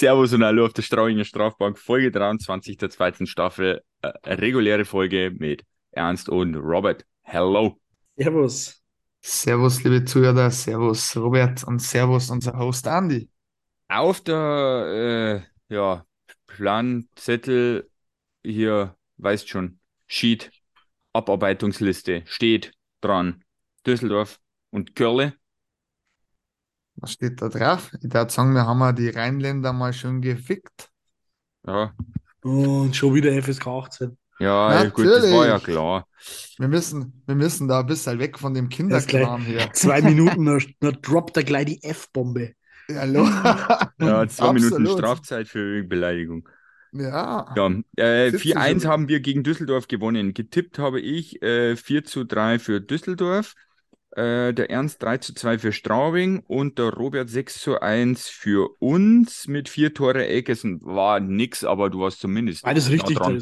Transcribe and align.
Servus 0.00 0.32
und 0.32 0.42
Hallo 0.42 0.64
auf 0.64 0.72
der 0.72 0.80
Strauinger 0.80 1.26
Strafbank, 1.26 1.78
Folge 1.78 2.10
23 2.10 2.78
der 2.78 2.88
zweiten 2.88 3.26
Staffel, 3.26 3.82
äh, 4.00 4.08
reguläre 4.24 4.86
Folge 4.86 5.30
mit 5.30 5.62
Ernst 5.90 6.30
und 6.30 6.56
Robert. 6.56 7.04
Hello. 7.20 7.78
Servus. 8.16 8.82
Servus, 9.20 9.84
liebe 9.84 10.02
Zuhörer, 10.06 10.50
Servus, 10.50 11.14
Robert 11.18 11.64
und 11.64 11.82
Servus, 11.82 12.30
unser 12.30 12.58
Host 12.58 12.86
Andy. 12.86 13.28
Auf 13.88 14.22
der 14.22 15.44
äh, 15.68 15.74
ja, 15.74 16.06
Planzettel 16.46 17.90
hier, 18.42 18.96
weißt 19.18 19.50
schon, 19.50 19.80
Sheet, 20.06 20.50
Abarbeitungsliste 21.12 22.22
steht 22.24 22.72
dran 23.02 23.44
Düsseldorf 23.86 24.40
und 24.70 24.96
Körle. 24.96 25.34
Was 27.00 27.12
steht 27.12 27.40
da 27.40 27.48
drauf? 27.48 27.90
Ich 27.94 28.12
würde 28.12 28.30
sagen, 28.30 28.54
wir 28.54 28.66
haben 28.66 28.80
ja 28.80 28.92
die 28.92 29.08
Rheinländer 29.08 29.72
mal 29.72 29.92
schön 29.92 30.20
gefickt. 30.20 30.90
Ja, 31.66 31.92
Und 32.42 32.94
schon 32.96 33.14
wieder 33.14 33.30
FSK 33.42 33.66
18. 33.66 34.18
ja 34.38 34.84
gut, 34.84 35.06
das 35.06 35.22
war 35.24 35.46
ja 35.46 35.52
Natürlich. 35.54 35.76
klar. 35.76 36.06
Wir 36.58 36.68
müssen, 36.68 37.22
wir 37.26 37.34
müssen 37.34 37.68
da 37.68 37.80
ein 37.80 37.86
bisschen 37.86 38.18
weg 38.18 38.38
von 38.38 38.54
dem 38.54 38.68
Kinderkram 38.68 39.42
hier. 39.42 39.70
Zwei 39.72 40.02
Minuten, 40.02 40.46
dann, 40.80 40.98
droppt 41.02 41.36
er 41.36 41.44
gleich 41.44 41.66
die 41.66 41.82
F-Bombe. 41.82 42.52
Hallo. 42.92 43.24
Ja, 44.00 44.26
zwei 44.28 44.52
Minuten 44.52 44.86
Absolut. 44.86 44.98
Strafzeit 44.98 45.48
für 45.48 45.82
Beleidigung. 45.84 46.48
Ja. 46.92 47.54
Ja, 47.56 47.70
äh, 47.96 48.30
Sitzt 48.30 48.44
4-1 48.44 48.80
schon. 48.82 48.90
haben 48.90 49.08
wir 49.08 49.20
gegen 49.20 49.42
Düsseldorf 49.44 49.86
gewonnen. 49.88 50.34
Getippt 50.34 50.78
habe 50.78 51.00
ich 51.00 51.40
äh, 51.42 51.76
4 51.76 52.04
zu 52.04 52.24
3 52.24 52.58
für 52.58 52.80
Düsseldorf, 52.80 53.54
äh, 54.12 54.52
der 54.52 54.70
Ernst 54.70 55.02
3 55.02 55.18
zu 55.18 55.34
2 55.34 55.58
für 55.58 55.72
Straubing 55.72 56.40
und 56.40 56.78
der 56.78 56.92
Robert 56.92 57.28
6 57.28 57.60
zu 57.60 57.80
1 57.80 58.28
für 58.28 58.70
uns 58.80 59.46
mit 59.46 59.68
vier 59.68 59.94
Tore 59.94 60.26
Eckesen. 60.26 60.80
War 60.82 61.20
nix, 61.20 61.64
aber 61.64 61.90
du 61.90 62.00
warst 62.00 62.20
zumindest 62.20 62.64
nah 62.64 62.72
richtig. 62.72 63.16
dran. 63.16 63.40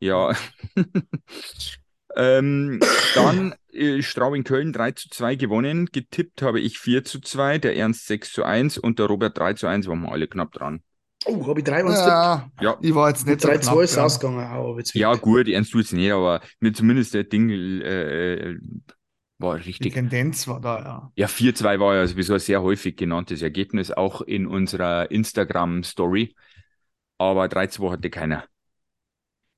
Ja. 0.00 0.32
ähm, 2.16 2.80
dann 3.14 3.54
äh, 3.72 4.02
Straubing-Köln 4.02 4.72
3 4.72 4.92
zu 4.92 5.08
2 5.10 5.36
gewonnen. 5.36 5.86
Getippt 5.86 6.42
habe 6.42 6.60
ich 6.60 6.78
4 6.78 7.04
zu 7.04 7.20
2, 7.20 7.58
der 7.58 7.76
Ernst 7.76 8.06
6 8.06 8.32
zu 8.32 8.44
1 8.44 8.78
und 8.78 8.98
der 8.98 9.06
Robert 9.06 9.38
3 9.38 9.54
zu 9.54 9.66
1. 9.66 9.86
Waren 9.86 10.02
wir 10.02 10.12
alle 10.12 10.26
knapp 10.26 10.52
dran. 10.52 10.82
Oh, 11.26 11.46
habe 11.46 11.60
ich 11.60 11.64
drei 11.64 11.82
Mann 11.82 11.92
Ja, 11.92 12.48
Ja. 12.60 12.78
ich 12.80 12.94
war 12.94 13.08
jetzt 13.08 13.26
nicht 13.26 13.40
so 13.40 13.48
3-2 13.48 13.58
knapp 13.60 13.80
ist 13.80 13.96
dran. 13.96 14.04
ausgegangen. 14.04 14.78
Jetzt 14.78 14.94
Ja, 14.94 15.14
gut, 15.14 15.48
ernst 15.48 15.72
tut's 15.72 15.92
nicht, 15.92 16.12
aber 16.12 16.40
mir 16.60 16.72
zumindest 16.72 17.12
der 17.12 17.24
Ding 17.24 17.50
äh, 17.50 18.54
war 19.38 19.58
Die 19.58 19.64
richtig. 19.64 19.92
Tendenz 19.92 20.46
war 20.48 20.60
da, 20.60 20.78
ja. 20.80 21.12
Ja, 21.16 21.28
4-2 21.28 21.78
war 21.80 21.94
ja 21.94 22.06
sowieso 22.06 22.34
ein 22.34 22.40
sehr 22.40 22.62
häufig 22.62 22.96
genanntes 22.96 23.42
Ergebnis, 23.42 23.90
auch 23.90 24.20
in 24.20 24.46
unserer 24.46 25.10
Instagram-Story. 25.10 26.34
Aber 27.18 27.48
3-2 27.48 27.92
hatte 27.92 28.10
keiner. 28.10 28.44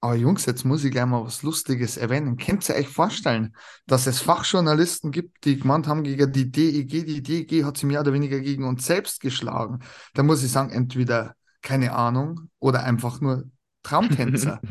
Aber 0.03 0.15
Jungs, 0.15 0.47
jetzt 0.47 0.65
muss 0.65 0.83
ich 0.83 0.93
gleich 0.93 1.05
mal 1.05 1.25
was 1.25 1.43
Lustiges 1.43 1.99
erwähnen. 1.99 2.39
Könnt 2.39 2.67
ihr 2.71 2.75
euch 2.75 2.89
vorstellen, 2.89 3.55
dass 3.87 4.07
es 4.07 4.21
Fachjournalisten 4.21 5.11
gibt, 5.13 5.45
die 5.45 5.59
gemeint 5.59 5.87
haben, 5.89 6.05
gegen 6.05 6.33
die 6.33 6.51
DEG, 6.51 7.05
die 7.05 7.23
DEG 7.23 7.65
hat 7.65 7.77
sie 7.77 7.85
mehr 7.85 8.01
oder 8.01 8.15
weniger 8.15 8.41
gegen 8.41 8.65
uns 8.65 8.87
selbst 8.87 9.21
geschlagen. 9.21 9.81
Da 10.15 10.23
muss 10.23 10.43
ich 10.43 10.51
sagen, 10.51 10.71
entweder 10.71 11.35
keine 11.61 11.93
Ahnung 11.93 12.49
oder 12.59 12.85
einfach 12.85 13.21
nur 13.21 13.45
Traumtänzer. 13.83 14.63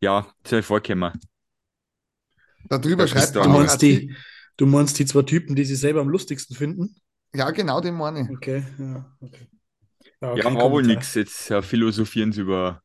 Ja, 0.00 0.26
soll 0.46 0.62
vorkommen. 0.62 1.12
Darüber 2.68 3.06
Das 3.06 3.14
ist 3.14 3.14
schreibt 3.14 3.36
Du 3.42 3.48
auch 3.48 3.48
meinst, 3.48 3.82
ein 3.82 3.82
die, 3.82 4.14
du 4.56 4.66
meinst 4.66 4.98
die 4.98 5.06
zwei 5.06 5.22
Typen, 5.22 5.56
die 5.56 5.64
sich 5.64 5.78
selber 5.78 6.00
am 6.00 6.08
lustigsten 6.08 6.56
finden? 6.56 6.96
Ja, 7.34 7.50
genau, 7.50 7.80
den 7.80 7.94
meine 7.94 8.22
ich. 8.22 8.30
Okay, 8.30 8.64
ja. 8.78 9.16
Okay. 9.20 9.46
Ja, 10.20 10.36
kein 10.36 10.56
war 10.58 10.70
wohl 10.70 10.82
nix. 10.82 11.14
Jetzt 11.14 11.50
äh, 11.50 11.62
philosophieren 11.62 12.32
sie 12.32 12.42
über 12.42 12.82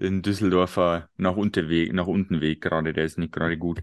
den 0.00 0.22
Düsseldorfer 0.22 1.08
nach 1.16 1.36
unten 1.36 1.68
Weg, 1.68 1.92
nach 1.92 2.06
unten 2.06 2.40
Weg 2.40 2.62
gerade. 2.62 2.92
Der 2.92 3.04
ist 3.04 3.18
nicht 3.18 3.32
gerade 3.32 3.58
gut. 3.58 3.82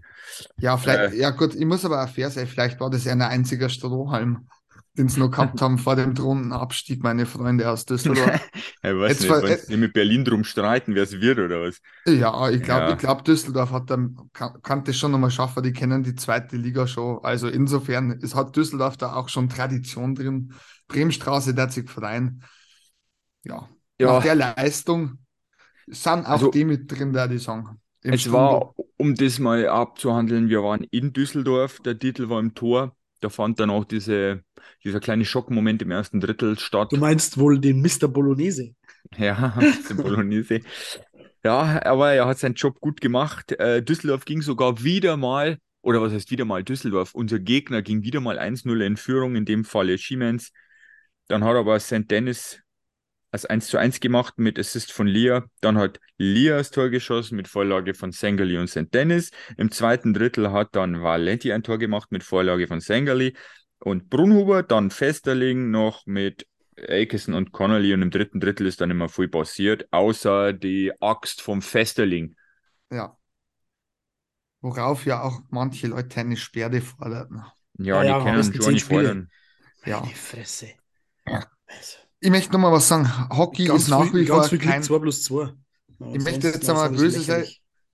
Ja, 0.56 0.76
vielleicht, 0.76 1.12
Äh. 1.12 1.16
ja 1.16 1.30
gut, 1.30 1.54
ich 1.54 1.64
muss 1.64 1.84
aber 1.84 2.04
auch 2.04 2.08
fair 2.08 2.30
sein, 2.30 2.46
vielleicht 2.46 2.80
war 2.80 2.90
das 2.90 3.04
ja 3.04 3.12
ein 3.12 3.22
einziger 3.22 3.68
Strohhalm, 3.68 4.48
den 4.96 5.08
sie 5.08 5.18
noch 5.20 5.30
gehabt 5.30 5.60
haben 5.60 5.78
vor 5.78 5.96
dem 5.96 6.14
Drohnenabstieg, 6.14 7.02
meine 7.02 7.26
Freunde 7.26 7.68
aus 7.70 7.84
Düsseldorf. 7.84 8.40
Ich 8.54 8.62
weiß 8.82 9.22
Jetzt 9.22 9.42
nicht, 9.42 9.60
sie 9.66 9.76
mit 9.76 9.92
Berlin 9.92 10.24
drum 10.24 10.44
streiten, 10.44 10.94
wer 10.94 11.02
es 11.02 11.20
wird 11.20 11.38
oder 11.38 11.62
was. 11.62 11.80
Ja, 12.06 12.48
ich 12.50 12.62
glaube, 12.62 12.82
Ja. 12.82 12.92
ich 12.92 12.98
glaube, 12.98 13.22
Düsseldorf 13.24 13.70
hat 13.72 13.90
dann, 13.90 14.16
kann, 14.32 14.60
kann 14.62 14.84
das 14.84 14.96
schon 14.96 15.10
nochmal 15.10 15.30
schaffen, 15.30 15.62
die 15.62 15.72
kennen 15.72 16.02
die 16.02 16.14
zweite 16.14 16.56
Liga 16.56 16.86
schon. 16.86 17.18
Also 17.24 17.48
insofern, 17.48 18.18
es 18.22 18.34
hat 18.34 18.54
Düsseldorf 18.56 18.96
da 18.96 19.14
auch 19.14 19.28
schon 19.28 19.48
Tradition 19.48 20.14
drin. 20.14 20.52
Bremenstraße, 20.86 21.54
der 21.54 21.70
sich 21.70 21.88
Verein. 21.90 22.42
Ja, 23.42 23.68
Ja. 23.98 24.12
nach 24.14 24.22
der 24.22 24.34
Leistung 24.36 25.18
sind 25.86 26.24
auch 26.26 26.30
Also- 26.30 26.50
die 26.50 26.64
mit 26.64 26.90
drin, 26.90 27.12
der 27.12 27.26
die 27.28 27.38
sagen. 27.38 27.80
Es 28.02 28.20
Strudel. 28.20 28.38
war, 28.38 28.74
um 28.98 29.14
das 29.14 29.38
mal 29.38 29.66
abzuhandeln, 29.66 30.48
wir 30.50 30.62
waren 30.62 30.84
in 30.90 31.12
Düsseldorf, 31.14 31.80
der 31.80 31.98
Titel 31.98 32.28
war 32.28 32.38
im 32.38 32.54
Tor. 32.54 32.94
Da 33.24 33.30
fand 33.30 33.58
dann 33.58 33.70
auch 33.70 33.86
diese, 33.86 34.44
dieser 34.84 35.00
kleine 35.00 35.24
Schockmoment 35.24 35.80
im 35.80 35.90
ersten 35.90 36.20
Drittel 36.20 36.58
statt. 36.58 36.92
Du 36.92 36.98
meinst 36.98 37.38
wohl 37.38 37.58
den 37.58 37.80
Mr. 37.80 38.06
Bolognese. 38.06 38.74
Ja, 39.16 39.58
der 39.88 39.94
Bolognese. 39.94 40.60
Ja, 41.42 41.80
aber 41.86 42.12
er 42.12 42.26
hat 42.26 42.38
seinen 42.38 42.52
Job 42.52 42.80
gut 42.80 43.00
gemacht. 43.00 43.52
Äh, 43.52 43.82
Düsseldorf 43.82 44.26
ging 44.26 44.42
sogar 44.42 44.84
wieder 44.84 45.16
mal, 45.16 45.56
oder 45.80 46.02
was 46.02 46.12
heißt 46.12 46.30
wieder 46.32 46.44
mal, 46.44 46.62
Düsseldorf, 46.62 47.14
unser 47.14 47.38
Gegner 47.38 47.80
ging 47.80 48.02
wieder 48.02 48.20
mal 48.20 48.38
1-0 48.38 48.84
in 48.84 48.98
Führung, 48.98 49.36
in 49.36 49.46
dem 49.46 49.64
Falle 49.64 49.96
Siemens. 49.96 50.52
Dann 51.28 51.44
hat 51.44 51.56
aber 51.56 51.80
St. 51.80 52.10
Dennis 52.10 52.60
als 53.34 53.46
1 53.46 53.66
zu 53.66 53.78
1 53.78 53.98
gemacht 53.98 54.38
mit 54.38 54.60
Assist 54.60 54.92
von 54.92 55.08
Lia. 55.08 55.44
Dann 55.60 55.76
hat 55.76 55.98
Lia 56.18 56.56
das 56.56 56.70
Tor 56.70 56.88
geschossen 56.88 57.34
mit 57.34 57.48
Vorlage 57.48 57.92
von 57.92 58.12
Sengeli 58.12 58.56
und 58.56 58.68
St. 58.68 58.94
Dennis. 58.94 59.32
Im 59.56 59.72
zweiten 59.72 60.14
Drittel 60.14 60.52
hat 60.52 60.76
dann 60.76 61.02
Valenti 61.02 61.52
ein 61.52 61.64
Tor 61.64 61.78
gemacht 61.78 62.12
mit 62.12 62.22
Vorlage 62.22 62.68
von 62.68 62.78
Sengeli 62.78 63.36
und 63.80 64.08
Brunhuber. 64.08 64.62
Dann 64.62 64.92
Festerling 64.92 65.72
noch 65.72 66.06
mit 66.06 66.46
Akeson 66.78 67.34
und 67.34 67.50
Connolly. 67.50 67.92
Und 67.92 68.02
im 68.02 68.12
dritten 68.12 68.38
Drittel 68.38 68.68
ist 68.68 68.80
dann 68.80 68.92
immer 68.92 69.08
viel 69.08 69.28
passiert, 69.28 69.88
außer 69.90 70.52
die 70.52 70.92
Axt 71.00 71.42
vom 71.42 71.60
Festerling. 71.60 72.36
Ja. 72.92 73.16
Worauf 74.60 75.06
ja 75.06 75.22
auch 75.22 75.40
manche 75.50 75.88
Leute 75.88 76.20
eine 76.20 76.36
Sperre 76.36 76.80
forderten. 76.80 77.42
Ja, 77.78 77.96
Ja, 77.96 78.02
die 78.02 78.08
ja, 78.08 78.22
können 78.22 78.62
schon 78.62 78.74
nicht 78.74 78.86
fordern. 78.86 79.28
Ja. 79.84 80.00
Meine 80.00 80.14
Fresse. 80.14 80.68
Ja. 81.26 81.44
Also, 81.66 82.03
Ich 82.24 82.30
möchte 82.30 82.52
nochmal 82.52 82.72
was 82.72 82.88
sagen. 82.88 83.06
Hockey 83.28 83.66
ganz 83.66 83.82
ist 83.82 83.88
nach 83.90 84.10
viel, 84.10 84.22
wie 84.22 84.26
vor 84.26 84.48
kein. 84.48 84.82
2 84.82 84.98
plus 84.98 85.24
2. 85.24 85.52
Ich 86.14 86.24
möchte 86.24 86.48
jetzt 86.48 86.70
einmal 86.70 86.88
böse 86.88 87.20
sein. 87.20 87.44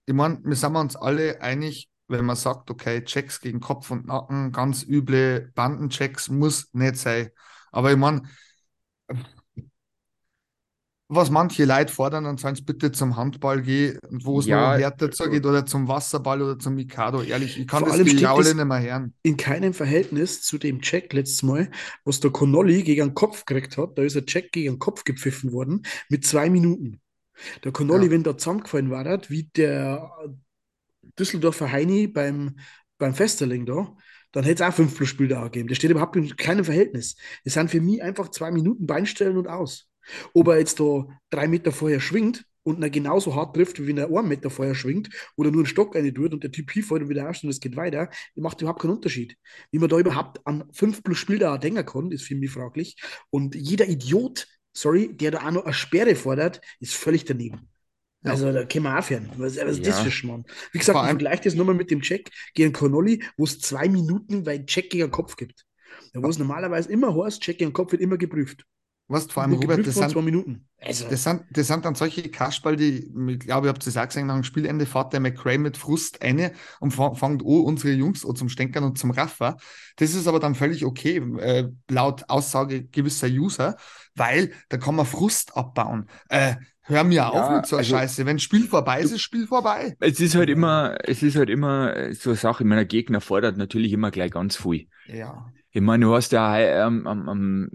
Ich 0.06 0.14
meine, 0.14 0.38
wir 0.44 0.54
sind 0.54 0.76
uns 0.76 0.94
alle 0.94 1.42
einig, 1.42 1.90
wenn 2.06 2.24
man 2.24 2.36
sagt, 2.36 2.70
okay, 2.70 3.02
Checks 3.02 3.40
gegen 3.40 3.58
Kopf 3.58 3.90
und 3.90 4.06
Nacken, 4.06 4.52
ganz 4.52 4.84
üble 4.84 5.50
Bandenchecks, 5.56 6.28
muss 6.28 6.68
nicht 6.72 6.96
sein. 6.96 7.30
Aber 7.72 7.90
ich 7.90 7.96
meine, 7.96 8.22
was 11.10 11.30
manche 11.30 11.64
Leute 11.64 11.92
fordern, 11.92 12.24
dann 12.24 12.38
sollen 12.38 12.54
sie 12.54 12.62
bitte 12.62 12.92
zum 12.92 13.16
Handball 13.16 13.62
gehen, 13.62 13.98
und 14.08 14.24
wo 14.24 14.38
es 14.38 14.46
Ja, 14.46 14.72
noch 14.72 14.78
härter 14.80 15.10
zugeht, 15.10 15.44
oder 15.44 15.66
zum 15.66 15.88
Wasserball 15.88 16.40
oder 16.40 16.58
zum 16.58 16.74
Mikado. 16.74 17.22
Ehrlich, 17.22 17.58
ich 17.58 17.66
kann 17.66 17.84
das 17.84 17.98
Gejaule 17.98 18.54
nicht 18.54 18.64
mehr 18.64 18.80
hören. 18.80 19.14
in 19.22 19.36
keinem 19.36 19.74
Verhältnis 19.74 20.42
zu 20.42 20.56
dem 20.56 20.80
Check 20.80 21.12
letztes 21.12 21.42
Mal, 21.42 21.70
was 22.04 22.20
der 22.20 22.30
Connolly 22.30 22.82
gegen 22.82 23.08
den 23.08 23.14
Kopf 23.14 23.44
gekriegt 23.44 23.76
hat. 23.76 23.98
Da 23.98 24.02
ist 24.02 24.16
ein 24.16 24.26
Check 24.26 24.52
gegen 24.52 24.74
den 24.74 24.78
Kopf 24.78 25.04
gepfiffen 25.04 25.52
worden 25.52 25.82
mit 26.08 26.24
zwei 26.24 26.48
Minuten. 26.48 27.00
Der 27.64 27.72
Connolly, 27.72 28.06
Ja. 28.06 28.10
wenn 28.12 28.22
da 28.22 28.36
zusammengefallen 28.38 28.90
war, 28.90 29.04
hat, 29.04 29.30
wie 29.30 29.50
der 29.56 30.10
Düsseldorfer 31.18 31.70
Heini 31.72 32.06
beim, 32.06 32.56
beim 32.98 33.14
Festerling 33.14 33.66
da, 33.66 33.96
dann 34.32 34.44
hätte 34.44 34.62
es 34.62 34.68
auch 34.68 34.74
fünf 34.74 34.96
plus 34.96 35.08
Spiele 35.08 35.40
gegeben. 35.42 35.68
Das 35.68 35.78
steht 35.78 35.90
überhaupt 35.90 36.16
in 36.16 36.36
keinem 36.36 36.64
Verhältnis. 36.64 37.16
Es 37.44 37.54
sind 37.54 37.70
für 37.70 37.80
mich 37.80 38.02
einfach 38.02 38.30
zwei 38.30 38.50
Minuten 38.50 38.86
Beinstellen 38.86 39.36
und 39.36 39.48
aus. 39.48 39.89
Ob 40.34 40.48
er 40.48 40.58
jetzt 40.58 40.80
da 40.80 41.06
drei 41.30 41.48
Meter 41.48 41.72
vorher 41.72 42.00
schwingt 42.00 42.44
und 42.62 42.82
er 42.82 42.90
genauso 42.90 43.34
hart 43.34 43.54
trifft, 43.56 43.80
wie 43.80 43.86
wenn 43.86 43.98
er 43.98 44.08
einen 44.08 44.28
Meter 44.28 44.50
vorher 44.50 44.74
schwingt 44.74 45.08
oder 45.36 45.50
nur 45.50 45.60
einen 45.60 45.66
Stock 45.66 45.94
rein 45.94 46.14
tut 46.14 46.32
und 46.32 46.42
der 46.44 46.52
Typ 46.52 46.70
hinfällt 46.70 47.02
und 47.02 47.08
wieder 47.08 47.28
aufsteht 47.28 47.44
und 47.44 47.50
es 47.50 47.60
geht 47.60 47.76
weiter, 47.76 48.06
das 48.06 48.42
macht 48.42 48.60
überhaupt 48.60 48.82
keinen 48.82 48.92
Unterschied. 48.92 49.36
Wie 49.70 49.78
man 49.78 49.88
da 49.88 49.98
überhaupt 49.98 50.46
an 50.46 50.64
5 50.72 51.02
plus 51.02 51.18
Spieler 51.18 51.58
denken 51.58 51.84
kann, 51.86 52.10
ist 52.10 52.24
für 52.24 52.34
mich 52.34 52.50
fraglich. 52.50 52.96
Und 53.30 53.54
jeder 53.54 53.88
Idiot, 53.88 54.46
sorry, 54.72 55.14
der 55.16 55.30
da 55.32 55.46
auch 55.46 55.50
noch 55.50 55.64
eine 55.64 55.72
Sperre 55.74 56.14
fordert, 56.14 56.60
ist 56.80 56.94
völlig 56.94 57.24
daneben. 57.24 57.68
Ja. 58.22 58.32
Also 58.32 58.52
da 58.52 58.64
können 58.64 58.84
wir 58.84 58.98
aufhören. 58.98 59.30
Was, 59.38 59.56
was 59.56 59.78
ist 59.78 59.86
das 59.86 59.98
Ja. 59.98 60.04
für 60.04 60.10
Schmarrn? 60.10 60.44
Wie 60.72 60.78
gesagt, 60.78 60.98
ich 60.98 61.04
vergleiche 61.06 61.42
das 61.44 61.54
nochmal 61.54 61.74
mit 61.74 61.90
dem 61.90 62.02
Check 62.02 62.30
gegen 62.54 62.72
Connolly, 62.72 63.24
wo 63.38 63.44
es 63.44 63.58
zwei 63.60 63.88
Minuten, 63.88 64.44
weil 64.44 64.66
Check 64.66 64.90
gegen 64.90 65.04
den 65.04 65.10
Kopf 65.10 65.36
gibt. 65.36 65.64
Da 66.12 66.22
wo 66.22 66.28
es 66.28 66.38
normalerweise 66.38 66.90
immer 66.90 67.16
heißt, 67.16 67.40
Check 67.40 67.58
gegen 67.58 67.70
den 67.70 67.74
Kopf 67.74 67.92
wird 67.92 68.02
immer 68.02 68.18
geprüft. 68.18 68.64
Weißt, 69.10 69.32
vor 69.32 69.42
allem, 69.42 69.54
Robert, 69.54 69.86
das 69.86 69.94
sind, 69.94 70.10
zwei 70.10 70.22
Minuten. 70.22 70.66
Also, 70.80 71.08
das 71.08 71.24
sind, 71.24 71.42
das 71.50 71.66
sind 71.66 71.84
dann 71.84 71.94
solche 71.94 72.30
Kasperl, 72.30 72.76
die, 72.76 73.12
ich 73.28 73.38
glaube, 73.40 73.66
ich 73.66 73.68
habe 73.68 73.78
das 73.78 73.96
auch 73.96 74.06
gesehen, 74.06 74.26
nach 74.26 74.34
dem 74.34 74.44
Spielende 74.44 74.86
fährt 74.86 75.12
der 75.12 75.20
McRae 75.20 75.58
mit 75.58 75.76
Frust 75.76 76.22
eine 76.22 76.52
und 76.78 76.92
fängt 76.92 77.22
an, 77.22 77.40
unsere 77.40 77.92
Jungs 77.92 78.24
an 78.24 78.36
zum 78.36 78.48
Stänkern 78.48 78.84
und 78.84 78.98
zum 78.98 79.10
Raffer. 79.10 79.56
Das 79.96 80.14
ist 80.14 80.26
aber 80.26 80.40
dann 80.40 80.54
völlig 80.54 80.84
okay, 80.84 81.16
äh, 81.38 81.68
laut 81.90 82.24
Aussage 82.28 82.84
gewisser 82.84 83.28
User, 83.28 83.76
weil 84.14 84.52
da 84.68 84.78
kann 84.78 84.94
man 84.94 85.06
Frust 85.06 85.56
abbauen. 85.56 86.06
Äh, 86.28 86.54
hör 86.82 87.04
mir 87.04 87.28
auf 87.28 87.34
Ja, 87.34 87.56
mit 87.56 87.66
so 87.66 87.76
einer 87.76 87.80
also- 87.80 87.96
Scheiße. 87.96 88.26
Wenn 88.26 88.38
Spiel 88.38 88.66
vorbei 88.66 89.00
ist, 89.00 89.12
ist 89.12 89.20
Spiel 89.22 89.46
vorbei. 89.46 89.96
Es 90.00 90.20
ist 90.20 90.34
halt 90.34 90.48
immer, 90.48 90.96
es 91.04 91.22
ist 91.22 91.36
halt 91.36 91.50
immer 91.50 92.14
so 92.14 92.30
eine 92.30 92.36
Sache, 92.36 92.64
meiner 92.64 92.84
Gegner 92.84 93.20
fordert 93.20 93.56
natürlich 93.56 93.92
immer 93.92 94.10
gleich 94.10 94.30
ganz 94.32 94.56
viel. 94.56 94.88
Ja. 95.06 95.52
Ich 95.72 95.80
meine, 95.80 96.04
du 96.06 96.14
hast 96.14 96.32
ja 96.32 96.50
hei- 96.50 96.82
am, 96.82 97.06
am, 97.06 97.68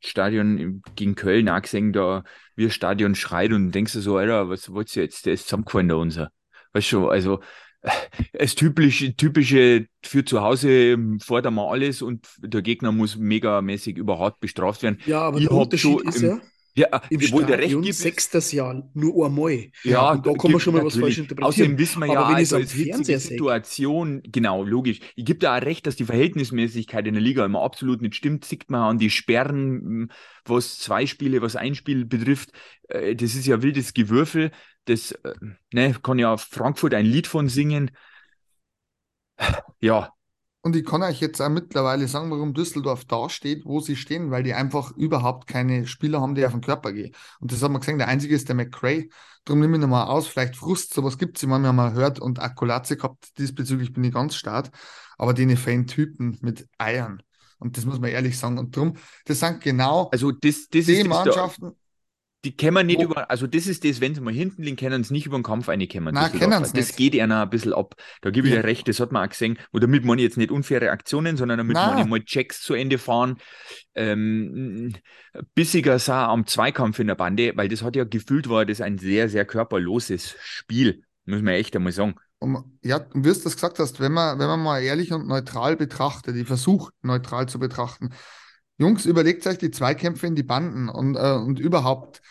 Stadion 0.00 0.82
gegen 0.94 1.14
Köln 1.14 1.48
auch 1.48 1.60
gesehen, 1.60 1.92
da 1.92 2.22
wie 2.54 2.64
das 2.64 2.74
Stadion 2.74 3.14
schreit 3.14 3.52
und 3.52 3.72
denkst 3.72 3.94
du 3.94 4.00
so, 4.00 4.16
Alter, 4.16 4.48
was 4.48 4.72
wollt's 4.72 4.94
jetzt? 4.94 5.26
Der 5.26 5.32
ist 5.34 5.44
zusammengefallen, 5.44 5.88
der 5.88 5.96
unser. 5.98 6.30
Weißt 6.72 6.92
du, 6.92 7.08
also 7.08 7.40
äh, 7.82 7.90
das 8.32 8.54
typische, 8.54 9.16
typische 9.16 9.86
für 10.04 10.24
zu 10.24 10.40
Hause 10.40 10.70
ähm, 10.70 11.18
fordern 11.20 11.54
wir 11.54 11.68
alles 11.70 12.02
und 12.02 12.28
der 12.38 12.62
Gegner 12.62 12.92
muss 12.92 13.16
megamäßig 13.16 13.96
überhaupt 13.96 14.40
bestraft 14.40 14.82
werden. 14.82 14.98
ja, 15.04 15.20
aber 15.22 15.38
ich 15.38 15.48
der 15.48 15.52
Unterschied 15.52 16.00
schon 16.00 16.08
ist 16.08 16.20
ja, 16.20 16.40
Ja, 16.74 17.02
im 17.10 17.20
wo 17.32 17.42
der 17.42 17.58
recht 17.58 17.78
Stadion 17.78 17.82
gibt, 17.82 17.98
sechstes 17.98 18.50
Jahr 18.52 18.88
nur 18.94 19.26
einmal. 19.26 19.70
Ja, 19.82 20.12
und 20.12 20.26
da 20.26 20.32
kann 20.32 20.52
man 20.52 20.60
schon 20.60 20.72
mal 20.72 20.82
was 20.82 20.96
falsch 20.96 21.18
interpretieren. 21.18 21.48
Außerdem 21.48 21.78
wissen 21.78 22.00
wir 22.00 22.06
ja, 22.06 22.20
Aber 22.20 22.28
wenn 22.30 22.36
also 22.36 22.56
als 22.56 22.72
Fernseher 22.72 23.20
sehe- 23.20 23.28
Situation, 23.28 24.22
genau, 24.24 24.64
logisch. 24.64 25.00
Ich 25.14 25.26
gebe 25.26 25.38
da 25.38 25.58
auch 25.58 25.62
recht, 25.62 25.86
dass 25.86 25.96
die 25.96 26.06
Verhältnismäßigkeit 26.06 27.06
in 27.06 27.12
der 27.14 27.22
Liga 27.22 27.44
immer 27.44 27.62
absolut 27.62 28.00
nicht 28.00 28.14
stimmt. 28.14 28.46
Sieht 28.46 28.70
man 28.70 28.82
an 28.82 28.98
die 28.98 29.10
Sperren, 29.10 30.10
was 30.46 30.78
zwei 30.78 31.04
Spiele, 31.06 31.42
was 31.42 31.56
ein 31.56 31.74
Spiel 31.74 32.06
betrifft. 32.06 32.52
Äh, 32.88 33.16
Das 33.16 33.34
ist 33.34 33.46
ja 33.46 33.60
wildes 33.62 33.92
Gewürfel. 33.92 34.50
Das 34.86 35.12
äh, 35.12 35.34
ne, 35.74 35.94
kann 36.02 36.18
ja 36.18 36.36
Frankfurt 36.38 36.94
ein 36.94 37.04
Lied 37.06 37.26
von 37.26 37.50
singen. 37.50 37.90
Ja, 39.80 40.14
Und 40.64 40.76
ich 40.76 40.84
kann 40.84 41.02
euch 41.02 41.20
jetzt 41.20 41.40
auch 41.40 41.48
mittlerweile 41.48 42.06
sagen, 42.06 42.30
warum 42.30 42.54
Düsseldorf 42.54 43.04
da 43.04 43.28
steht, 43.28 43.64
wo 43.64 43.80
sie 43.80 43.96
stehen, 43.96 44.30
weil 44.30 44.44
die 44.44 44.54
einfach 44.54 44.96
überhaupt 44.96 45.48
keine 45.48 45.88
Spieler 45.88 46.20
haben, 46.20 46.36
die 46.36 46.46
auf 46.46 46.52
den 46.52 46.60
Körper 46.60 46.92
gehen. 46.92 47.12
Und 47.40 47.50
das 47.50 47.62
haben 47.62 47.72
wir 47.72 47.80
gesehen, 47.80 47.98
der 47.98 48.06
einzige 48.06 48.36
ist 48.36 48.48
der 48.48 48.54
McCray. 48.54 49.10
Darum 49.44 49.60
nehme 49.60 49.76
ich 49.76 49.80
nochmal 49.80 50.06
aus, 50.06 50.28
vielleicht 50.28 50.54
Frust, 50.54 50.94
sowas 50.94 51.18
gibt 51.18 51.36
es, 51.36 51.42
ich 51.42 51.48
meine, 51.48 51.64
wir 51.64 51.68
haben 51.68 51.76
mal 51.76 51.90
gehört 51.90 52.20
und 52.20 52.38
Akkulatze 52.38 52.96
gehabt, 52.96 53.36
diesbezüglich 53.38 53.92
bin 53.92 54.04
ich 54.04 54.14
ganz 54.14 54.36
stark. 54.36 54.70
Aber 55.18 55.34
die 55.34 55.56
Fan-Typen 55.56 56.38
mit 56.42 56.68
Eiern. 56.78 57.22
Und 57.58 57.76
das 57.76 57.84
muss 57.84 57.98
man 57.98 58.10
ehrlich 58.10 58.38
sagen. 58.38 58.58
Und 58.58 58.76
darum, 58.76 58.94
das 59.24 59.40
sind 59.40 59.60
genau 59.60 60.10
also 60.12 60.30
das, 60.30 60.68
das 60.68 60.86
die 60.86 61.04
Mannschaften, 61.04 61.72
die 62.44 62.56
können 62.56 62.74
wir 62.74 62.82
nicht 62.82 62.98
Wo- 62.98 63.04
über, 63.04 63.30
also 63.30 63.46
das 63.46 63.66
ist 63.66 63.84
das, 63.84 64.00
wenn 64.00 64.14
sie 64.14 64.20
mal 64.20 64.32
hinten 64.32 64.62
liegen, 64.62 64.76
können 64.76 65.04
sie 65.04 65.12
nicht 65.12 65.26
über 65.26 65.38
den 65.38 65.44
Kampf 65.44 65.68
reinkommen. 65.68 66.14
Nein, 66.14 66.24
Düsseldorfer. 66.32 66.54
können's 66.56 66.72
Das 66.72 66.86
nicht. 66.88 66.96
geht 66.96 67.20
einer 67.20 67.42
ein 67.42 67.50
bisschen 67.50 67.72
ab. 67.72 67.94
Da 68.20 68.30
gebe 68.30 68.48
ich 68.48 68.54
Ja. 68.54 68.60
dir 68.62 68.66
recht, 68.68 68.88
das 68.88 68.98
hat 69.00 69.12
man 69.12 69.24
auch 69.24 69.30
gesehen. 69.30 69.58
Und 69.70 69.82
damit 69.84 70.04
ich 70.04 70.20
jetzt 70.20 70.36
nicht 70.36 70.50
unfaire 70.50 70.90
Aktionen, 70.90 71.36
sondern 71.36 71.58
damit 71.58 71.74
Nein. 71.74 71.98
ich 71.98 72.06
mal 72.06 72.20
Checks 72.24 72.60
zu 72.62 72.74
Ende 72.74 72.98
fahren. 72.98 73.36
Ähm, 73.94 74.94
bissiger 75.54 75.98
sah 75.98 76.26
am 76.28 76.46
Zweikampf 76.46 76.98
in 76.98 77.06
der 77.06 77.14
Bande, 77.14 77.52
weil 77.56 77.68
das 77.68 77.82
hat 77.82 77.96
ja 77.96 78.04
gefühlt 78.04 78.48
war 78.48 78.64
das 78.66 78.80
ein 78.80 78.98
sehr, 78.98 79.28
sehr 79.28 79.44
körperloses 79.44 80.34
Spiel. 80.42 81.02
Muss 81.24 81.42
man 81.42 81.54
echt 81.54 81.76
einmal 81.76 81.92
sagen. 81.92 82.16
Und, 82.38 82.64
ja, 82.82 82.96
und 82.96 83.24
wie 83.24 83.28
du 83.28 83.34
das 83.34 83.54
gesagt 83.54 83.78
hast, 83.78 84.00
wenn 84.00 84.10
man, 84.12 84.38
wenn 84.40 84.48
man 84.48 84.60
mal 84.60 84.80
ehrlich 84.82 85.12
und 85.12 85.28
neutral 85.28 85.76
betrachtet, 85.76 86.34
ich 86.34 86.46
versuche 86.48 86.92
neutral 87.02 87.48
zu 87.48 87.60
betrachten, 87.60 88.10
Jungs, 88.78 89.06
überlegt 89.06 89.46
euch 89.46 89.58
die 89.58 89.70
Zweikämpfe 89.70 90.26
in 90.26 90.34
die 90.34 90.42
Banden 90.42 90.88
und, 90.88 91.16
äh, 91.16 91.32
und 91.32 91.58
überhaupt 91.58 92.22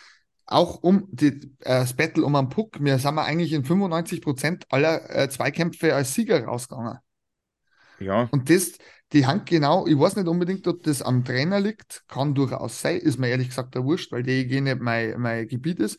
auch 0.46 0.82
um 0.82 1.08
die, 1.10 1.28
äh, 1.60 1.80
das 1.80 1.94
Battle 1.94 2.24
um 2.24 2.34
einen 2.34 2.48
Puck. 2.48 2.82
Wir 2.82 2.98
sind 2.98 3.14
wir 3.14 3.24
eigentlich 3.24 3.52
in 3.52 3.64
95% 3.64 4.64
aller 4.70 5.08
äh, 5.14 5.28
Zweikämpfe 5.28 5.94
als 5.94 6.14
Sieger 6.14 6.44
rausgegangen. 6.44 6.98
Ja. 8.00 8.28
Und 8.32 8.50
das, 8.50 8.72
die 9.12 9.26
Hand 9.26 9.46
genau, 9.46 9.86
ich 9.86 9.98
weiß 9.98 10.16
nicht 10.16 10.28
unbedingt, 10.28 10.66
ob 10.66 10.82
das 10.82 11.02
am 11.02 11.24
Trainer 11.24 11.60
liegt, 11.60 12.04
kann 12.08 12.34
durchaus 12.34 12.80
sein, 12.80 12.98
ist 12.98 13.18
mir 13.18 13.28
ehrlich 13.28 13.48
gesagt 13.48 13.74
der 13.74 13.84
Wurscht, 13.84 14.12
weil 14.12 14.22
DEG 14.22 14.60
nicht 14.60 14.80
mein, 14.80 15.20
mein 15.20 15.46
Gebiet 15.46 15.78
ist. 15.80 15.98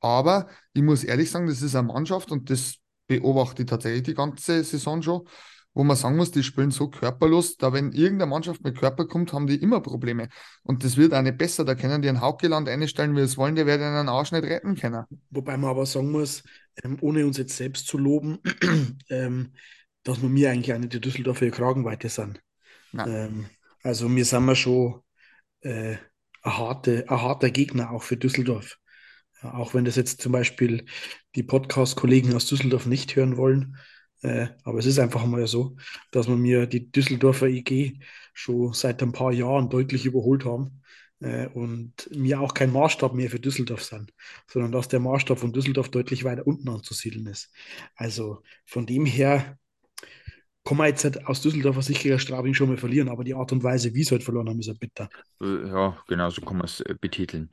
Aber 0.00 0.48
ich 0.72 0.82
muss 0.82 1.04
ehrlich 1.04 1.30
sagen, 1.30 1.46
das 1.46 1.62
ist 1.62 1.74
eine 1.74 1.88
Mannschaft 1.88 2.30
und 2.30 2.50
das 2.50 2.76
beobachte 3.06 3.62
ich 3.62 3.68
tatsächlich 3.68 4.02
die 4.02 4.14
ganze 4.14 4.64
Saison 4.64 5.02
schon, 5.02 5.28
wo 5.74 5.82
man 5.82 5.96
sagen 5.96 6.16
muss, 6.16 6.30
die 6.30 6.44
spielen 6.44 6.70
so 6.70 6.88
körperlos, 6.88 7.56
da 7.56 7.72
wenn 7.72 7.92
irgendeine 7.92 8.30
Mannschaft 8.30 8.62
mit 8.62 8.78
Körper 8.78 9.06
kommt, 9.06 9.32
haben 9.32 9.48
die 9.48 9.56
immer 9.56 9.80
Probleme. 9.80 10.28
Und 10.62 10.84
das 10.84 10.96
wird 10.96 11.12
auch 11.12 11.22
nicht 11.22 11.36
besser, 11.36 11.64
da 11.64 11.74
können 11.74 12.00
die 12.00 12.08
ein 12.08 12.20
Haukeland 12.20 12.68
einstellen, 12.68 13.16
wie 13.16 13.20
es 13.20 13.36
wollen, 13.36 13.56
die 13.56 13.66
werden 13.66 13.82
einen 13.82 14.08
Arsch 14.08 14.32
nicht 14.32 14.44
retten 14.44 14.76
können. 14.76 15.04
Wobei 15.30 15.56
man 15.56 15.70
aber 15.70 15.84
sagen 15.84 16.12
muss, 16.12 16.44
ähm, 16.82 16.96
ohne 17.00 17.26
uns 17.26 17.38
jetzt 17.38 17.56
selbst 17.56 17.88
zu 17.88 17.98
loben, 17.98 18.38
ähm, 19.10 19.52
dass 20.04 20.22
wir 20.22 20.28
mir 20.28 20.50
eigentlich 20.50 20.72
auch 20.72 20.78
nicht 20.78 20.92
die 20.92 21.00
Düsseldorfer 21.00 21.50
Kragenweite 21.50 22.08
sind. 22.08 22.40
Nein. 22.92 23.08
Ähm, 23.08 23.46
also 23.82 24.14
wir 24.14 24.24
sind 24.24 24.44
wir 24.44 24.54
schon 24.54 25.00
äh, 25.60 25.96
ein, 26.42 26.58
harte, 26.58 27.04
ein 27.08 27.20
harter 27.20 27.50
Gegner 27.50 27.90
auch 27.90 28.02
für 28.02 28.16
Düsseldorf. 28.16 28.78
Auch 29.42 29.74
wenn 29.74 29.84
das 29.84 29.96
jetzt 29.96 30.22
zum 30.22 30.32
Beispiel 30.32 30.86
die 31.34 31.42
Podcast-Kollegen 31.42 32.34
aus 32.34 32.46
Düsseldorf 32.46 32.86
nicht 32.86 33.14
hören 33.16 33.36
wollen. 33.36 33.76
Äh, 34.24 34.48
aber 34.64 34.78
es 34.78 34.86
ist 34.86 34.98
einfach 34.98 35.26
mal 35.26 35.46
so, 35.46 35.76
dass 36.10 36.28
wir 36.28 36.36
mir 36.36 36.66
die 36.66 36.90
Düsseldorfer 36.90 37.46
IG 37.46 38.00
schon 38.32 38.72
seit 38.72 39.02
ein 39.02 39.12
paar 39.12 39.32
Jahren 39.32 39.68
deutlich 39.68 40.06
überholt 40.06 40.46
haben 40.46 40.80
äh, 41.20 41.46
und 41.48 41.92
mir 42.10 42.40
auch 42.40 42.54
kein 42.54 42.72
Maßstab 42.72 43.12
mehr 43.12 43.28
für 43.28 43.38
Düsseldorf 43.38 43.84
sind, 43.84 44.14
sondern 44.50 44.72
dass 44.72 44.88
der 44.88 45.00
Maßstab 45.00 45.38
von 45.38 45.52
Düsseldorf 45.52 45.90
deutlich 45.90 46.24
weiter 46.24 46.46
unten 46.46 46.70
anzusiedeln 46.70 47.26
ist. 47.26 47.52
Also 47.96 48.42
von 48.64 48.86
dem 48.86 49.04
her 49.04 49.58
kann 50.64 50.78
man 50.78 50.86
jetzt 50.86 51.26
aus 51.26 51.42
Düsseldorfer 51.42 51.82
Sicht 51.82 52.02
gegen 52.02 52.18
Straubing 52.18 52.54
schon 52.54 52.70
mal 52.70 52.78
verlieren, 52.78 53.10
aber 53.10 53.24
die 53.24 53.34
Art 53.34 53.52
und 53.52 53.62
Weise, 53.62 53.92
wie 53.92 54.04
sie 54.04 54.12
halt 54.12 54.24
verloren 54.24 54.48
haben, 54.48 54.60
ist 54.60 54.68
ja 54.68 54.72
bitter. 54.72 55.10
Ja, 55.38 56.02
genau, 56.08 56.30
so 56.30 56.40
kann 56.40 56.56
man 56.56 56.64
es 56.64 56.80
äh, 56.80 56.94
betiteln. 56.98 57.50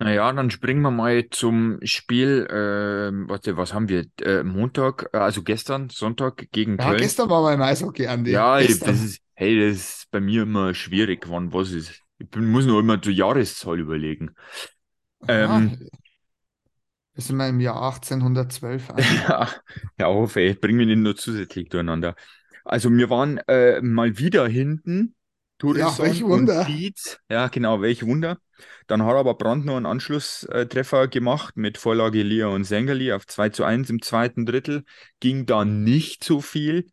Naja, 0.00 0.32
dann 0.32 0.50
springen 0.50 0.82
wir 0.82 0.90
mal 0.92 1.28
zum 1.30 1.78
Spiel. 1.82 2.46
Ähm, 2.50 3.28
warte, 3.28 3.56
was 3.56 3.74
haben 3.74 3.88
wir? 3.88 4.06
Äh, 4.22 4.44
Montag, 4.44 5.10
äh, 5.12 5.18
also 5.18 5.42
gestern, 5.42 5.88
Sonntag 5.90 6.48
gegen 6.52 6.78
Ja, 6.78 6.94
Köln. 6.94 6.94
gestern 6.94 7.28
war 7.30 7.42
mein 7.42 7.60
Eishockey, 7.62 8.06
Andi. 8.06 8.42
Ja, 8.42 8.60
ich, 8.60 8.82
das 8.82 9.00
ist, 9.02 9.22
hey, 9.34 9.58
das 9.58 9.78
ist 9.78 10.10
bei 10.10 10.20
mir 10.20 10.42
immer 10.42 10.74
schwierig, 10.74 11.28
wann 11.28 11.52
was 11.52 11.72
ist. 11.72 12.02
Ich 12.18 12.28
bin, 12.28 12.46
muss 12.50 12.66
nur 12.66 12.80
immer 12.80 12.98
die 12.98 13.12
Jahreszahl 13.12 13.78
überlegen. 13.80 14.34
Ähm, 15.28 15.72
Ah, 15.72 15.88
wir 17.12 17.22
sind 17.22 17.36
mal 17.36 17.50
im 17.50 17.60
Jahr 17.60 17.82
1812. 17.82 18.88
Andi. 18.94 19.28
Ja, 19.28 19.48
ja, 19.98 20.06
hoffe, 20.06 20.40
ich 20.40 20.60
bring 20.60 20.76
mich 20.76 20.86
nicht 20.86 20.98
nur 20.98 21.16
zusätzlich 21.16 21.68
durcheinander. 21.68 22.14
Also 22.64 22.90
wir 22.90 23.10
waren 23.10 23.38
äh, 23.48 23.80
mal 23.80 24.18
wieder 24.18 24.46
hinten. 24.48 25.14
Turisson 25.58 26.06
welch 26.06 26.22
Wunder. 26.22 26.60
und 26.60 26.68
Dietz. 26.68 27.18
Ja, 27.30 27.48
genau, 27.48 27.80
welch 27.80 28.06
Wunder. 28.06 28.38
Dann 28.86 29.04
hat 29.04 29.14
aber 29.14 29.34
Brandt 29.34 29.66
noch 29.66 29.76
einen 29.76 29.86
Anschlusstreffer 29.86 31.08
gemacht 31.08 31.56
mit 31.56 31.78
Vorlage 31.78 32.22
Lia 32.22 32.46
und 32.48 32.64
Sengerli 32.64 33.12
auf 33.12 33.26
2 33.26 33.50
zu 33.50 33.64
1 33.64 33.90
im 33.90 34.02
zweiten 34.02 34.46
Drittel. 34.46 34.84
Ging 35.20 35.46
da 35.46 35.64
nicht 35.64 36.24
so 36.24 36.40
viel. 36.40 36.86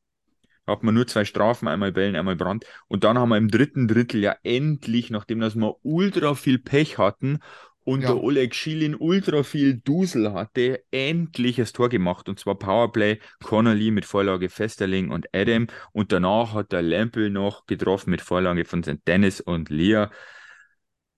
Da 0.65 0.73
hat 0.73 0.83
man 0.83 0.95
nur 0.95 1.05
zwei 1.05 1.25
Strafen, 1.25 1.67
einmal 1.67 1.91
Bellen, 1.91 2.15
einmal 2.15 2.35
Brandt. 2.35 2.65
Und 2.87 3.03
dann 3.03 3.19
haben 3.19 3.29
wir 3.29 3.37
im 3.37 3.49
dritten 3.49 3.87
Drittel 3.87 4.21
ja 4.21 4.35
endlich, 4.43 5.11
nachdem 5.11 5.39
dass 5.39 5.55
wir 5.55 5.75
ultra 5.83 6.33
viel 6.33 6.57
Pech 6.57 6.97
hatten 6.97 7.39
und 7.85 8.01
Ja. 8.01 8.09
der 8.09 8.23
Oleg 8.23 8.55
Schilin 8.55 8.95
ultra 8.95 9.43
viel 9.43 9.77
Dusel 9.77 10.33
hatte, 10.33 10.83
endlich 10.91 11.57
das 11.57 11.73
Tor 11.73 11.89
gemacht. 11.89 12.29
Und 12.29 12.39
zwar 12.39 12.55
Powerplay, 12.59 13.19
Connolly 13.43 13.91
mit 13.91 14.05
Vorlage 14.05 14.49
Festerling 14.49 15.11
und 15.11 15.27
Adam. 15.33 15.67
Und 15.93 16.11
danach 16.11 16.53
hat 16.55 16.73
der 16.73 16.81
Lempel 16.83 17.29
noch 17.31 17.67
getroffen 17.67 18.11
mit 18.11 18.21
Vorlage 18.21 18.65
von 18.65 18.83
St. 18.83 19.07
Dennis 19.07 19.41
und 19.41 19.69
Lea. 19.69 20.07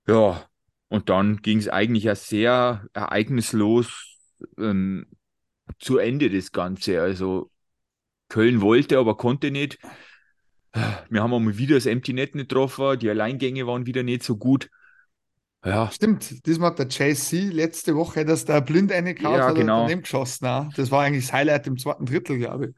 Ja, 0.08 0.48
und 0.90 1.10
dann 1.10 1.42
ging 1.42 1.58
es 1.60 1.68
eigentlich 1.70 2.06
ja 2.06 2.16
sehr 2.16 2.88
ereignislos 2.94 4.18
ähm, 4.58 5.08
zu 5.80 5.98
Ende 5.98 6.30
das 6.30 6.52
Ganze. 6.52 7.02
Also 7.02 7.52
Köln 8.30 8.62
wollte, 8.62 9.00
aber 9.00 9.18
konnte 9.18 9.52
nicht. 9.52 9.80
Wir 11.10 11.24
haben 11.24 11.34
einmal 11.34 11.58
wieder 11.58 11.76
das 11.76 11.86
Empty 11.86 12.14
Net 12.14 12.36
nicht 12.36 12.50
getroffen, 12.50 13.00
die 13.00 13.10
Alleingänge 13.10 13.66
waren 13.68 13.86
wieder 13.86 14.04
nicht 14.04 14.24
so 14.24 14.38
gut. 14.38 14.70
Ja, 15.66 15.90
Stimmt, 15.92 16.46
diesmal 16.46 16.70
hat 16.72 16.80
der 16.80 16.88
JC 16.88 17.50
letzte 17.52 17.96
Woche, 17.96 18.24
dass 18.26 18.46
der 18.46 18.62
blind 18.62 18.92
reingehauen 18.92 19.38
Ja, 19.38 19.48
hat 19.48 19.56
genau. 19.56 19.82
daneben 19.82 20.04
geschossen. 20.04 20.46
auch. 20.46 20.72
Das 20.76 20.92
war 20.92 21.04
eigentlich 21.04 21.26
das 21.26 21.34
Highlight 21.34 21.68
im 21.68 21.78
zweiten 21.78 22.06
Drittel, 22.06 22.38
glaube 22.38 22.68
ich. 22.68 22.76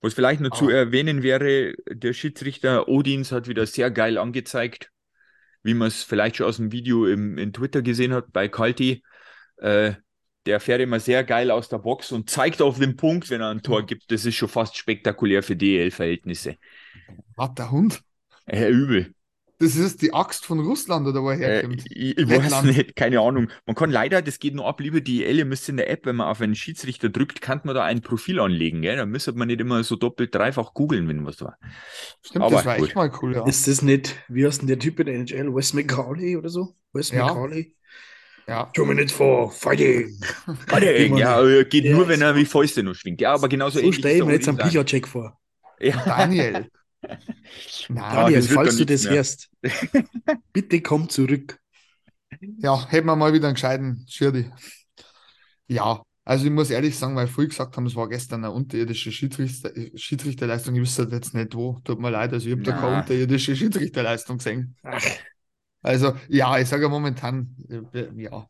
was 0.00 0.14
vielleicht 0.14 0.40
noch 0.40 0.50
zu 0.56 0.68
Ah. 0.68 0.72
erwähnen 0.72 1.22
wäre, 1.22 1.74
der 1.90 2.14
Schiedsrichter 2.14 2.88
Odins 2.88 3.32
hat 3.32 3.48
wieder 3.48 3.66
sehr 3.66 3.90
geil 3.90 4.16
angezeigt, 4.16 4.90
wie 5.62 5.74
man 5.74 5.88
es 5.88 6.02
vielleicht 6.04 6.36
schon 6.36 6.46
aus 6.46 6.56
dem 6.56 6.72
Video 6.72 7.06
im, 7.06 7.36
in 7.36 7.52
Twitter 7.52 7.82
gesehen 7.82 8.14
hat 8.14 8.32
bei 8.32 8.48
Kalti. 8.48 9.02
Äh, 9.58 9.92
der 10.46 10.58
fährt 10.58 10.80
immer 10.80 11.00
sehr 11.00 11.22
geil 11.22 11.50
aus 11.50 11.68
der 11.68 11.78
Box 11.80 12.12
und 12.12 12.30
zeigt 12.30 12.62
auf 12.62 12.78
den 12.78 12.96
Punkt, 12.96 13.28
wenn 13.28 13.42
er 13.42 13.50
ein 13.50 13.60
Tor 13.62 13.84
gibt. 13.84 14.10
Das 14.10 14.24
ist 14.24 14.36
schon 14.36 14.48
fast 14.48 14.74
spektakulär 14.78 15.42
für 15.42 15.54
DL-Verhältnisse. 15.54 16.56
Hat 17.36 17.58
der 17.58 17.70
Hund? 17.70 18.00
Äh, 18.46 18.70
übel. 18.70 19.12
Das 19.60 19.76
ist 19.76 20.00
die 20.00 20.14
Axt 20.14 20.46
von 20.46 20.58
Russland 20.60 21.06
oder 21.06 21.22
woher 21.22 21.58
Äh, 21.58 21.62
kommt. 21.62 21.84
ich, 21.90 22.16
ich 22.18 22.28
weiß 22.28 22.62
nicht, 22.62 22.96
keine 22.96 23.20
Ahnung. 23.20 23.50
Man 23.66 23.76
kann 23.76 23.90
leider, 23.90 24.22
das 24.22 24.38
geht 24.38 24.54
nur 24.54 24.66
ab, 24.66 24.80
lieber 24.80 25.00
die 25.02 25.24
ihr 25.24 25.44
müsst 25.44 25.68
in 25.68 25.76
der 25.76 25.90
App, 25.90 26.06
wenn 26.06 26.16
man 26.16 26.28
auf 26.28 26.40
einen 26.40 26.54
Schiedsrichter 26.54 27.10
drückt, 27.10 27.42
kann 27.42 27.60
man 27.64 27.74
da 27.74 27.84
ein 27.84 28.00
Profil 28.00 28.40
anlegen, 28.40 28.80
gell? 28.80 28.96
Da 28.96 29.04
müsste 29.04 29.32
man 29.34 29.48
nicht 29.48 29.60
immer 29.60 29.84
so 29.84 29.96
doppelt, 29.96 30.34
dreifach 30.34 30.72
googeln, 30.72 31.08
wenn 31.08 31.26
was 31.26 31.42
war. 31.42 31.58
Stimmt, 32.22 32.44
Aber 32.46 32.56
das 32.56 32.64
war 32.64 32.76
gut. 32.78 32.88
echt 32.88 32.96
mal 32.96 33.12
cool, 33.22 33.34
ja. 33.34 33.44
Ist 33.46 33.68
das 33.68 33.82
nicht, 33.82 34.16
wie 34.28 34.46
heißt 34.46 34.62
denn 34.62 34.68
der 34.68 34.78
Typ 34.78 34.98
in 35.00 35.06
der 35.06 35.14
NHL? 35.16 35.54
Wes 35.54 35.74
McCauley 35.74 36.36
oder 36.38 36.48
so? 36.48 36.74
Wes 36.94 37.10
Ja. 37.10 37.26
McCauley? 37.26 37.74
ja. 38.48 38.64
Two 38.74 38.84
minutes 38.86 39.12
for 39.12 39.50
fighting. 39.52 40.18
Ja, 41.18 41.42
äh, 41.44 41.64
geht 41.64 41.84
Der 41.84 41.96
nur, 41.96 42.08
wenn 42.08 42.22
er 42.22 42.34
wie 42.36 42.44
Fäuste 42.44 42.82
noch 42.82 42.94
schwingt. 42.94 43.20
Ja, 43.20 43.34
aber 43.34 43.48
genauso 43.48 43.74
So 43.78 43.80
ähnlich 43.80 43.96
stelle 43.96 44.18
ich 44.18 44.24
mir 44.24 44.32
jetzt 44.32 44.48
einen. 44.48 44.58
Picha-Check 44.58 45.06
vor. 45.06 45.38
Ja. 45.80 46.02
Daniel. 46.04 46.68
Ja, 47.02 47.16
Nein, 47.88 48.14
Daniel, 48.14 48.42
falls 48.42 48.76
du 48.76 48.84
das 48.86 49.04
mehr. 49.04 49.14
hörst, 49.14 49.50
bitte 50.52 50.80
komm 50.80 51.08
zurück. 51.08 51.58
ja, 52.58 52.88
hätten 52.88 53.06
wir 53.06 53.16
mal 53.16 53.32
wieder 53.32 53.48
einen 53.48 53.54
gescheiten 53.54 54.04
Schirdi. 54.08 54.50
Ja, 55.66 56.02
also 56.24 56.44
ich 56.44 56.50
muss 56.50 56.70
ehrlich 56.70 56.96
sagen, 56.98 57.16
weil 57.16 57.26
früh 57.26 57.48
gesagt 57.48 57.76
haben, 57.76 57.86
es 57.86 57.96
war 57.96 58.08
gestern 58.08 58.44
eine 58.44 58.52
unterirdische 58.52 59.10
Schiedsrichter, 59.12 59.70
Schiedsrichterleistung. 59.94 60.74
Ich 60.74 60.80
wüsste 60.82 61.08
jetzt 61.10 61.34
nicht 61.34 61.54
wo. 61.54 61.80
Tut 61.84 62.00
mir 62.00 62.10
leid, 62.10 62.32
also 62.32 62.46
ich 62.46 62.52
habe 62.52 62.62
da 62.62 62.72
keine 62.72 62.98
unterirdische 62.98 63.56
Schiedsrichterleistung 63.56 64.38
gesehen. 64.38 64.76
Ach, 64.82 65.02
Also 65.82 66.14
ja, 66.28 66.58
ich 66.58 66.68
sage 66.68 66.88
momentan, 66.88 67.56
äh, 67.68 68.08
ja. 68.16 68.48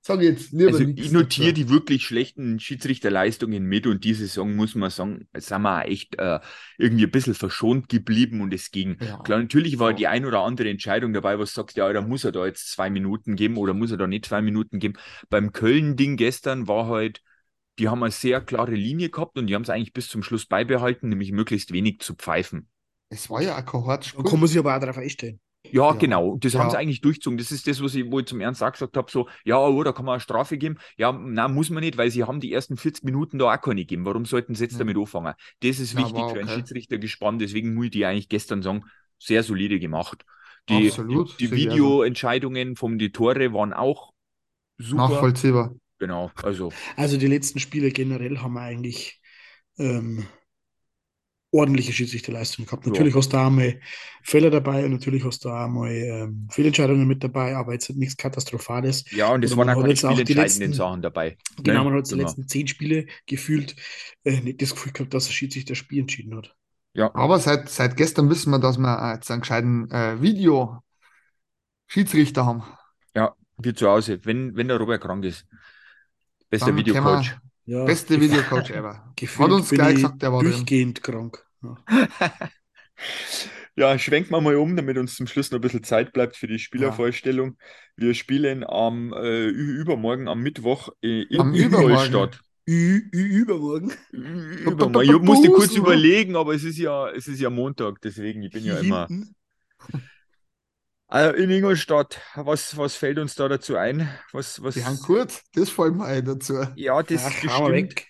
Sage 0.00 0.24
jetzt 0.26 0.52
lieber 0.52 0.72
Also 0.72 0.84
ich 0.96 1.10
notiere 1.12 1.52
dazu. 1.52 1.52
die 1.52 1.68
wirklich 1.68 2.04
schlechten 2.06 2.58
Schiedsrichterleistungen 2.58 3.64
mit 3.64 3.86
und 3.86 4.02
diese 4.04 4.26
Saison 4.26 4.54
muss 4.56 4.74
man 4.74 4.88
sagen, 4.90 5.28
sind 5.36 5.62
wir 5.62 5.80
auch 5.80 5.84
echt 5.84 6.18
äh, 6.18 6.40
irgendwie 6.78 7.04
ein 7.04 7.10
bisschen 7.10 7.34
verschont 7.34 7.88
geblieben 7.90 8.40
und 8.40 8.54
es 8.54 8.70
ging. 8.70 8.98
Ja. 9.00 9.18
Klar, 9.22 9.40
natürlich 9.40 9.78
war 9.78 9.92
So. 9.92 9.96
die 9.96 10.06
ein 10.06 10.24
oder 10.24 10.40
andere 10.40 10.70
Entscheidung 10.70 11.12
dabei, 11.12 11.38
was 11.38 11.52
sagt, 11.52 11.76
ja, 11.76 11.92
da 11.92 12.00
muss 12.00 12.24
er 12.24 12.32
da 12.32 12.46
jetzt 12.46 12.70
zwei 12.72 12.88
Minuten 12.88 13.36
geben 13.36 13.58
oder 13.58 13.74
muss 13.74 13.90
er 13.90 13.98
da 13.98 14.06
nicht 14.06 14.24
zwei 14.26 14.40
Minuten 14.40 14.78
geben. 14.78 14.94
Beim 15.28 15.52
Köln-Ding 15.52 16.16
gestern 16.16 16.66
war 16.66 16.86
halt, 16.88 17.20
die 17.78 17.88
haben 17.88 18.02
eine 18.02 18.12
sehr 18.12 18.40
klare 18.40 18.74
Linie 18.74 19.10
gehabt 19.10 19.38
und 19.38 19.46
die 19.48 19.54
haben 19.54 19.62
es 19.62 19.70
eigentlich 19.70 19.92
bis 19.92 20.08
zum 20.08 20.22
Schluss 20.22 20.46
beibehalten, 20.46 21.08
nämlich 21.10 21.32
möglichst 21.32 21.72
wenig 21.72 22.00
zu 22.00 22.14
pfeifen. 22.14 22.68
Es 23.08 23.30
war 23.30 23.40
ja 23.40 23.56
ein 23.56 23.66
hartes 23.66 24.12
da 24.12 24.22
kann 24.22 24.40
man 24.40 24.48
sich 24.48 24.58
aber 24.58 24.76
auch 24.76 24.80
darauf 24.80 24.98
einstellen. 24.98 25.40
Ja, 25.70 25.92
Ja. 25.92 25.94
genau. 25.94 26.36
Das 26.38 26.54
haben 26.54 26.70
sie 26.70 26.76
Ja. 26.76 26.78
eigentlich 26.78 27.00
durchgezogen. 27.00 27.36
Das 27.38 27.50
ist 27.50 27.66
das, 27.66 27.82
was 27.82 27.94
ich, 27.94 28.10
wo 28.10 28.20
ich 28.20 28.26
zum 28.26 28.40
Ernst 28.40 28.62
auch 28.62 28.70
gesagt 28.70 28.96
habe, 28.96 29.10
so, 29.10 29.28
ja, 29.44 29.58
oh, 29.58 29.82
da 29.82 29.92
kann 29.92 30.04
man 30.04 30.14
eine 30.14 30.20
Strafe 30.20 30.56
geben. 30.58 30.78
Ja, 30.96 31.10
nein, 31.12 31.52
muss 31.52 31.70
man 31.70 31.82
nicht, 31.82 31.96
weil 31.96 32.10
sie 32.10 32.22
haben 32.24 32.38
die 32.40 32.52
ersten 32.52 32.76
40 32.76 33.04
Minuten 33.04 33.38
da 33.38 33.52
auch 33.52 33.60
keine 33.60 33.80
gegeben. 33.82 34.04
Warum 34.04 34.24
sollten 34.24 34.54
sie 34.54 34.64
jetzt 34.64 34.78
Ja. 34.78 34.78
damit 34.78 34.96
anfangen? 34.96 35.34
Das 35.60 35.80
ist 35.80 35.96
Ja, 35.96 35.96
wichtig 35.96 36.12
war 36.12 36.30
für 36.30 36.38
einen 36.38 36.48
okay. 36.48 36.48
Schiedsrichter 36.48 36.98
gespannt. 36.98 37.40
Deswegen 37.40 37.74
muss 37.74 37.86
ich 37.86 37.90
die 37.92 38.04
eigentlich 38.06 38.28
gestern 38.28 38.62
sagen, 38.62 38.84
sehr 39.18 39.42
solide 39.42 39.80
gemacht. 39.80 40.24
Die, 40.68 40.92
Absolut, 40.92 41.30
die 41.40 41.48
sehe 41.48 41.58
ich 41.58 41.64
Videoentscheidungen 41.66 42.76
vom 42.76 42.98
die 42.98 43.10
Tore 43.12 43.52
waren 43.52 43.72
auch 43.72 44.12
super. 44.78 45.02
Nachvollziehbar. 45.12 45.74
Genau, 45.98 46.32
also 46.42 46.80
Also 46.96 47.16
die 47.18 47.26
letzten 47.26 47.60
Spiele 47.60 47.90
generell 47.90 48.38
haben 48.38 48.54
wir 48.54 48.62
eigentlich 48.62 49.20
ähm, 49.78 50.26
ordentliche 51.54 51.92
Schiedsrichterleistungen 51.92 52.66
gehabt. 52.66 52.84
Ja. 52.84 52.90
Natürlich 52.92 53.14
hast 53.14 53.32
du 53.32 53.36
auch 53.36 53.48
mal 53.50 53.78
Fehler 54.22 54.50
dabei 54.50 54.84
und 54.84 54.90
natürlich 54.92 55.24
hast 55.24 55.44
du 55.44 55.50
auch 55.50 55.68
mal 55.68 55.92
ähm, 55.92 56.48
Fehlentscheidungen 56.50 57.06
mit 57.06 57.22
dabei, 57.22 57.54
aber 57.56 57.72
jetzt 57.74 57.90
nichts 57.90 58.16
Katastrophales. 58.16 59.04
ja, 59.12 59.32
und 59.32 59.44
es 59.44 59.56
waren 59.56 59.68
auch 59.70 59.74
keine 59.76 59.90
jetzt 59.90 60.04
auch 60.04 60.10
die 60.16 60.22
spielentscheidenden 60.22 60.70
letzten- 60.70 60.76
Sachen 60.76 61.02
dabei. 61.02 61.36
Genau, 61.62 61.84
Ne? 61.84 61.90
man 61.90 61.98
hat 61.98 62.06
die 62.06 62.10
Genau. 62.14 62.22
letzten 62.24 62.48
zehn 62.48 62.66
Spiele 62.66 63.06
gefühlt 63.26 63.76
äh, 64.24 64.40
nicht 64.40 64.60
das 64.62 64.70
Gefühl 64.72 64.92
gehabt, 64.92 65.14
dass 65.14 65.26
der 65.26 65.32
Schiedsrichter 65.32 65.70
das 65.72 65.78
Spiel 65.78 66.00
entschieden 66.00 66.34
hat. 66.36 66.54
Ja, 66.94 67.14
Aber 67.14 67.38
seit, 67.38 67.68
seit 67.68 67.96
gestern 67.96 68.28
wissen 68.30 68.50
wir, 68.50 68.58
dass 68.58 68.78
wir 68.78 69.12
jetzt 69.14 69.30
einen 69.30 69.42
gescheiten 69.42 69.88
äh, 69.90 70.20
Video-Schiedsrichter 70.20 72.46
haben. 72.46 72.62
ja, 73.14 73.34
wie 73.58 73.74
zu 73.74 73.88
Hause, 73.88 74.18
wenn, 74.24 74.56
wenn 74.56 74.66
der 74.68 74.78
Robert 74.78 75.02
krank 75.02 75.24
ist. 75.24 75.46
Bester 76.50 76.74
Videocoach. 76.76 77.36
Ja, 77.66 77.84
Beste 77.84 78.20
Videocoach 78.20 78.70
ever. 78.70 79.12
Gefühlt 79.16 79.48
Hat 79.50 79.54
uns 79.56 79.68
bin 79.70 79.78
gleich 79.78 79.90
ich 79.90 79.94
gesagt, 79.96 80.22
der 80.22 80.32
war 80.32 80.40
drin. 80.42 80.52
durchgehend 80.52 81.02
krank. 81.02 81.44
Ja. 81.62 81.76
Ja, 83.76 83.98
schwenken 83.98 84.30
wir 84.30 84.40
mal 84.40 84.54
um, 84.56 84.76
damit 84.76 84.96
uns 84.98 85.16
zum 85.16 85.26
Schluss 85.26 85.50
noch 85.50 85.58
ein 85.58 85.62
bisschen 85.62 85.82
Zeit 85.82 86.12
bleibt 86.12 86.36
für 86.36 86.46
die 86.46 86.60
Spielervorstellung. 86.60 87.58
Wir 87.96 88.14
spielen 88.14 88.62
am 88.64 89.12
äh, 89.12 89.46
übermorgen 89.48 90.28
am 90.28 90.40
Mittwoch 90.42 90.90
äh, 91.02 91.22
in 91.22 91.40
Am 91.40 91.52
Übermorgen? 91.54 91.90
Ingolstadt. 91.90 92.40
Ü, 92.68 93.00
ü, 93.12 93.18
übermorgen. 93.40 93.92
Ü- 94.12 94.70
Übermorgen. 94.70 95.10
Ich 95.16 95.20
musste 95.22 95.48
kurz 95.48 95.74
überlegen, 95.74 96.36
aber 96.36 96.54
es 96.54 96.62
ist 96.64 96.78
ja, 96.78 97.10
es 97.10 97.26
ist 97.26 97.40
ja 97.40 97.50
Montag, 97.50 98.00
deswegen 98.00 98.42
ich 98.42 98.52
bin 98.52 98.64
ja 98.64 98.78
immer. 98.78 99.08
Also 101.06 101.36
in 101.36 101.50
Ingolstadt, 101.50 102.20
was, 102.34 102.76
was 102.76 102.96
fällt 102.96 103.18
uns 103.18 103.34
da 103.34 103.48
dazu 103.48 103.76
ein? 103.76 104.08
Was, 104.32 104.62
was? 104.62 104.74
Die 104.74 104.84
haben 104.84 104.98
gut, 104.98 105.42
das 105.54 105.70
fällt 105.70 105.94
mir 105.94 106.06
ein 106.06 106.24
dazu. 106.24 106.66
Ja, 106.74 107.02
das, 107.02 107.24
Ach, 107.24 107.32
das 107.42 107.52
stimmt. 107.52 108.06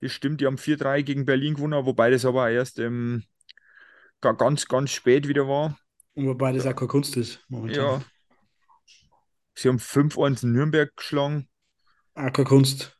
Das 0.00 0.12
stimmt, 0.12 0.40
die 0.40 0.46
haben 0.46 0.58
4-3 0.58 1.02
gegen 1.02 1.24
Berlin 1.24 1.54
gewonnen, 1.54 1.86
wobei 1.86 2.10
das 2.10 2.24
aber 2.24 2.50
erst 2.50 2.78
ähm, 2.78 3.24
ga- 4.20 4.32
ganz, 4.32 4.66
ganz 4.68 4.90
spät 4.90 5.26
wieder 5.26 5.48
war. 5.48 5.78
Und 6.14 6.26
wobei 6.28 6.52
das 6.52 6.66
auch 6.66 6.76
keine 6.76 6.88
Kunst 6.88 7.16
ist 7.16 7.44
momentan. 7.48 7.84
Ja. 7.84 8.04
Sie 9.54 9.68
haben 9.68 9.78
5-1 9.78 10.42
in 10.44 10.52
Nürnberg 10.52 10.94
geschlagen. 10.94 11.48
Auch 12.14 12.32
keine 12.32 12.46
Kunst. 12.46 12.96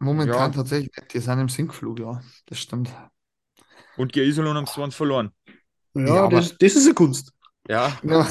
Momentan 0.00 0.50
Ja. 0.52 0.56
tatsächlich. 0.56 0.90
Die 1.12 1.20
sind 1.20 1.38
im 1.38 1.48
Sinkflug, 1.48 2.00
ja. 2.00 2.20
Das 2.46 2.58
stimmt. 2.58 2.92
Und 3.96 4.12
gegen 4.12 4.28
Iserlohn 4.28 4.56
haben 4.56 4.66
sie 4.66 4.72
20 4.74 4.96
verloren. 4.96 5.30
Ja, 5.94 6.04
Ja, 6.04 6.28
das, 6.28 6.56
das 6.58 6.74
ist 6.74 6.84
eine 6.86 6.94
Kunst. 6.94 7.32
Ja, 7.68 7.98
Ja, 8.04 8.26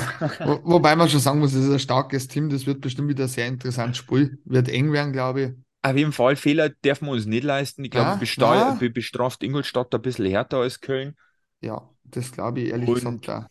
wo, 0.46 0.60
wobei 0.64 0.96
man 0.96 1.10
schon 1.10 1.20
sagen 1.20 1.40
muss, 1.40 1.54
es 1.54 1.66
ist 1.66 1.72
ein 1.74 1.80
starkes 1.80 2.28
Team. 2.28 2.50
Das 2.50 2.66
wird 2.66 2.82
bestimmt 2.82 3.10
wieder 3.10 3.26
ein 3.26 3.30
sehr 3.30 3.48
interessantes 3.48 3.98
Spiel. 3.98 4.40
Wird 4.46 4.70
eng 4.70 4.92
werden, 4.94 5.12
glaube 5.14 5.42
ich. 5.42 5.52
auf 5.82 5.96
jeden 5.98 6.14
Fall 6.14 6.36
Fehler 6.36 6.70
dürfen 6.70 7.06
wir 7.08 7.12
uns 7.12 7.26
nicht 7.26 7.44
leisten. 7.44 7.84
Ich 7.84 7.92
glaube, 7.92 8.24
Ja, 8.26 8.56
ja. 8.56 8.72
be- 8.80 8.90
bestraft 8.90 9.44
Ingolstadt 9.44 9.94
ein 9.94 10.02
bisschen 10.02 10.26
härter 10.26 10.58
als 10.60 10.80
Köln. 10.82 11.16
Ja, 11.62 11.90
das 12.06 12.32
glaube 12.32 12.62
ich 12.62 12.70
ehrlich 12.70 12.88
Und- 12.88 12.96
gesagt 12.96 13.30
auch. 13.30 13.46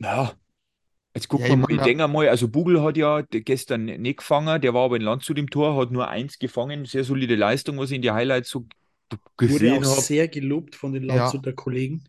Ja. 0.00 0.32
Jetzt 1.14 1.28
gucken 1.28 1.46
Ja, 1.46 1.52
wir 1.56 1.62
ich 1.62 1.68
mal, 1.68 1.74
ich 1.76 1.82
denke 1.82 2.06
mal, 2.08 2.28
also 2.28 2.48
Bugel 2.48 2.82
hat 2.82 2.96
ja 2.96 3.22
gestern 3.22 3.86
nicht 3.86 4.18
gefangen, 4.18 4.60
der 4.60 4.74
war 4.74 4.84
aber 4.84 4.96
in 4.96 5.02
Landshut 5.02 5.38
im 5.38 5.48
Tor, 5.50 5.76
hat 5.80 5.90
nur 5.90 6.08
eins 6.08 6.38
gefangen, 6.38 6.84
sehr 6.84 7.02
solide 7.02 7.34
Leistung, 7.34 7.78
was 7.78 7.90
ich 7.90 7.96
in 7.96 8.02
die 8.02 8.10
Highlights 8.10 8.50
so 8.50 8.66
Wurde 9.10 9.22
gesehen 9.36 9.84
auch 9.84 9.90
habe. 9.92 10.00
sehr 10.02 10.28
gelobt 10.28 10.74
von 10.76 10.92
den 10.92 11.04
Ja. 11.04 11.14
Landshuter 11.16 11.52
Kollegen. 11.54 12.04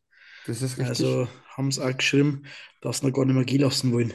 Das 0.49 0.61
ist 0.61 0.77
richtig. 0.77 0.97
Also 0.97 1.27
haben 1.55 1.69
es 1.69 1.79
auch 1.79 1.95
geschrieben, 1.95 2.43
dass 2.81 2.99
sie 2.99 3.07
noch 3.07 3.13
gar 3.13 3.25
nicht 3.25 3.35
mehr 3.35 3.45
gehen 3.45 3.61
lassen 3.61 3.91
wollen. 3.93 4.13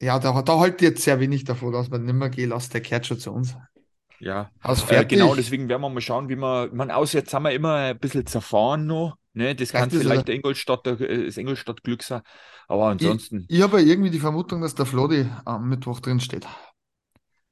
ja, 0.00 0.18
da, 0.18 0.42
da 0.42 0.58
halt 0.60 0.82
jetzt 0.82 1.02
sehr 1.02 1.20
wenig 1.20 1.44
davon, 1.44 1.72
dass 1.72 1.88
man 1.90 2.04
nicht 2.04 2.14
mehr 2.14 2.30
gehen 2.30 2.50
lässt. 2.50 2.74
Der 2.74 2.80
kehrt 2.80 3.06
schon 3.06 3.18
zu 3.18 3.32
uns. 3.32 3.56
Ja, 4.20 4.50
Aus 4.62 4.90
äh, 4.90 5.04
genau, 5.04 5.34
deswegen 5.34 5.68
werden 5.68 5.82
wir 5.82 5.90
mal 5.90 6.00
schauen, 6.00 6.28
wie 6.28 6.36
wir, 6.36 6.70
man 6.72 6.90
auswärts 6.90 7.34
haben 7.34 7.42
wir 7.42 7.52
immer 7.52 7.74
ein 7.76 7.98
bisschen 7.98 8.26
zerfahren 8.26 8.86
noch, 8.86 9.16
ne, 9.34 9.54
das 9.54 9.72
kann 9.74 9.90
Vielleicht 9.90 9.92
ist 9.92 10.04
vielleicht 10.04 10.28
er- 10.28 10.28
der 10.28 10.36
Ingolstadt, 10.36 10.86
äh, 10.86 11.26
das 11.26 11.36
Ingolstadt 11.36 11.82
Glück 11.82 12.02
sein, 12.02 12.22
aber 12.68 12.86
ansonsten, 12.86 13.48
Ich, 13.48 13.56
ich 13.56 13.62
habe 13.62 13.80
ja 13.80 13.86
irgendwie 13.86 14.10
die 14.10 14.18
Vermutung, 14.20 14.60
dass 14.62 14.74
der 14.74 14.86
Flodi 14.86 15.28
am 15.44 15.68
Mittwoch 15.68 16.00
drin 16.00 16.18
steht. 16.20 16.46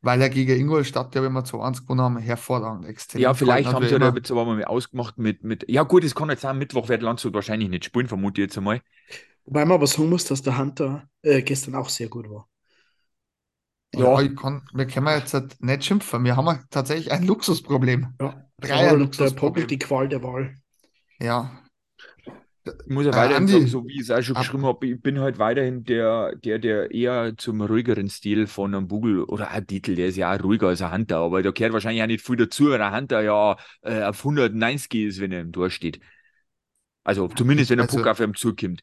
Weil 0.03 0.21
er 0.23 0.29
gegen 0.31 0.59
Ingolstadt, 0.59 1.15
der 1.15 1.23
wenn 1.23 1.33
wir 1.33 1.45
2-1 1.45 1.83
gewonnen 1.83 2.01
haben, 2.03 2.19
hervorragend 2.19 2.87
extrem. 2.87 3.21
ja, 3.21 3.35
vielleicht 3.35 3.73
haben 3.73 3.85
hat, 3.85 3.89
sie 3.89 3.99
da 3.99 4.13
jetzt 4.15 4.31
aber 4.31 4.45
mal 4.45 4.65
ausgemacht 4.65 5.19
mit, 5.19 5.45
mit, 5.45 5.65
ja 5.69 5.83
gut, 5.83 6.05
es 6.05 6.15
kann 6.15 6.31
jetzt 6.31 6.43
sein, 6.43 6.59
Mittwoch 6.59 6.89
wird 6.89 7.03
Landshut 7.03 7.35
wahrscheinlich 7.35 7.69
nicht 7.69 7.85
spielen, 7.85 8.09
vermute 8.09 8.41
ich 8.41 8.47
jetzt 8.47 8.59
einmal. 8.59 8.81
Wobei 9.45 9.65
man 9.65 9.77
aber 9.77 9.87
sagen 9.87 10.09
muss, 10.09 10.25
dass 10.25 10.43
der 10.43 10.59
Hunter 10.59 11.09
äh, 11.23 11.43
gestern 11.43 11.75
auch 11.77 11.89
sehr 11.89 12.09
gut 12.09 12.29
war. 12.31 12.49
Ja, 13.95 14.21
Ja. 14.21 14.21
ich 14.21 14.37
kann, 14.37 14.69
wir 14.75 14.87
können 14.87 15.07
jetzt 15.09 15.33
halt 15.35 15.61
nicht 15.63 15.85
schimpfen. 15.85 16.25
Wir 16.25 16.37
haben 16.37 16.47
ja 16.47 16.63
tatsächlich 16.71 17.11
ein 17.13 17.25
Luxusproblem. 17.27 18.19
Ja, 18.21 18.49
Dreier 18.59 18.97
der 18.97 18.97
Luxusproblem. 18.97 19.35
Pogel 19.35 19.67
die 19.67 19.79
Qual 19.79 20.09
der 20.09 20.23
Wahl. 20.23 20.55
Ja, 21.19 21.62
muss 22.87 23.05
ja 23.07 23.11
Äh, 23.11 23.17
weiterhin 23.17 23.49
sagen, 23.49 23.67
so 23.67 23.87
wie 23.87 23.95
ich 23.95 24.01
es 24.03 24.11
auch 24.11 24.23
schon 24.23 24.37
ab- 24.37 24.43
geschrieben 24.43 24.67
habe, 24.67 24.87
ich 24.87 25.01
bin 25.01 25.19
halt 25.21 25.39
weiterhin 25.39 25.85
der, 25.85 26.37
der, 26.37 26.59
der 26.59 26.91
eher 26.93 27.35
zum 27.37 27.61
ruhigeren 27.61 28.09
Stil 28.09 28.47
von 28.47 28.75
einem 28.75 28.87
Bugel 28.89 29.25
oder 29.25 29.51
ein 29.51 29.67
Titel, 29.67 29.95
der 29.97 30.07
ist 30.09 30.17
ja 30.17 30.35
auch 30.35 30.43
ruhiger 30.43 30.69
als 30.69 30.81
ein 30.83 30.93
Hunter, 30.93 31.19
aber 31.19 31.43
da 31.43 31.51
gehört 31.51 31.73
wahrscheinlich 31.73 32.03
auch 32.03 32.07
nicht 32.07 32.25
viel 32.25 32.37
dazu, 32.37 32.71
weil 32.71 32.81
ein 32.81 32.95
Hunter 32.95 33.21
ja 33.23 33.57
äh, 33.83 34.03
auf 34.05 34.25
190 34.25 34.95
ist, 35.07 35.21
wenn 35.21 35.33
er 35.33 35.41
im 35.41 35.53
Tor 35.53 35.71
steht. 35.71 36.01
Also 37.05 37.27
zumindest, 37.29 37.71
wenn 37.71 37.79
der 37.79 37.87
Also- 37.87 37.99
Puck 37.99 38.07
auf 38.07 38.21
ihm 38.21 38.35
zukommt. 38.35 38.83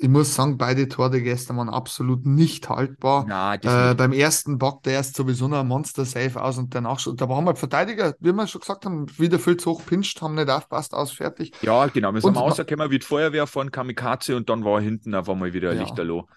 Ich 0.00 0.08
muss 0.08 0.34
sagen, 0.34 0.56
beide 0.58 0.88
Tore 0.88 1.20
gestern 1.20 1.56
waren 1.56 1.68
absolut 1.68 2.24
nicht 2.24 2.68
haltbar. 2.68 3.58
Das 3.60 3.92
Äh, 3.92 3.94
beim 3.96 4.12
ersten 4.12 4.58
bockt 4.58 4.86
der 4.86 4.94
erst 4.94 5.16
sowieso 5.16 5.48
noch 5.48 5.58
ein 5.58 5.66
Monster-Safe 5.66 6.40
aus 6.40 6.56
und 6.58 6.74
danach 6.74 7.00
schon. 7.00 7.16
Da 7.16 7.28
waren 7.28 7.46
halt 7.46 7.58
Verteidiger, 7.58 8.14
wie 8.20 8.32
wir 8.32 8.46
schon 8.46 8.60
gesagt 8.60 8.84
haben, 8.84 9.06
wieder 9.18 9.38
viel 9.38 9.56
zu 9.56 9.70
hoch 9.70 9.82
pinscht, 9.84 10.22
haben 10.22 10.36
nicht 10.36 10.48
aufpasst, 10.50 10.94
aus, 10.94 11.10
fertig. 11.10 11.52
Ja, 11.62 11.86
genau. 11.86 12.12
Wir 12.14 12.20
sind 12.20 12.34
mal 12.34 12.40
rausgekommen 12.40 12.90
wie 12.90 13.00
die 13.00 13.06
Feuerwehr 13.06 13.46
von 13.48 13.72
Kamikaze 13.72 14.36
und 14.36 14.48
dann 14.48 14.64
war 14.64 14.80
hinten 14.80 15.14
auf 15.14 15.28
einmal 15.28 15.52
wieder 15.52 15.72
Ja. 15.74 15.82
Lichterloh. 15.82 16.28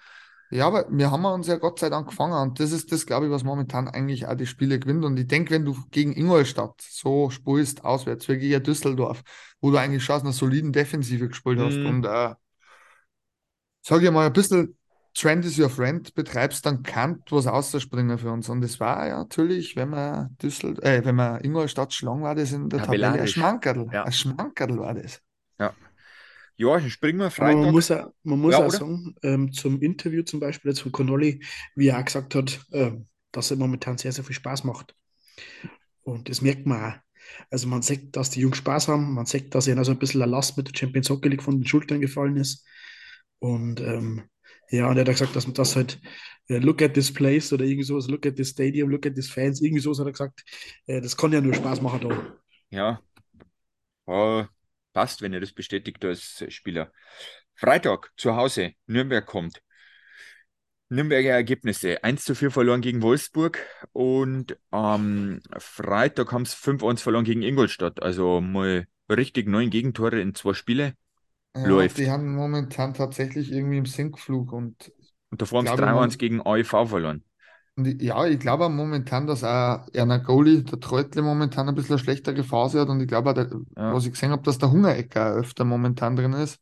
Ja, 0.50 0.68
aber 0.68 0.86
wir 0.90 1.12
haben 1.12 1.24
uns 1.24 1.48
ja 1.48 1.56
Gott 1.56 1.80
sei 1.80 1.90
Dank 1.90 2.10
gefangen 2.10 2.34
und 2.34 2.60
das 2.60 2.74
ist 2.74 2.92
das, 2.92 3.06
glaube 3.06 3.28
ich, 3.28 3.32
was 3.32 3.46
momentan 3.46 3.88
eigentlich 3.88 4.28
auch 4.28 4.36
die 4.36 4.46
Spiele 4.46 4.80
gewinnt. 4.80 5.06
Und 5.06 5.18
ich 5.18 5.28
denke, 5.28 5.52
wenn 5.52 5.64
du 5.64 5.78
gegen 5.92 6.12
Ingolstadt 6.12 6.82
so 6.82 7.30
spielst, 7.30 7.86
auswärts, 7.86 8.28
wie 8.28 8.38
gegen 8.38 8.62
Düsseldorf, 8.62 9.22
wo 9.62 9.72
du 9.72 9.78
eigentlich 9.78 10.04
schon 10.04 10.18
aus 10.18 10.24
einer 10.24 10.34
soliden 10.34 10.74
Defensive 10.74 11.30
gespielt 11.30 11.60
hast 11.60 11.78
Mhm. 11.78 11.86
und 11.86 12.06
äh, 12.06 12.34
sag 13.82 14.02
ich 14.04 14.12
mal, 14.12 14.28
ein 14.28 14.34
bisschen 14.34 14.78
Trend 15.14 15.44
is 15.46 15.60
your 15.60 15.70
friend 15.70 16.14
betreibst, 16.14 16.66
dann 16.66 16.84
kann 16.84 17.22
was 17.30 17.46
ausspringen 17.48 18.18
für 18.18 18.32
uns. 18.32 18.48
Und 18.50 18.64
es 18.64 18.80
war 18.80 19.06
ja 19.08 19.18
natürlich, 19.18 19.76
wenn 19.76 19.90
man 19.90 20.36
Düssel, 20.42 20.82
äh, 20.84 21.04
wenn 21.04 21.16
man 21.16 21.44
Ingolstadt 21.44 21.94
schlagen, 21.94 22.22
war 22.24 22.36
das 22.36 22.54
in 22.54 22.70
der 22.70 22.82
Tabelle 22.82 23.12
ein. 23.12 23.28
Schmankerl. 23.28 23.90
Ja. 23.92 24.04
Ein 24.06 24.12
Schmankerl 24.14 24.78
war 24.78 24.94
das. 24.94 25.22
Ja. 25.60 25.74
Ja, 26.58 26.80
springen 26.90 27.20
wir 27.20 27.26
Aber 27.26 27.32
Freitag. 27.36 27.62
man 27.64 27.72
muss, 27.72 27.92
auch, 27.92 28.14
man 28.24 28.40
muss 28.40 28.54
Ja, 28.54 28.66
auch 28.66 28.70
sagen, 28.72 29.16
ähm, 29.24 29.52
zum 29.52 29.82
Interview 29.82 30.24
zum 30.24 30.40
Beispiel 30.40 30.72
jetzt 30.72 30.82
von 30.82 30.92
Connolly, 30.92 31.44
wie 31.76 31.88
er 31.88 32.00
auch 32.00 32.06
gesagt 32.06 32.36
hat, 32.36 32.62
ähm, 32.72 33.08
dass 33.32 33.52
er 33.52 33.58
momentan 33.58 33.98
sehr, 33.98 34.12
sehr 34.12 34.24
viel 34.24 34.36
Spaß 34.36 34.64
macht. 34.64 34.96
Und 36.04 36.30
das 36.30 36.42
merkt 36.42 36.66
man 36.66 36.94
auch. 36.94 36.98
Also 37.50 37.68
man 37.68 37.82
sieht, 37.82 38.16
dass 38.16 38.30
die 38.32 38.42
Jungs 38.42 38.58
Spaß 38.58 38.88
haben, 38.88 39.14
man 39.14 39.26
sieht, 39.26 39.54
dass 39.56 39.68
ihnen 39.68 39.78
also 39.78 39.92
ein 39.92 40.00
bisschen 40.00 40.22
eine 40.22 40.32
Last 40.32 40.58
mit 40.58 40.68
der 40.68 40.78
Champions 40.78 41.10
Hockey 41.10 41.30
League 41.30 41.44
von 41.44 41.60
den 41.60 41.68
Schultern 41.68 42.02
gefallen 42.02 42.38
ist. 42.38 42.66
Und 43.42 43.82
ähm, 43.82 44.30
ja, 44.70 44.88
und 44.88 44.98
er 44.98 45.02
hat 45.02 45.08
gesagt, 45.08 45.36
dass 45.36 45.48
man 45.48 45.56
das 45.56 45.76
halt, 45.76 46.00
äh, 46.48 46.60
look 46.60 46.82
at 46.82 46.94
this 46.94 47.12
place 47.12 47.52
oder 47.52 47.66
irgendwie 47.66 47.84
sowas, 47.84 48.08
look 48.08 48.26
at 48.28 48.36
this 48.36 48.50
stadium, 48.50 48.90
look 48.90 49.06
at 49.06 49.16
this 49.16 49.30
fans, 49.30 49.62
irgendwie 49.62 49.82
sowas 49.82 50.00
hat 50.00 50.06
er 50.06 50.12
gesagt, 50.12 50.44
äh, 50.86 51.02
das 51.02 51.18
kann 51.18 51.34
ja 51.34 51.42
nur 51.42 51.54
Spaß 51.54 51.82
machen 51.82 52.08
da. 52.08 52.38
Ja. 52.70 53.02
Ja, 54.08 54.48
passt, 54.94 55.22
wenn 55.22 55.34
er 55.34 55.40
das 55.40 55.54
bestätigt 55.54 56.06
als 56.06 56.46
Spieler. 56.50 56.92
Freitag 57.56 58.12
zu 58.16 58.36
Hause, 58.36 58.74
Nürnberg 58.86 59.26
kommt. 59.26 59.62
Nürnberger 60.90 61.32
Ergebnisse. 61.32 62.04
1 62.04 62.24
zu 62.26 62.36
4 62.36 62.52
verloren 62.52 62.82
gegen 62.82 63.02
Wolfsburg 63.02 63.60
und 63.92 64.58
am 64.70 65.40
Freitag 65.58 66.32
haben 66.32 66.46
sie 66.46 66.56
5-1 66.56 67.02
verloren 67.02 67.24
gegen 67.24 67.42
Ingolstadt. 67.42 68.04
Also 68.04 68.40
mal 68.42 68.86
richtig 69.10 69.48
neun 69.48 69.70
Gegentore 69.70 70.20
in 70.22 70.36
zwei 70.36 70.54
Spiele. 70.54 70.94
Ja, 71.56 71.66
Läuft. 71.68 71.98
die 71.98 72.10
haben 72.10 72.34
momentan 72.34 72.94
tatsächlich 72.94 73.52
irgendwie 73.52 73.78
im 73.78 73.86
Sinkflug 73.86 74.54
und, 74.54 74.92
Und 75.32 75.42
davor 75.42 75.60
haben 75.60 75.68
sie 75.68 75.74
Glaube, 75.76 75.84
3-1 75.84 76.14
man- 76.14 76.18
gegen 76.18 76.42
AEV 76.42 76.88
verloren. 76.90 77.24
und 77.76 77.88
ich- 77.88 78.02
ja, 78.02 78.26
ich 78.26 78.40
glaube 78.40 78.66
auch 78.66 78.70
momentan, 78.70 79.28
dass 79.28 79.44
auch 79.44 79.86
Erna 79.94 80.18
Goalie, 80.18 80.64
der 80.64 80.80
Treutle, 80.80 81.22
momentan 81.22 81.68
ein 81.68 81.76
bisschen 81.76 81.96
eine 81.96 82.00
schlechtere 82.04 82.44
Phase 82.44 82.80
hat 82.82 82.88
und 82.90 83.02
ich 83.02 83.08
glaube 83.08 83.32
auch, 83.32 83.34
der, 83.34 83.50
Ja. 83.76 83.94
was 83.94 84.06
ich 84.06 84.12
gesehen 84.12 84.32
habe, 84.32 84.44
dass 84.44 84.58
der 84.60 84.72
Hungerecker 84.72 85.34
öfter 85.36 85.66
momentan 85.66 86.16
drin 86.16 86.34
ist. 86.34 86.60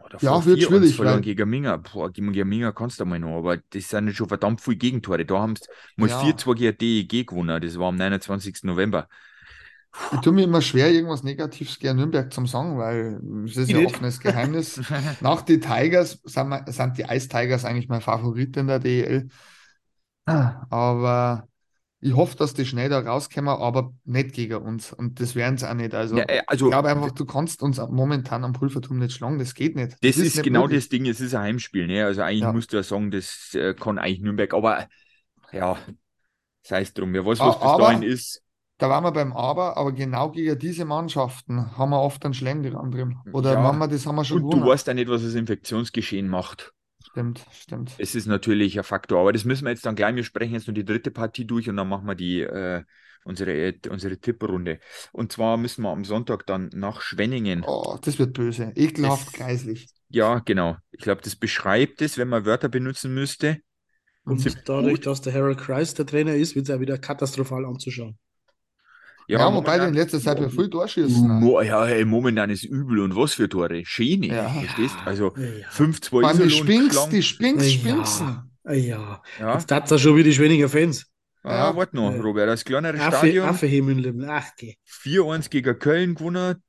Oh, 0.00 0.06
Ja, 0.20 0.42
wird 0.46 0.58
4-1 0.60 0.68
schwierig, 0.80 0.96
verloren 0.96 1.14
weil- 1.16 1.20
gegen 1.22 1.50
Minga. 1.50 1.76
Boah, 1.76 2.10
gegen 2.10 2.30
Minga 2.48 2.72
kannst 2.72 2.98
du 3.00 3.04
mal 3.04 3.18
noch, 3.18 3.36
aber 3.38 3.58
das 3.58 3.88
sind 3.90 4.06
ja 4.06 4.14
schon 4.14 4.28
verdammt 4.28 4.62
viele 4.62 4.76
Gegentore. 4.78 5.26
Da 5.26 5.38
haben 5.38 5.54
sie 5.56 5.66
mal 5.96 6.08
Ja. 6.08 6.18
4-2 6.20 6.54
gegen 6.54 6.78
DEG 6.78 7.24
gewonnen. 7.26 7.60
Das 7.60 7.78
war 7.78 7.88
am 7.88 7.96
29. 7.96 8.66
November. 8.66 9.06
Ich 10.10 10.20
tue 10.20 10.32
mir 10.32 10.44
immer 10.44 10.62
schwer, 10.62 10.90
irgendwas 10.90 11.22
Negatives 11.22 11.78
gegen 11.78 11.96
Nürnberg 11.96 12.32
zu 12.32 12.44
sagen, 12.46 12.78
weil 12.78 13.20
es 13.44 13.56
ist 13.56 13.70
Ich 13.70 13.74
ja 13.74 13.80
nicht. 13.80 13.94
offenes 13.94 14.20
Geheimnis. 14.20 14.80
Nach 15.20 15.42
die 15.42 15.60
Tigers 15.60 16.20
sind, 16.24 16.48
wir, 16.48 16.64
sind 16.72 16.96
die 16.98 17.02
Ice 17.02 17.28
Tigers 17.28 17.64
eigentlich 17.64 17.88
mein 17.88 18.00
Favorit 18.00 18.56
in 18.56 18.68
der 18.68 18.78
DEL. 18.78 19.28
Aber 20.70 21.48
ich 22.00 22.14
hoffe, 22.14 22.36
dass 22.36 22.54
die 22.54 22.66
schnell 22.66 22.88
da 22.88 23.00
rauskommen, 23.00 23.48
aber 23.50 23.92
nicht 24.04 24.32
gegen 24.34 24.56
uns. 24.56 24.92
Und 24.92 25.20
das 25.20 25.34
werden 25.34 25.58
sie 25.58 25.68
auch 25.70 25.74
nicht. 25.74 25.94
Also, 25.94 26.18
Ja, 26.18 26.24
äh, 26.28 26.42
also 26.46 26.66
ich 26.66 26.70
glaube 26.70 26.88
einfach, 26.90 27.10
du 27.12 27.24
kannst 27.26 27.62
uns 27.62 27.78
momentan 27.78 28.44
am 28.44 28.52
Pulverturm 28.52 28.98
nicht 28.98 29.12
schlagen. 29.14 29.38
Das 29.38 29.54
geht 29.54 29.76
nicht. 29.76 29.98
Das 30.00 30.20
ist 30.20 30.34
nicht 30.34 30.44
genau 30.44 30.68
möglich. 30.68 30.78
das 30.78 30.88
Ding, 30.88 31.06
es 31.06 31.20
ist 31.20 31.34
ein 31.34 31.42
Heimspiel, 31.42 31.86
ne? 31.88 32.04
Also 32.04 32.22
eigentlich 32.22 32.46
Ja. 32.46 32.52
musst 32.52 32.72
du 32.72 32.76
ja 32.76 32.82
sagen, 32.84 33.10
das 33.10 33.52
äh, 33.54 33.74
kann 33.74 33.98
eigentlich 33.98 34.20
Nürnberg, 34.20 34.54
aber 34.54 34.88
ja, 35.52 35.78
sei 36.62 36.82
es 36.82 36.94
drum. 36.94 37.14
Wer 37.14 37.26
weiß, 37.26 37.42
Ah, 37.42 37.44
was 37.44 37.58
bis 37.58 37.74
dahin 37.74 38.02
ist. 38.02 38.42
Da 38.78 38.88
waren 38.88 39.02
wir 39.04 39.12
beim 39.12 39.32
Aber, 39.32 39.76
aber 39.76 39.92
genau 39.92 40.30
gegen 40.30 40.58
diese 40.58 40.84
Mannschaften 40.84 41.76
haben 41.76 41.90
wir 41.90 42.00
oft 42.00 42.24
einen 42.24 42.34
Schlängel 42.34 42.70
dran 42.72 42.90
drin. 42.90 43.18
Oder 43.32 43.54
Ja. 43.54 43.60
machen 43.60 43.78
wir 43.78 43.88
das 43.88 44.06
haben 44.06 44.14
wir 44.16 44.24
schon 44.24 44.42
Und 44.44 44.44
du 44.44 44.56
gewonnen. 44.56 44.70
weißt 44.70 44.86
ja 44.86 44.94
nicht, 44.94 45.08
was 45.08 45.22
das 45.22 45.34
Infektionsgeschehen 45.34 46.28
macht. 46.28 46.72
Stimmt, 47.10 47.44
stimmt. 47.52 47.92
Es 47.98 48.14
ist 48.14 48.26
natürlich 48.26 48.78
ein 48.78 48.84
Faktor, 48.84 49.20
aber 49.20 49.32
das 49.32 49.44
müssen 49.44 49.64
wir 49.64 49.70
jetzt 49.70 49.84
dann 49.86 49.96
gleich. 49.96 50.14
Wir 50.14 50.24
sprechen 50.24 50.54
jetzt 50.54 50.66
nur 50.68 50.74
die 50.74 50.84
dritte 50.84 51.10
Partie 51.10 51.46
durch 51.46 51.68
und 51.68 51.76
dann 51.76 51.88
machen 51.88 52.06
wir 52.06 52.14
die 52.14 52.40
äh, 52.42 52.84
unsere, 53.24 53.52
äh, 53.52 53.78
unsere 53.90 54.18
Tipprunde. 54.18 54.78
Und 55.12 55.32
zwar 55.32 55.56
müssen 55.56 55.82
wir 55.82 55.90
am 55.90 56.04
Sonntag 56.04 56.46
dann 56.46 56.70
nach 56.74 57.00
Schwenningen. 57.00 57.64
Oh, 57.66 57.98
das 58.00 58.18
wird 58.18 58.34
böse. 58.34 58.72
Ekelhaft, 58.76 59.32
greislich. 59.32 59.88
Ja, 60.10 60.38
genau. 60.38 60.76
Ich 60.90 61.00
glaube, 61.00 61.22
das 61.22 61.36
beschreibt 61.36 62.00
es, 62.02 62.16
wenn 62.18 62.28
man 62.28 62.44
Wörter 62.44 62.68
benutzen 62.68 63.12
müsste. 63.12 63.58
Und 64.24 64.40
Ziemlich 64.40 64.62
dadurch, 64.64 64.94
gut. 64.96 65.06
dass 65.06 65.20
der 65.22 65.32
Harold 65.34 65.58
Kreis 65.58 65.94
der 65.94 66.06
Trainer 66.06 66.34
ist, 66.34 66.54
wird 66.54 66.68
es 66.68 66.74
auch 66.74 66.80
wieder 66.80 66.98
katastrophal 66.98 67.64
anzuschauen. 67.64 68.18
Ja, 69.28 69.38
wobei 69.40 69.50
momentan- 69.50 69.80
die 69.80 69.86
in 69.88 69.94
letzter 69.94 70.20
Zeit 70.20 70.40
ja 70.40 70.48
viel 70.48 70.68
durchschießen. 70.68 71.28
ne? 71.28 71.34
Mo 71.34 71.60
ja, 71.60 71.84
hey, 71.84 72.04
momentan 72.04 72.48
ist 72.50 72.64
übel 72.64 73.00
und 73.00 73.14
was 73.14 73.34
für 73.34 73.48
Tore. 73.48 73.82
Schöne, 73.84 74.26
Ja. 74.28 74.48
verstehst? 74.48 74.96
Also 75.04 75.34
Ja. 75.36 75.68
5-2 75.70 76.22
Mann, 76.22 76.38
die 76.38 76.50
Spinks, 76.50 77.08
die 77.10 77.22
Spinks, 77.22 77.64
Ja, 77.64 77.70
Spinksen. 77.70 78.50
ja. 78.64 79.22
Ja, 79.38 79.54
Jetzt 79.54 79.70
hat 79.70 79.90
er 79.90 79.98
schon 79.98 80.16
wieder 80.16 80.24
die 80.30 80.34
Schwenninger 80.34 80.68
Fans. 80.68 81.06
ah, 81.42 81.50
Ja. 81.70 81.76
warte 81.76 81.94
noch, 81.96 82.12
Ja. 82.14 82.20
Robert. 82.22 82.48
Das 82.48 82.64
kleinere 82.64 82.98
Affe, 83.00 83.18
Stadion. 83.18 83.48
Affe 83.48 83.66
Himmel, 83.66 84.26
ach, 84.30 84.48
geh. 84.56 84.76
4-1 84.84 85.50
gegen 85.50 85.78
Köln 85.78 86.14
gewonnen. 86.14 86.62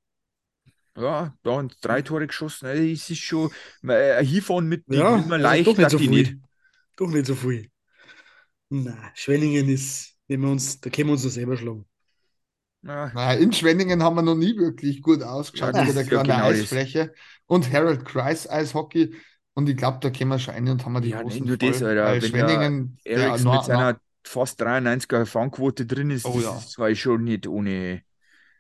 Ja, 0.98 1.34
da 1.44 1.52
haben 1.52 1.70
drei 1.82 2.02
Tore 2.02 2.28
geschossen. 2.28 2.66
Ey, 2.68 2.92
Es 2.92 3.10
ist 3.10 3.20
schon 3.20 3.50
äh, 3.88 4.22
Hinfahren 4.26 4.68
mit 4.68 4.84
Ja, 4.88 5.16
immer 5.16 5.38
leicht, 5.38 5.66
doch 5.68 5.78
nicht 5.78 5.92
so 5.92 5.98
die 5.98 6.10
viel. 6.10 6.18
nicht. 6.24 6.36
Doch 6.98 7.08
nicht 7.10 7.26
so 7.26 7.36
viel. 7.36 7.70
Na, 8.70 8.98
Schwenningen 9.16 9.70
ist, 9.70 10.16
wenn 10.28 10.42
wir 10.42 10.50
uns, 10.50 10.82
da 10.82 10.90
können 10.90 11.08
wir 11.08 11.14
uns 11.14 11.24
doch 11.24 11.30
selber 11.30 11.56
schlagen. 11.56 11.86
Ja, 12.82 13.14
Naja, 13.14 13.40
in 13.40 13.52
Schwenningen 13.52 14.04
haben 14.04 14.16
wir 14.16 14.22
noch 14.22 14.36
nie 14.36 14.56
wirklich 14.58 15.02
gut 15.02 15.22
ausgeschaut 15.24 15.76
Ja, 15.76 15.84
mit 15.84 15.88
das 15.88 15.96
der 15.96 16.06
ist 16.06 16.10
kleinen 16.10 16.32
genau 16.32 16.54
das. 16.54 16.60
Eisfläche. 16.62 17.14
Und 17.48 17.72
Harold 17.74 18.06
Kreis 18.06 18.50
Eishockey. 18.50 19.16
Und 19.54 19.68
ich 19.68 19.76
glaube, 19.78 20.00
da 20.02 20.10
können 20.10 20.30
wir 20.30 20.40
schon 20.40 20.54
rein 20.54 20.70
und 20.70 20.86
haben 20.86 20.94
wir 20.94 21.02
die 21.02 21.12
Ja, 21.12 21.18
großen 21.18 21.46
nicht 21.46 21.46
nur 21.46 21.58
das. 21.58 21.82
Alter. 21.82 22.04
Weil 22.04 22.22
Wenn 22.22 22.32
Schwenningen, 22.32 23.00
der 23.06 23.32
na- 23.32 23.38
mit 23.38 23.64
seiner 23.64 24.00
fast 24.26 24.60
93er 24.62 25.26
Fangquote 25.26 25.86
drin 25.86 26.12
ist, 26.12 26.26
Oh 26.26 26.36
das 26.36 26.44
ja. 26.44 26.52
ist- 26.52 26.78
war 26.78 26.90
ich 26.90 27.02
schon 27.02 27.24
nicht 27.24 27.48
ohne. 27.48 28.04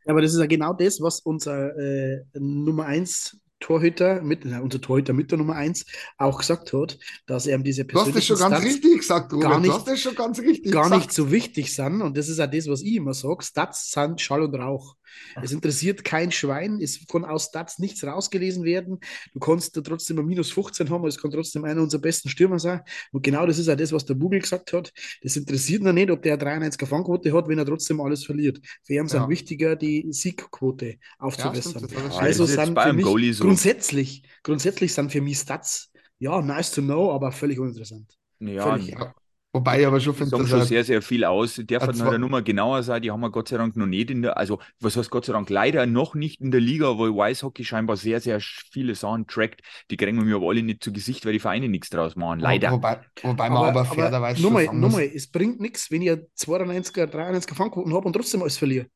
Ja, 0.05 0.11
aber 0.13 0.21
das 0.21 0.33
ist 0.33 0.39
ja 0.39 0.45
genau 0.47 0.73
das, 0.73 1.01
was 1.01 1.19
unser 1.21 1.75
äh, 1.77 2.23
Nummer 2.33 2.85
1 2.85 3.37
Torhüter, 3.59 4.21
mit, 4.21 4.45
na, 4.45 4.59
unser 4.61 4.79
Torhüter 4.81 5.13
mit 5.13 5.31
der 5.31 5.37
Nummer 5.37 5.55
1 5.55 5.85
auch 6.17 6.39
gesagt 6.39 6.71
hat, 6.73 6.97
dass 7.25 7.45
er 7.45 7.57
ihm 7.57 7.63
diese 7.63 7.85
Du 7.85 7.99
hast 7.99 8.07
das 8.07 8.13
persönlichen 8.13 8.37
schon 8.37 8.49
ganz 8.51 8.61
Stats 8.61 8.75
richtig 8.75 8.99
gesagt, 8.99 9.33
Robert. 9.33 9.49
gar 9.49 9.59
nicht- 9.59 9.69
du 9.69 9.73
hast 9.75 9.87
das 9.87 9.99
schon 9.99 10.15
ganz 10.15 10.39
richtig 10.39 10.71
gar 10.71 10.89
nicht 10.95 11.11
so 11.11 11.31
wichtig 11.31 11.73
sind. 11.75 12.01
Und 12.01 12.17
das 12.17 12.29
ist 12.29 12.39
auch 12.39 12.49
das, 12.49 12.67
was 12.67 12.81
ich 12.81 12.95
immer 12.95 13.13
sage. 13.13 13.43
Stats 13.43 13.91
sind 13.91 14.21
Schall 14.21 14.43
und 14.43 14.55
Rauch. 14.55 14.95
Es 15.41 15.51
interessiert 15.51 16.03
kein 16.03 16.31
Schwein. 16.31 16.79
Es 16.81 17.05
kann 17.07 17.25
aus 17.25 17.45
Stats 17.45 17.79
nichts 17.79 18.03
rausgelesen 18.03 18.63
werden. 18.63 18.99
Du 19.33 19.39
kannst 19.39 19.75
da 19.77 19.81
trotzdem 19.81 20.19
ein 20.19 20.25
minus 20.25 20.51
15 20.51 20.89
haben, 20.89 20.97
aber 21.01 21.07
es 21.07 21.17
kann 21.17 21.31
trotzdem 21.31 21.63
einer 21.65 21.81
unserer 21.81 22.01
besten 22.01 22.29
Stürmer 22.29 22.59
sein. 22.59 22.81
Und 23.11 23.21
genau 23.23 23.45
das 23.45 23.57
ist 23.59 23.69
auch 23.69 23.75
das, 23.75 23.91
was 23.91 24.05
der 24.05 24.15
Bugel 24.15 24.39
gesagt 24.39 24.73
hat. 24.73 24.91
Das 25.21 25.35
interessiert 25.35 25.81
ihn 25.83 25.93
nicht, 25.93 26.11
ob 26.11 26.21
der 26.21 26.33
eine 26.33 26.43
93er 26.69 26.85
Fangquote 26.85 27.33
hat, 27.33 27.47
wenn 27.47 27.57
er 27.57 27.65
trotzdem 27.65 28.01
alles 28.01 28.25
verliert. 28.25 28.59
Für 28.83 28.93
ihn 28.93 29.07
sind 29.07 29.21
Ja. 29.21 29.29
wichtiger, 29.29 29.75
die 29.75 30.07
Siegquote 30.11 30.97
aufzubessern. 31.17 31.83
er 31.91 32.09
Ja, 32.09 32.17
also 32.17 32.43
ist 32.43 32.53
sind 32.53 32.79
für 32.79 32.93
mich 32.93 33.37
so. 33.37 33.43
grundsätzlich, 33.43 34.23
grundsätzlich 34.43 34.93
sind 34.93 35.11
für 35.11 35.21
mich 35.21 35.37
Stats, 35.37 35.91
ja, 36.19 36.41
nice 36.41 36.71
to 36.71 36.81
know, 36.81 37.11
aber 37.11 37.31
völlig 37.31 37.59
uninteressant. 37.59 38.17
Ja, 38.39 38.63
Völlig. 38.63 38.89
Ja. 38.89 39.13
Wobei 39.51 39.81
ich 39.81 39.87
aber 39.87 39.99
schon 39.99 40.13
finde, 40.13 40.37
dass 40.37 40.47
schon 40.47 40.61
sehr, 40.61 40.83
sehr 40.83 41.01
viel 41.01 41.23
aus. 41.25 41.57
Er 41.57 41.65
halt 41.79 41.87
noch 41.89 41.95
zwar- 41.95 42.09
eine 42.09 42.19
Nummer 42.19 42.43
genauer 42.43 42.83
sein. 42.83 43.01
Die 43.01 43.09
haben 43.09 43.19
wir 43.21 43.31
Gott 43.31 43.47
sei 43.47 43.57
Dank 43.57 43.75
noch 43.75 43.87
nicht 43.87 44.11
in 44.11 44.21
der, 44.21 44.37
also 44.37 44.59
was 44.79 44.95
heißt 44.95 45.09
Gott 45.09 45.25
sei 45.25 45.33
Dank, 45.33 45.49
leider 45.49 45.87
noch 45.87 46.13
nicht 46.13 46.39
in 46.39 46.51
der 46.51 46.61
Liga, 46.61 46.99
weil 46.99 47.15
Weißhockey 47.15 47.65
scheinbar 47.65 47.97
sehr, 47.97 48.19
sehr 48.21 48.39
viele 48.41 48.93
Sachen 48.93 49.25
trackt. 49.25 49.61
Die 49.89 49.97
kriegen 49.97 50.17
wir 50.17 50.23
mir 50.23 50.35
aber 50.35 50.49
alle 50.49 50.61
nicht 50.61 50.83
zu 50.83 50.93
Gesicht, 50.93 51.25
weil 51.25 51.33
die 51.33 51.39
Vereine 51.39 51.67
nichts 51.67 51.89
draus 51.89 52.15
machen. 52.15 52.41
Leider. 52.41 52.71
Wobei, 52.71 52.99
wobei 53.23 53.49
man 53.49 53.65
aber, 53.69 53.85
fairerweise 53.85 54.39
schon 54.39 54.53
nochmal, 54.53 54.75
nochmal, 54.75 55.09
es 55.15 55.27
bringt 55.31 55.59
nichts, 55.59 55.89
wenn 55.89 56.03
ihr 56.03 56.27
92er, 56.35 57.07
93er 57.07 57.55
Fangquoten 57.55 57.91
habt 57.95 58.05
und 58.05 58.13
trotzdem 58.13 58.43
alles 58.43 58.57
verliert. 58.57 58.91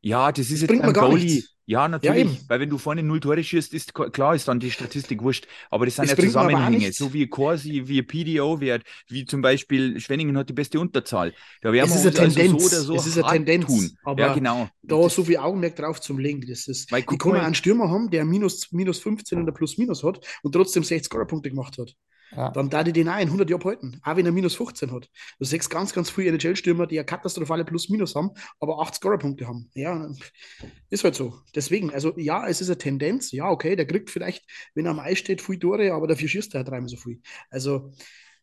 Ja, 0.00 0.32
das 0.32 0.50
ist 0.50 0.62
jetzt 0.62 0.68
bringt 0.68 0.82
beim 0.82 0.90
mir 0.90 0.94
gar 0.94 1.08
Goalie. 1.10 1.24
nichts. 1.26 1.55
Ja, 1.68 1.88
natürlich. 1.88 2.20
eben. 2.20 2.38
weil 2.46 2.60
wenn 2.60 2.70
du 2.70 2.78
vorne 2.78 3.02
null 3.02 3.18
Tore 3.18 3.42
schießt, 3.42 3.74
ist 3.74 3.92
klar, 3.92 4.36
ist 4.36 4.46
dann 4.46 4.60
die 4.60 4.70
Statistik 4.70 5.20
wurscht. 5.22 5.48
Aber 5.68 5.84
das 5.84 5.96
sind 5.96 6.04
Es 6.04 6.12
ja 6.12 6.16
Zusammenhänge. 6.16 6.92
So 6.92 7.12
wie 7.12 7.26
Corsi, 7.26 7.82
wie 7.86 8.02
PDO-Wert, 8.02 8.84
wie 9.08 9.24
zum 9.24 9.42
Beispiel 9.42 9.98
Schwenningen 9.98 10.36
hat 10.38 10.48
die 10.48 10.52
beste 10.52 10.78
Unterzahl. 10.78 11.34
Da 11.62 11.72
werden 11.72 11.90
Es 11.90 12.04
wir 12.04 12.10
ist 12.10 12.18
eine 12.18 12.26
uns 12.28 12.36
also 12.36 12.40
Tendenz. 12.40 12.62
so 12.62 12.76
oder 12.76 12.84
so 12.84 12.94
Es 12.94 13.06
ist 13.08 13.18
eine 13.18 13.32
Tendenz. 13.32 13.66
tun. 13.66 13.90
Aber 14.04 14.20
ja, 14.20 14.34
genau. 14.34 14.68
Da 14.82 14.96
Das- 14.96 15.14
so 15.16 15.24
viel 15.24 15.38
Augenmerk 15.38 15.74
drauf 15.74 16.00
zum 16.00 16.18
Legen. 16.20 16.40
Das 16.48 16.68
ist, 16.68 16.92
Weil 16.92 17.02
kann 17.02 17.32
mal- 17.32 17.40
einen 17.40 17.54
Stürmer 17.56 17.90
haben, 17.90 18.10
der 18.10 18.24
minus, 18.24 18.70
minus 18.70 19.00
15 19.00 19.42
oder 19.42 19.50
plus 19.52 19.76
minus 19.76 20.04
hat 20.04 20.20
und 20.42 20.52
trotzdem 20.52 20.84
60 20.84 21.06
Scorerpunkte 21.06 21.50
gemacht 21.50 21.78
hat. 21.78 21.94
Ja. 22.34 22.50
Dann 22.50 22.70
da 22.70 22.82
die 22.82 22.92
den 22.92 23.08
auch 23.08 23.18
in 23.18 23.28
100 23.28 23.48
Jahren 23.48 23.64
halten, 23.64 24.00
auch 24.02 24.16
wenn 24.16 24.26
er 24.26 24.32
minus 24.32 24.56
15 24.56 24.92
hat. 24.92 25.08
Du 25.38 25.44
siehst 25.44 25.70
ganz, 25.70 25.92
ganz 25.92 26.10
viele 26.10 26.30
NHL-Stürmer, 26.30 26.86
die 26.86 26.96
ja 26.96 27.04
katastrophale 27.04 27.64
Plus-Minus 27.64 28.14
haben, 28.14 28.30
aber 28.60 28.80
8 28.80 28.94
Scorerpunkte 28.96 29.46
haben. 29.46 29.70
Ja, 29.74 30.08
ist 30.90 31.04
halt 31.04 31.14
so. 31.14 31.40
Deswegen, 31.54 31.92
also 31.92 32.12
ja, 32.18 32.46
es 32.46 32.60
ist 32.60 32.68
eine 32.68 32.78
Tendenz. 32.78 33.32
Ja, 33.32 33.50
okay, 33.50 33.76
der 33.76 33.86
kriegt 33.86 34.10
vielleicht, 34.10 34.44
wenn 34.74 34.86
er 34.86 34.90
am 34.92 34.98
Eis 35.00 35.18
steht, 35.18 35.40
viel 35.42 35.58
Tore, 35.58 35.92
aber 35.92 36.06
dafür 36.06 36.28
schießt 36.28 36.54
er 36.54 36.58
halt 36.58 36.68
dreimal 36.68 36.88
so 36.88 36.96
viel. 36.96 37.20
Also, 37.50 37.92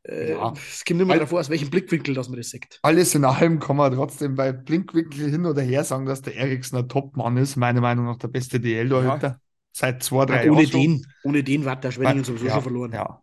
äh, 0.03 0.31
Ja. 0.31 0.53
es 0.53 0.83
kommt 0.85 1.01
immer 1.01 1.15
darauf 1.15 1.33
aus 1.33 1.49
welchem 1.49 1.69
Blickwinkel, 1.69 2.13
dass 2.13 2.29
man 2.29 2.37
das 2.37 2.49
sieht. 2.49 2.79
Alles 2.81 3.15
in 3.15 3.25
allem 3.25 3.59
kann 3.59 3.75
man 3.77 3.93
trotzdem 3.93 4.35
bei 4.35 4.51
Blinkwinkel 4.51 5.29
hin 5.29 5.45
oder 5.45 5.61
her 5.61 5.83
sagen, 5.83 6.05
dass 6.05 6.21
der 6.21 6.35
Eriksen 6.35 6.77
ein 6.77 6.89
Top-Mann 6.89 7.37
ist. 7.37 7.55
Meiner 7.55 7.81
Meinung 7.81 8.05
nach 8.05 8.17
der 8.17 8.27
beste 8.27 8.59
DL-Torhüter. 8.59 9.39
seit 9.71 10.03
zwei, 10.03 10.25
drei 10.25 10.51
ohne 10.51 10.63
Jahren. 10.63 10.71
schon. 10.71 10.81
den, 10.81 11.05
ohne 11.23 11.43
den 11.43 11.65
war 11.65 11.75
der 11.77 11.91
Schwenningen 11.91 12.23
sowieso 12.23 12.45
ja, 12.45 12.53
schon 12.53 12.61
verloren. 12.63 12.91
Ja. 12.91 13.22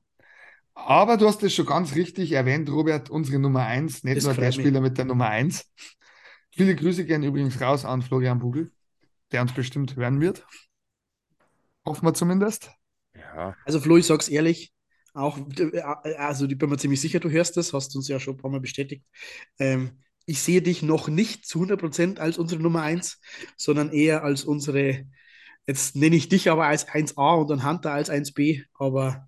Aber 0.86 1.16
du 1.16 1.26
hast 1.26 1.42
es 1.42 1.54
schon 1.54 1.66
ganz 1.66 1.94
richtig 1.94 2.32
erwähnt, 2.32 2.70
Robert, 2.70 3.10
unsere 3.10 3.38
Nummer 3.38 3.66
1, 3.66 4.04
nicht 4.04 4.16
Das 4.18 4.24
nur 4.24 4.34
der. 4.34 4.52
Spieler 4.52 4.80
mit 4.80 4.98
der 4.98 5.04
Nummer 5.04 5.28
1. 5.28 5.66
Viele 6.50 6.74
Grüße 6.74 7.04
gehen 7.04 7.22
übrigens 7.22 7.60
raus 7.60 7.84
an 7.84 8.02
Florian 8.02 8.38
Bugel, 8.38 8.72
der 9.32 9.42
uns 9.42 9.52
bestimmt 9.52 9.96
hören 9.96 10.20
wird. 10.20 10.44
Hoffen 11.86 12.06
wir 12.06 12.14
zumindest. 12.14 12.70
Ja, 13.14 13.54
Also 13.64 13.80
Flo, 13.80 13.96
ich 13.96 14.06
sag's 14.06 14.28
ehrlich, 14.28 14.72
auch, 15.14 15.38
also 16.18 16.46
ich 16.46 16.56
bin 16.58 16.70
mir 16.70 16.76
ziemlich 16.78 17.00
sicher, 17.00 17.20
du 17.20 17.30
hörst 17.30 17.56
das, 17.56 17.72
hast 17.72 17.96
uns 17.96 18.08
ja 18.08 18.20
schon 18.20 18.34
ein 18.34 18.36
paar 18.38 18.50
Mal 18.50 18.60
bestätigt. 18.60 19.04
Ähm, 19.58 20.02
ich 20.26 20.40
sehe 20.40 20.62
dich 20.62 20.82
noch 20.82 21.08
nicht 21.08 21.46
zu 21.46 21.60
100% 21.60 22.20
als 22.20 22.38
unsere 22.38 22.62
Nummer 22.62 22.82
1, 22.82 23.20
sondern 23.56 23.90
eher 23.90 24.22
als 24.22 24.44
unsere, 24.44 25.04
jetzt 25.66 25.96
nenne 25.96 26.16
ich 26.16 26.28
dich 26.28 26.50
aber 26.50 26.66
als 26.66 26.86
1a 26.88 27.34
und 27.34 27.50
dann 27.50 27.64
Hunter 27.64 27.92
als 27.92 28.10
1b, 28.10 28.62
aber 28.74 29.26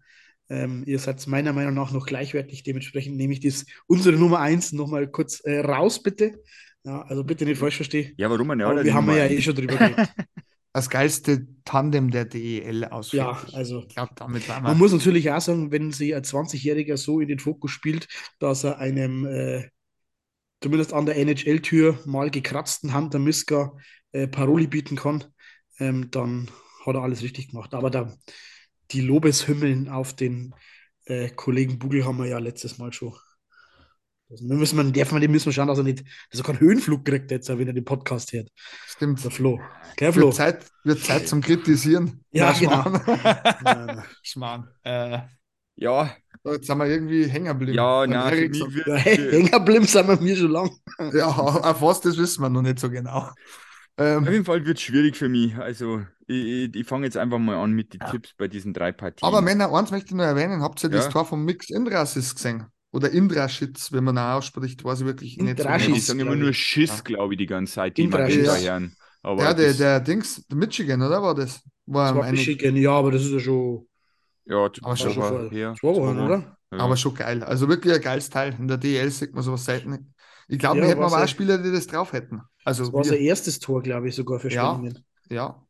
ähm, 0.48 0.84
ihr 0.86 0.98
seid 0.98 1.26
meiner 1.26 1.52
Meinung 1.52 1.74
nach 1.74 1.92
noch 1.92 2.06
gleichwertig, 2.06 2.62
dementsprechend 2.62 3.16
nehme 3.16 3.32
ich 3.32 3.40
das, 3.40 3.64
unsere 3.86 4.16
Nummer 4.16 4.40
1 4.40 4.72
nochmal 4.72 5.08
kurz 5.08 5.40
äh, 5.40 5.60
raus, 5.60 6.02
bitte. 6.02 6.42
Ja, 6.84 7.02
also 7.02 7.22
bitte 7.22 7.44
nicht 7.44 7.58
falsch 7.58 7.76
verstehen. 7.76 8.12
ja 8.16 8.28
warum 8.28 8.48
nicht? 8.48 8.62
aber 8.62 8.74
oder? 8.74 8.82
wir 8.82 8.90
Die 8.90 8.92
haben 8.92 9.06
Nummer 9.06 9.18
ja 9.18 9.26
eh 9.26 9.40
schon 9.40 9.54
drüber 9.54 9.76
geredet. 9.76 10.08
Das 10.74 10.88
geilste 10.88 11.46
Tandem 11.66 12.10
der 12.10 12.24
DEL 12.24 12.86
aus. 12.86 13.12
Ja, 13.12 13.44
also 13.52 13.82
Ich 13.82 13.94
glaube, 13.94 14.12
damit 14.16 14.48
waren 14.48 14.62
Man 14.62 14.78
muss 14.78 14.92
natürlich 14.92 15.30
auch 15.30 15.40
sagen, 15.40 15.70
wenn 15.70 15.92
sie 15.92 16.14
ein 16.14 16.22
20-Jähriger 16.22 16.96
so 16.96 17.20
in 17.20 17.28
den 17.28 17.38
Fokus 17.38 17.72
spielt, 17.72 18.08
dass 18.38 18.64
er 18.64 18.78
einem 18.78 19.26
äh, 19.26 19.68
zumindest 20.62 20.94
an 20.94 21.04
der 21.04 21.16
NHL-Tür 21.18 21.98
mal 22.06 22.30
gekratzten 22.30 22.94
Hunter 22.94 23.18
Miska 23.18 23.76
äh, 24.12 24.26
Paroli 24.28 24.66
bieten 24.66 24.96
kann, 24.96 25.24
ähm, 25.78 26.10
dann 26.10 26.48
hat 26.86 26.94
er 26.94 27.02
alles 27.02 27.22
richtig 27.22 27.50
gemacht. 27.50 27.74
Aber 27.74 27.90
da, 27.90 28.10
die 28.92 29.00
Lobeshymnen 29.00 29.88
auf 29.88 30.14
den 30.14 30.54
äh, 31.06 31.28
Kollegen 31.30 31.78
Bugel 31.78 32.04
haben 32.04 32.18
wir 32.18 32.26
ja 32.26 32.38
letztes 32.38 32.78
Mal 32.78 32.92
schon. 32.92 33.14
Also, 34.30 34.48
wir 34.48 34.56
müssen, 34.56 34.76
man, 34.76 34.92
darf 34.92 35.12
man, 35.12 35.20
dem 35.20 35.30
müssen 35.30 35.46
wir 35.46 35.52
schauen, 35.52 35.68
dass 35.68 35.78
er 35.78 35.84
nicht, 35.84 36.04
dass 36.30 36.40
er 36.40 36.44
keinen 36.44 36.60
Höhenflug 36.60 37.04
kriegt, 37.04 37.30
jetzt, 37.30 37.48
wenn 37.48 37.66
er 37.66 37.74
den 37.74 37.84
Podcast 37.84 38.32
hört. 38.32 38.48
Stimmt. 38.86 39.22
Der 39.22 39.30
Flo. 39.30 39.60
Gell, 39.96 40.12
Flo? 40.12 40.26
Wird 40.26 40.34
Zeit, 40.36 40.66
wird 40.84 41.00
Zeit 41.00 41.28
zum 41.28 41.42
Kritisieren. 41.42 42.24
Ja, 42.30 42.54
Schmarrn. 42.54 43.00
Ja, 43.66 44.04
Schmarrn. 44.22 44.68
Äh, 44.84 45.18
Ja, 45.76 46.14
so, 46.44 46.52
jetzt 46.54 46.66
sind 46.66 46.78
wir 46.78 46.86
irgendwie 46.86 47.26
hängen 47.26 47.46
geblieben. 47.46 47.74
ja, 47.74 48.06
mich 48.06 48.60
wird, 48.74 48.86
ja, 48.86 48.94
hey, 48.94 49.16
Hängerblimm 49.16 49.84
sind 49.84 50.08
wir 50.08 50.20
mir 50.20 50.36
schon 50.36 50.50
lang. 50.50 50.70
Ja, 51.12 51.26
auf 51.26 51.82
was, 51.82 52.00
das 52.00 52.16
wissen 52.16 52.42
wir 52.42 52.48
noch 52.48 52.62
nicht 52.62 52.78
so 52.78 52.90
genau. 52.90 53.30
Ähm, 53.98 54.24
auf 54.24 54.30
jeden 54.30 54.44
Fall 54.44 54.64
wird 54.64 54.78
es 54.78 54.82
schwierig 54.82 55.16
für 55.16 55.28
mich. 55.28 55.54
Also, 55.56 56.02
ich, 56.32 56.68
ich, 56.70 56.76
ich 56.80 56.86
fange 56.86 57.06
jetzt 57.06 57.16
einfach 57.16 57.38
mal 57.38 57.56
an 57.56 57.72
mit 57.72 57.92
den 57.94 58.00
Tipps 58.10 58.34
bei 58.36 58.48
diesen 58.48 58.72
drei 58.72 58.92
Partien. 58.92 59.26
aber 59.26 59.40
Männer, 59.42 59.72
eins 59.72 59.90
möchte 59.90 60.08
ich 60.08 60.14
noch 60.14 60.24
erwähnen. 60.24 60.62
Habt 60.62 60.82
ihr 60.84 60.90
das 60.90 61.06
Ja. 61.06 61.10
Tor 61.10 61.24
von 61.24 61.44
Mix 61.44 61.70
Indrasis 61.70 62.34
gesehen? 62.34 62.66
Oder 62.92 63.10
Indraschitz, 63.10 63.90
wenn 63.92 64.04
man 64.04 64.16
ihn 64.16 64.18
ausspricht, 64.18 64.84
weiß 64.84 65.00
ich 65.00 65.06
wirklich 65.06 65.38
nicht 65.38 65.58
Indraschitz. 65.58 65.86
ich 65.88 65.92
genau. 65.94 65.98
sage 66.06 66.20
immer 66.20 66.36
nur 66.36 66.50
ich. 66.50 66.58
Schiss, 66.58 66.90
Ja. 66.90 67.02
glaube 67.02 67.34
ich, 67.34 67.38
die 67.38 67.46
ganze 67.46 67.72
Zeit, 67.74 67.96
die 67.96 68.08
da 68.08 68.26
Ja. 68.58 68.80
Ja, 69.24 69.54
der, 69.54 69.68
das, 69.68 69.76
der 69.78 70.00
Dings, 70.00 70.44
der 70.48 70.56
Michigan, 70.58 71.00
oder 71.00 71.22
war 71.22 71.34
das? 71.34 71.62
War, 71.86 72.08
Das 72.08 72.16
war 72.16 72.24
eine, 72.24 72.36
Michigan, 72.36 72.76
ja, 72.76 72.90
aber 72.90 73.12
das 73.12 73.22
ist 73.22 73.30
ja 73.32 73.38
schon, 73.38 73.86
ja, 74.46 74.56
Aber 74.56 74.72
war 74.82 74.96
schon 74.96 75.12
schon 75.12 75.22
vor 75.22 75.50
her, 75.50 75.74
zwei 75.78 75.88
Wochen, 75.88 76.18
oder? 76.18 76.56
Ja. 76.72 76.78
aber 76.78 76.96
schon 76.96 77.14
geil. 77.14 77.42
Also 77.44 77.68
wirklich 77.68 77.94
ein 77.94 78.00
geiles 78.00 78.30
Teil. 78.30 78.56
In 78.58 78.66
der 78.66 78.78
DL 78.78 79.10
sieht 79.10 79.32
man 79.34 79.42
sowas 79.44 79.64
selten. 79.64 80.12
Ich 80.48 80.58
glaube, 80.58 80.78
Ja, 80.78 80.82
wir 80.82 80.90
hätten 80.90 81.02
aber 81.02 81.14
auch 81.16 81.20
ja- 81.20 81.26
Spieler, 81.28 81.58
die 81.58 81.70
das 81.70 81.86
drauf 81.86 82.12
hätten. 82.12 82.40
Also 82.64 82.84
Das 82.84 82.92
war 82.92 83.04
wir, 83.04 83.10
sein 83.10 83.18
erstes 83.20 83.58
Tor, 83.60 83.82
glaube 83.82 84.08
ich, 84.08 84.14
sogar 84.16 84.40
für 84.40 84.50
Ja. 84.50 84.74
Schwenningen. 84.74 85.04
Ja. 85.30 85.62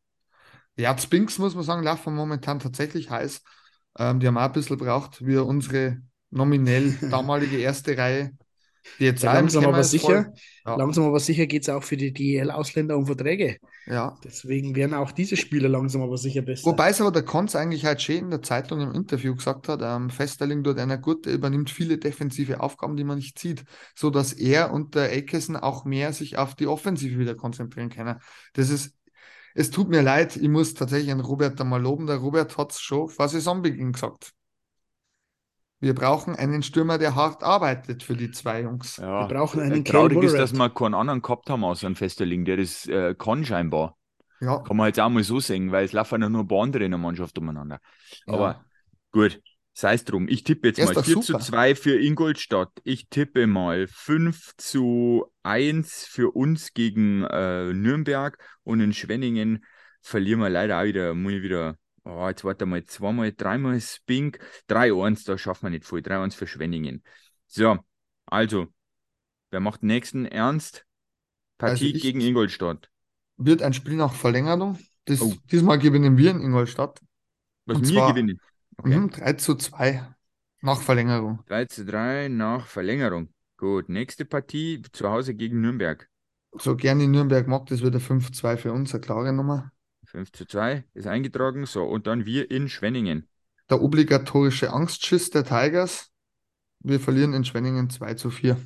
Ja, 0.77 0.97
Spinks, 0.97 1.39
muss 1.39 1.55
man 1.55 1.65
sagen, 1.65 1.83
laufen 1.83 2.15
momentan 2.15 2.59
tatsächlich 2.59 3.11
heiß. 3.11 3.43
Ähm, 3.99 4.21
die 4.21 4.27
haben 4.27 4.39
auch 4.39 4.43
ein 4.43 4.53
bisschen 4.53 4.79
braucht, 4.79 5.25
wie 5.25 5.37
unsere 5.37 5.99
nominell 6.31 6.97
damalige 7.11 7.59
erste 7.59 7.97
Reihe, 7.97 8.33
die 8.99 9.05
jetzt 9.05 9.23
Ja, 9.23 9.35
langsam 9.35 9.67
aber 9.67 9.85
sicher. 9.85 10.33
Ja. 10.65 10.77
langsam 10.77 11.05
aber 11.05 11.21
sicher 11.21 11.47
geht 11.47 11.63
es 11.63 11.69
auch 11.69 11.83
für 11.83 11.97
die 11.97 12.13
DEL-Ausländer 12.13 12.97
um 12.97 13.07
Verträge. 13.07 13.59
Ja. 13.87 14.17
Deswegen 14.25 14.75
werden 14.75 14.95
auch 14.95 15.13
diese 15.13 15.37
Spieler 15.37 15.69
langsam 15.69 16.03
aber 16.03 16.17
sicher 16.17 16.43
besser. 16.43 16.67
Wobei 16.67 16.91
es 16.91 17.01
aber 17.01 17.11
der 17.11 17.25
Konz 17.25 17.55
eigentlich 17.55 17.85
halt 17.85 18.01
schön 18.01 18.25
in 18.25 18.31
der 18.31 18.43
Zeitung 18.43 18.81
im 18.81 18.93
Interview 18.93 19.35
gesagt 19.35 19.69
hat, 19.69 19.81
ähm, 19.83 20.09
Festerling 20.09 20.63
dort 20.63 20.79
einer 20.79 20.99
gut, 20.99 21.27
der 21.27 21.35
übernimmt 21.35 21.71
viele 21.71 21.99
defensive 21.99 22.61
Aufgaben, 22.61 22.97
die 22.97 23.05
man 23.05 23.19
nicht 23.19 23.39
sieht, 23.39 23.65
so 23.95 24.11
dass 24.11 24.33
er 24.33 24.73
und 24.73 24.95
der 24.95 25.13
Akeson 25.13 25.57
auch 25.57 25.85
mehr 25.85 26.13
sich 26.13 26.39
auf 26.39 26.55
die 26.55 26.67
Offensive 26.67 27.19
wieder 27.19 27.35
konzentrieren 27.35 27.91
können. 27.91 28.21
Das 28.55 28.71
ist, 28.71 28.95
es 29.55 29.71
tut 29.71 29.89
mir 29.89 30.03
leid, 30.03 30.37
ich 30.37 30.49
muss 30.49 30.75
tatsächlich 30.75 31.11
einen 31.11 31.21
Robert 31.21 31.59
da 31.59 31.65
mal 31.65 31.81
loben. 31.81 32.07
Der 32.07 32.17
Robert 32.17 32.57
hat 32.57 32.73
es 32.73 32.81
schon 32.81 33.09
vor 33.09 33.29
Saisonbeginn 33.29 33.93
gesagt. 33.93 34.33
Wir 35.81 35.95
brauchen 35.95 36.37
einen 36.37 36.63
Stürmer, 36.63 36.97
der 36.97 37.17
hart 37.17 37.43
arbeitet 37.43 38.05
für 38.05 38.17
die 38.17 38.31
zwei 38.31 38.63
Jungs. 38.63 38.99
Ja. 38.99 39.23
Wir 39.29 39.35
brauchen 39.35 39.61
einen 39.61 39.85
Traurig 39.85 40.17
Cal 40.17 40.25
ist, 40.25 40.39
dass 40.39 40.53
wir 40.53 40.71
keinen 40.71 40.95
anderen 40.95 41.23
gehabt 41.23 41.51
haben 41.51 41.65
außer 41.65 41.87
einem 41.87 41.97
Festerling, 41.97 42.45
der 42.45 42.59
das 42.59 42.87
äh, 42.87 43.17
kann 43.19 43.45
scheinbar. 43.45 43.97
Ja, 44.41 44.59
Kann 44.59 44.77
man 44.77 44.87
jetzt 44.87 45.01
auch 45.01 45.09
mal 45.09 45.23
so 45.23 45.41
sehen, 45.41 45.73
weil 45.73 45.85
es 45.85 45.93
laufen 45.93 46.23
ja 46.23 46.29
nur 46.29 46.43
ein 46.43 46.49
paar 46.49 46.63
andere 46.63 46.85
in 46.85 46.93
der 46.93 46.99
Mannschaft 46.99 47.37
umeinander. 47.39 47.81
Ja. 48.27 48.35
Aber 48.35 48.65
gut, 49.11 49.41
sei 49.73 49.95
es 49.95 50.05
drum. 50.05 50.29
Ich 50.29 50.45
tippe 50.45 50.69
jetzt 50.69 50.79
ist 50.79 50.87
mal 50.87 50.95
doch 50.95 51.05
4 51.05 51.15
super. 51.23 51.39
zu 51.41 51.47
2 51.47 51.75
für 51.75 51.99
Ingolstadt. 52.01 52.71
Ich 52.85 53.09
tippe 53.09 53.47
mal 53.47 53.87
5 53.87 54.53
zu 54.57 55.27
1 55.43 56.05
für 56.07 56.35
uns 56.35 56.75
gegen 56.75 57.25
äh, 57.25 57.73
Nürnberg 57.73 58.39
und 58.65 58.81
in 58.81 58.93
Schwenningen 58.93 59.65
verlieren 60.01 60.41
wir 60.41 60.51
leider 60.51 60.81
auch 60.81 60.85
wieder, 60.85 61.15
muss 61.15 61.33
ich 61.33 61.43
wieder, 61.43 61.77
oh, 62.05 62.29
jetzt 62.29 62.45
warte 62.45 62.67
mal, 62.67 62.85
zweimal, 62.85 63.33
dreimal 63.33 63.81
Spink, 63.81 64.39
3-1, 64.69 65.25
da 65.25 65.39
schaffen 65.39 65.67
wir 65.67 65.71
nicht 65.71 65.85
voll, 65.85 66.01
3-1 66.01 66.35
für 66.35 66.47
Schwenningen. 66.47 67.03
So, 67.47 67.79
also, 68.27 68.67
wer 69.51 69.61
macht 69.61 69.83
den 69.83 69.89
nächsten 69.89 70.27
Ernst? 70.27 70.85
Partie 71.59 71.93
Also 71.93 71.99
gegen 72.01 72.21
Ingolstadt. 72.21 72.91
wird 73.37 73.63
ein 73.63 73.73
Spiel 73.73 73.95
nach 73.95 74.15
Verlängerung. 74.15 74.79
Das, 75.05 75.21
Oh. 75.21 75.33
Diesmal 75.51 75.79
gewinnen 75.79 76.17
wir 76.17 76.31
in 76.31 76.41
Ingolstadt. 76.41 77.01
Was 77.67 77.79
Und 77.79 77.89
wir 77.89 78.07
gewinnen. 78.09 78.41
Okay. 78.79 78.99
Mhm, 78.99 79.11
3 79.11 79.33
zu 79.35 79.55
2 79.55 80.03
nach 80.61 80.81
Verlängerung. 80.81 81.41
3 81.47 81.65
zu 81.67 81.85
3 81.85 82.29
nach 82.29 82.67
Verlängerung. 82.67 83.29
Gut, 83.57 83.89
nächste 83.89 84.25
Partie 84.25 84.83
zu 84.93 85.11
Hause 85.11 85.35
gegen 85.35 85.61
Nürnberg. 85.61 86.09
So 86.53 86.77
gerne 86.77 87.07
Nürnberg 87.09 87.47
mag, 87.47 87.67
das 87.67 87.81
wird 87.81 87.95
ein 87.95 88.01
5-2 88.01 88.57
für 88.57 88.73
uns, 88.73 88.93
eine 88.93 89.01
klare 89.01 89.33
Nummer. 89.33 89.73
5 90.05 90.33
zu 90.33 90.47
2 90.47 90.85
ist 90.95 91.07
eingetragen. 91.07 91.65
So, 91.67 91.85
und 91.85 92.07
dann 92.07 92.27
wir 92.27 92.51
in 92.51 92.69
Schwenningen. 92.69 93.29
Der 93.71 93.81
obligatorische 93.81 94.73
Angstschiss 94.73 95.31
der 95.31 95.45
Tigers. 95.45 96.11
Wir 96.81 97.01
verlieren 97.01 97.33
in 97.33 97.45
Schwenningen 97.45 97.89
2 97.89 98.15
zu 98.15 98.31
4. 98.31 98.59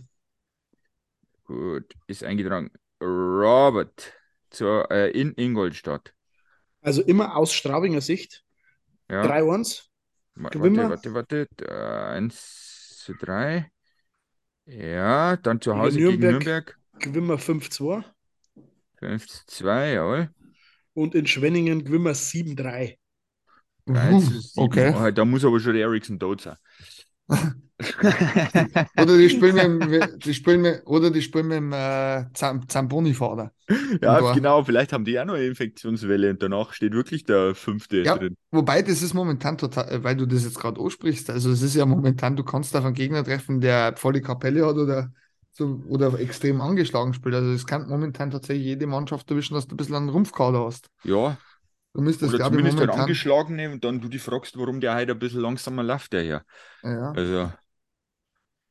Gut, 1.44 1.94
ist 2.06 2.24
eingetragen. 2.24 2.70
Robert 3.00 4.12
zur, 4.50 4.90
äh, 4.90 5.10
in 5.10 5.34
Ingolstadt. 5.36 6.14
Also 6.80 7.02
immer 7.02 7.36
aus 7.36 7.52
Straubinger 7.52 8.00
Sicht. 8.00 8.44
Ja, 9.08 9.24
3-1. 9.24 9.85
Gewinnen 10.50 10.78
wir. 10.78 10.90
warte, 10.90 11.14
warte, 11.14 11.14
warte. 11.14 11.48
1 12.14 12.96
zu 13.04 13.14
3. 13.14 13.70
Ja, 14.66 15.36
dann 15.38 15.60
zu 15.60 15.76
Hause 15.76 16.02
gegen 16.02 16.24
Nürnberg. 16.24 16.30
Nürnberg. 16.30 16.78
Gewinnen 16.98 17.28
wir 17.28 17.38
5-2. 17.38 18.04
5 18.98 19.26
zu 19.26 19.46
2, 19.46 19.92
jawohl. 19.94 20.30
Und 20.94 21.14
in 21.14 21.26
Schwenningen 21.28 21.84
gewinnen 21.84 22.04
wir 22.06 22.14
7-3. 22.14 22.98
3 23.86 24.14
Mhm, 24.14 24.20
zu 24.20 24.40
7. 24.40 24.54
okay. 24.56 24.94
Oh, 24.94 25.10
da 25.10 25.24
muss 25.24 25.44
aber 25.44 25.60
schon 25.60 25.74
der 25.74 25.82
Ericsson 25.84 26.18
tot 26.18 26.40
sein. 26.42 26.56
Oder 28.96 29.18
die 29.18 29.28
spielen 29.30 29.88
mit, 29.88 30.24
die 30.24 30.34
spielen 30.34 30.62
mit, 30.62 30.86
oder 30.86 31.10
die 31.10 31.22
spielen 31.22 31.48
mit 31.48 31.56
dem 31.58 31.72
äh, 31.72 32.26
Zam- 32.34 32.68
Zamboni-Vater. 32.68 33.52
Ja, 34.02 34.20
Tor. 34.20 34.22
genau, 34.22 34.62
vielleicht 34.64 34.92
haben 34.92 35.04
die 35.04 35.18
auch 35.18 35.24
noch 35.24 35.34
eine 35.34 35.44
Infektionswelle 35.46 36.30
und 36.30 36.42
danach 36.42 36.72
steht 36.72 36.92
wirklich 36.92 37.24
der 37.24 37.54
fünfte 37.54 38.06
Ja. 38.06 38.18
drin. 38.18 38.36
Wobei, 38.52 38.82
das 38.82 39.02
ist 39.02 39.12
momentan 39.14 39.58
total, 39.58 39.88
äh, 39.90 40.04
weil 40.04 40.16
du 40.16 40.26
das 40.26 40.44
jetzt 40.44 40.58
gerade 40.58 40.80
ansprichst. 40.80 41.28
Also, 41.30 41.50
es 41.50 41.62
ist 41.62 41.74
ja 41.74 41.84
momentan, 41.84 42.36
du 42.36 42.44
kannst 42.44 42.74
auf 42.76 42.84
einen 42.84 42.94
Gegner 42.94 43.24
treffen, 43.24 43.60
der 43.60 43.96
volle 43.96 44.20
Kapelle 44.22 44.64
hat 44.66 44.76
oder 44.76 45.12
so, 45.52 45.82
oder 45.88 46.18
extrem 46.20 46.60
angeschlagen 46.60 47.12
spielt. 47.14 47.34
Also, 47.34 47.50
es 47.50 47.66
kann 47.66 47.88
momentan 47.88 48.30
tatsächlich 48.30 48.64
jede 48.66 48.86
Mannschaft 48.86 49.30
erwischen, 49.30 49.54
dass 49.54 49.66
du 49.66 49.74
ein 49.74 49.76
bisschen 49.76 49.96
einen 49.96 50.08
Rumpfkader 50.08 50.64
hast. 50.64 50.88
Ja, 51.04 51.38
Du 51.94 52.00
müsstest, 52.02 52.34
oder 52.34 52.40
zumindest 52.42 52.80
halt 52.80 52.90
momentan. 52.90 52.90
angeschlagene 52.90 53.70
und 53.72 53.84
dann 53.84 54.00
du 54.00 54.08
die 54.08 54.18
fragst, 54.18 54.58
warum 54.58 54.80
der 54.80 54.94
heute 54.96 55.12
ein 55.12 55.18
bisschen 55.18 55.40
langsamer 55.42 55.82
läuft, 55.82 56.12
der 56.12 56.22
hier. 56.22 56.46
Ja, 56.82 57.14
Also, 57.14 57.52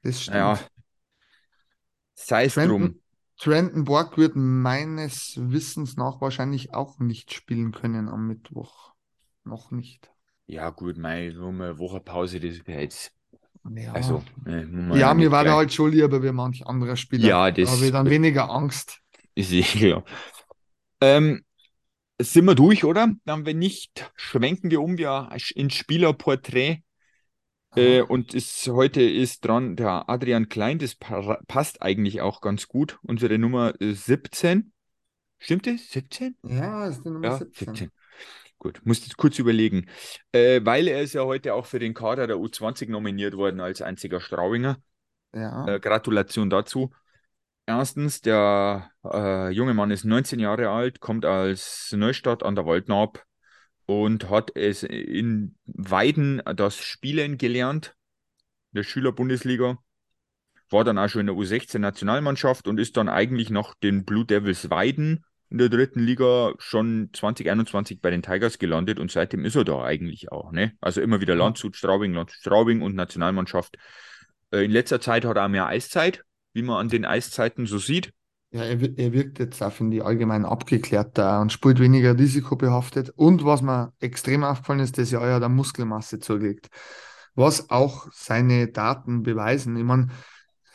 das 0.05 0.21
stimmt. 0.21 0.35
naja, 0.35 0.59
sei 2.13 2.45
es 2.45 2.55
drum. 2.55 2.69
Trenton, 2.69 3.01
Trenton 3.37 3.83
Borg 3.83 4.17
wird 4.17 4.35
meines 4.35 5.33
Wissens 5.37 5.97
nach 5.97 6.21
wahrscheinlich 6.21 6.73
auch 6.73 6.99
nicht 6.99 7.33
spielen 7.33 7.71
können 7.71 8.07
am 8.07 8.27
Mittwoch. 8.27 8.93
Noch 9.43 9.71
nicht. 9.71 10.09
Ja, 10.47 10.69
gut, 10.69 10.97
mei, 10.97 11.31
so 11.31 11.47
eine 11.47 11.77
Woche 11.77 11.99
Pause, 11.99 12.39
das 12.39 12.65
wäre 12.65 12.81
jetzt. 12.81 13.11
Ja, 13.75 13.93
Also, 13.93 14.23
äh, 14.45 14.65
ja 14.97 15.13
mir 15.13 15.31
war 15.31 15.43
da 15.43 15.55
halt 15.55 15.73
schon 15.73 15.91
lieber 15.91 16.21
wie 16.23 16.31
manch 16.31 16.65
anderer 16.67 16.95
Spieler. 16.95 17.27
Ja, 17.27 17.51
Da 17.51 17.61
das- 17.61 17.71
habe 17.71 17.85
ich 17.85 17.91
dann 17.91 18.09
weniger 18.09 18.49
Angst. 18.49 19.01
Ist 19.33 19.51
eh 19.51 19.63
klar. 19.63 20.05
Ähm, 21.01 21.43
sind 22.21 22.45
wir 22.45 22.55
durch, 22.55 22.85
oder? 22.85 23.11
Dann, 23.25 23.45
wenn 23.45 23.59
nicht, 23.59 24.09
schwenken 24.15 24.71
wir 24.71 24.81
um 24.81 24.97
ja 24.97 25.29
ins 25.55 25.73
Spielerporträt. 25.75 26.83
Äh, 27.75 28.01
und 28.01 28.33
ist, 28.33 28.67
heute 28.67 29.01
ist 29.01 29.45
dran 29.45 29.75
der 29.75 30.09
Adrian 30.09 30.49
Klein, 30.49 30.79
das 30.79 30.95
pa 30.95 31.39
passt 31.47 31.81
eigentlich 31.81 32.21
auch 32.21 32.41
ganz 32.41 32.67
gut. 32.67 32.99
Unsere 33.03 33.37
Nummer 33.37 33.73
äh, 33.81 33.93
17. 33.93 34.71
Stimmt 35.39 35.67
das? 35.67 35.89
17? 35.89 36.37
Ja, 36.43 36.87
ist 36.87 37.03
die 37.03 37.09
Nummer 37.09 37.27
Ja, 37.27 37.37
17. 37.37 37.67
17. 37.67 37.91
Gut, 38.57 38.81
musste 38.83 39.13
kurz 39.15 39.37
überlegen. 39.37 39.87
Äh, 40.31 40.61
weil 40.63 40.87
er 40.87 41.01
ist 41.01 41.13
ja 41.13 41.23
heute 41.23 41.53
auch 41.53 41.65
für 41.65 41.79
den 41.79 41.93
Kader 41.93 42.27
der 42.27 42.37
U20 42.37 42.89
nominiert 42.89 43.35
worden 43.35 43.59
als 43.59 43.81
einziger 43.81 44.21
Straubinger. 44.21 44.77
Ja. 45.33 45.67
Äh, 45.67 45.79
Gratulation 45.79 46.49
dazu. 46.49 46.91
Erstens, 47.67 48.21
der 48.21 48.91
äh, 49.03 49.49
junge 49.49 49.73
Mann 49.73 49.91
ist 49.91 50.05
19 50.05 50.39
Jahre 50.39 50.69
alt, 50.69 50.99
kommt 50.99 51.25
aus 51.25 51.93
Neustadt 51.95 52.43
an 52.43 52.55
der 52.55 52.65
Waldnaab 52.65 53.23
und 53.85 54.29
hat 54.29 54.55
es 54.55 54.83
in 54.83 55.55
Weiden 55.65 56.41
das 56.55 56.77
Spielen 56.77 57.37
gelernt, 57.37 57.95
der 58.71 58.83
Schülerbundesliga. 58.83 59.77
War 60.69 60.83
dann 60.83 60.97
auch 60.97 61.07
schon 61.07 61.21
in 61.21 61.27
der 61.27 61.35
U16-Nationalmannschaft 61.35 62.67
und 62.67 62.79
ist 62.79 62.97
dann 62.97 63.07
eigentlich 63.07 63.49
nach 63.51 63.75
den 63.75 64.03
Blue 64.03 64.25
Devils 64.25 64.69
Weiden 64.69 65.23
in 65.49 65.59
der 65.59 65.69
dritten 65.69 65.99
Liga 65.99 66.53
schon 66.57 67.09
2021 67.13 68.01
bei 68.01 68.09
den 68.09 68.23
Tigers 68.23 68.57
gelandet 68.57 68.99
und 68.99 69.11
seitdem 69.11 69.45
ist 69.45 69.55
er 69.55 69.63
da 69.63 69.83
eigentlich 69.83 70.31
auch. 70.31 70.51
Ne? 70.51 70.73
Also 70.81 71.01
immer 71.01 71.21
wieder. 71.21 71.35
Landshut, 71.35 71.75
Straubing, 71.75 72.13
Landshut, 72.13 72.39
Straubing 72.39 72.81
und 72.81 72.95
Nationalmannschaft. 72.95 73.77
Äh, 74.51 74.65
in 74.65 74.71
letzter 74.71 74.99
Zeit 74.99 75.23
hat 75.23 75.37
er 75.37 75.45
auch 75.45 75.49
mehr 75.49 75.67
Eiszeit, 75.67 76.23
wie 76.53 76.63
man 76.63 76.77
an 76.77 76.89
den 76.89 77.05
Eiszeiten 77.05 77.67
so 77.67 77.77
sieht. 77.77 78.11
Ja, 78.55 78.63
er, 78.63 78.97
er 78.97 79.11
wirkt 79.13 79.39
jetzt 79.39 79.61
auch, 79.61 79.71
finde 79.73 79.97
ich, 79.97 80.03
allgemein 80.03 80.45
abgeklärter 80.45 81.41
und 81.41 81.51
spielt 81.51 81.79
weniger 81.79 82.17
risikobehaftet. 82.17 83.09
Und 83.09 83.43
was 83.43 83.61
mir 83.61 83.91
extrem 83.99 84.43
aufgefallen 84.45 84.79
ist, 84.79 84.97
das 84.97 85.11
Jahr 85.11 85.33
hat 85.33 85.41
er 85.41 85.49
Muskelmasse 85.49 86.19
zugelegt. 86.19 86.69
Was 87.35 87.69
auch 87.69 88.07
seine 88.13 88.67
Daten 88.69 89.23
beweisen. 89.23 89.75
Ich 89.75 89.83
meine, 89.83 90.07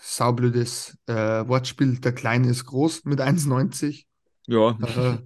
saublödes 0.03 0.99
äh, 1.07 1.15
Wortspiel, 1.49 1.99
der 2.01 2.13
Kleine 2.15 2.49
ist 2.51 2.67
groß 2.67 3.05
mit 3.05 3.21
1,90. 3.21 4.07
Ja, 4.47 4.79
Äh, 4.83 5.19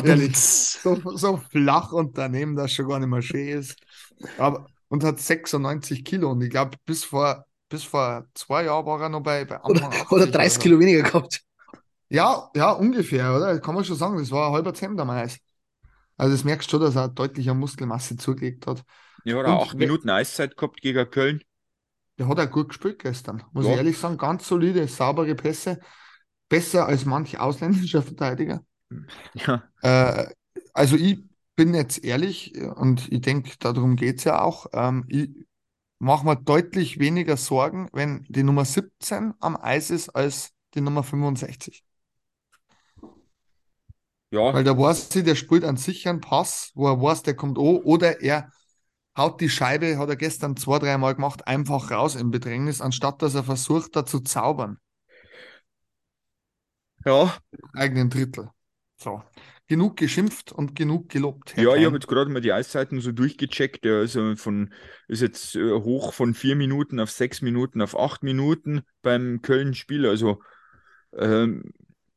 ehrlich. 0.00 0.36
So, 0.36 1.00
so 1.16 1.36
flach 1.38 1.92
und 1.92 2.18
daneben, 2.18 2.56
dass 2.56 2.72
schon 2.72 2.88
gar 2.88 2.98
nicht 3.00 3.08
mehr 3.08 3.22
schön 3.22 3.48
ist. 3.48 3.76
Aber, 4.36 4.66
und 4.88 5.04
hat 5.04 5.20
96 5.20 6.04
Kilo. 6.04 6.30
Und 6.32 6.42
ich 6.42 6.50
glaube, 6.50 6.78
bis 6.86 7.04
vor, 7.04 7.45
bis 7.68 7.84
vor 7.84 8.26
zwei 8.34 8.64
Jahren 8.64 8.86
war 8.86 9.00
er 9.02 9.08
noch 9.08 9.22
bei, 9.22 9.44
bei 9.44 9.60
Oder, 9.66 9.82
Anfang 9.82 9.94
oder 10.10 10.26
80 10.26 10.28
30 10.28 10.58
so. 10.58 10.62
Kilo 10.62 10.78
weniger 10.80 11.02
gehabt. 11.02 11.42
Ja, 12.08 12.50
ja, 12.54 12.70
ungefähr, 12.72 13.34
oder? 13.34 13.58
Kann 13.60 13.74
man 13.74 13.84
schon 13.84 13.96
sagen, 13.96 14.18
das 14.18 14.30
war 14.30 14.48
ein 14.48 14.52
halber 14.54 14.74
Zehn 14.74 14.96
damals. 14.96 15.38
Also 16.16 16.34
das 16.36 16.44
merkst 16.44 16.68
du 16.68 16.72
schon, 16.72 16.80
dass 16.82 16.96
er 16.96 17.08
deutlich 17.08 17.50
an 17.50 17.58
Muskelmasse 17.58 18.16
zugelegt 18.16 18.66
hat. 18.66 18.84
ja, 19.24 19.36
hat 19.36 19.46
er 19.46 19.52
Und 19.52 19.60
acht 19.60 19.78
Minuten 19.78 20.08
Eiszeit 20.10 20.56
gehabt 20.56 20.80
gegen 20.80 21.10
Köln. 21.10 21.42
Der 22.18 22.28
hat 22.28 22.38
auch 22.40 22.50
gut 22.50 22.68
gespielt 22.68 22.98
gestern, 22.98 23.42
muss 23.52 23.66
Ja. 23.66 23.70
ich 23.70 23.76
ehrlich 23.76 23.98
sagen. 23.98 24.16
Ganz 24.18 24.46
solide, 24.48 24.86
saubere 24.88 25.34
Pässe. 25.34 25.80
Besser 26.48 26.86
als 26.86 27.04
manch 27.06 27.38
ausländischer 27.40 28.02
Verteidiger. 28.04 28.64
Ja, 29.34 29.70
Äh, 29.82 30.26
also 30.74 30.96
ich 30.96 31.24
bin 31.56 31.74
jetzt 31.74 32.04
ehrlich 32.04 32.54
und 32.76 33.10
ich 33.12 33.20
denke, 33.22 33.52
darum 33.58 33.96
geht 33.96 34.18
es 34.18 34.24
ja 34.24 34.42
auch. 34.42 34.66
Ähm, 34.72 35.04
ich 35.08 35.30
mache 35.98 36.26
mir 36.26 36.36
deutlich 36.36 36.98
weniger 36.98 37.36
Sorgen, 37.36 37.88
wenn 37.92 38.24
die 38.28 38.42
Nummer 38.42 38.64
17 38.64 39.34
am 39.40 39.56
Eis 39.56 39.90
ist, 39.90 40.10
als 40.10 40.52
die 40.74 40.80
Nummer 40.80 41.02
65. 41.02 41.84
ja, 44.30 44.52
Weil 44.52 44.64
da 44.64 44.76
weiß 44.76 45.10
sie, 45.10 45.22
der 45.22 45.34
spielt 45.36 45.64
einen 45.64 45.76
sicheren 45.76 46.20
Pass, 46.20 46.72
wo 46.74 46.88
er 46.88 47.00
weiß, 47.00 47.22
der 47.22 47.36
kommt 47.36 47.58
an, 47.58 47.64
oder 47.64 48.20
er 48.22 48.50
haut 49.16 49.40
die 49.40 49.48
Scheibe, 49.48 49.98
hat 49.98 50.08
er 50.08 50.16
gestern 50.16 50.56
zwei, 50.56 50.78
dreimal 50.78 51.14
gemacht, 51.14 51.46
einfach 51.46 51.90
raus 51.90 52.16
im 52.16 52.30
Bedrängnis, 52.30 52.80
anstatt 52.80 53.22
dass 53.22 53.34
er 53.34 53.44
versucht, 53.44 53.96
da 53.96 54.04
zu 54.06 54.20
zaubern. 54.20 54.78
ja. 57.04 57.36
Im 57.52 57.70
eigenen 57.74 58.10
Drittel. 58.10 58.50
So. 58.96 59.22
Genug 59.68 59.96
geschimpft 59.96 60.52
und 60.52 60.76
genug 60.76 61.08
gelobt, 61.08 61.56
Herr 61.56 61.64
Ja, 61.64 61.70
ich 61.70 61.74
Klein. 61.74 61.86
habe 61.86 61.96
jetzt 61.96 62.06
gerade 62.06 62.30
mal 62.30 62.40
die 62.40 62.52
Eiszeiten 62.52 63.00
so 63.00 63.10
durchgecheckt. 63.10 63.84
Äh, 63.84 64.36
von, 64.36 64.72
ist 65.08 65.22
jetzt 65.22 65.56
äh, 65.56 65.72
hoch 65.72 66.12
von 66.12 66.34
vier 66.34 66.54
Minuten 66.54 67.00
auf 67.00 67.10
sechs 67.10 67.42
Minuten 67.42 67.82
auf 67.82 67.98
acht 67.98 68.22
Minuten 68.22 68.82
beim 69.02 69.42
Köln-Spiel. 69.42 70.06
Also 70.06 70.40
ähm, 71.16 71.64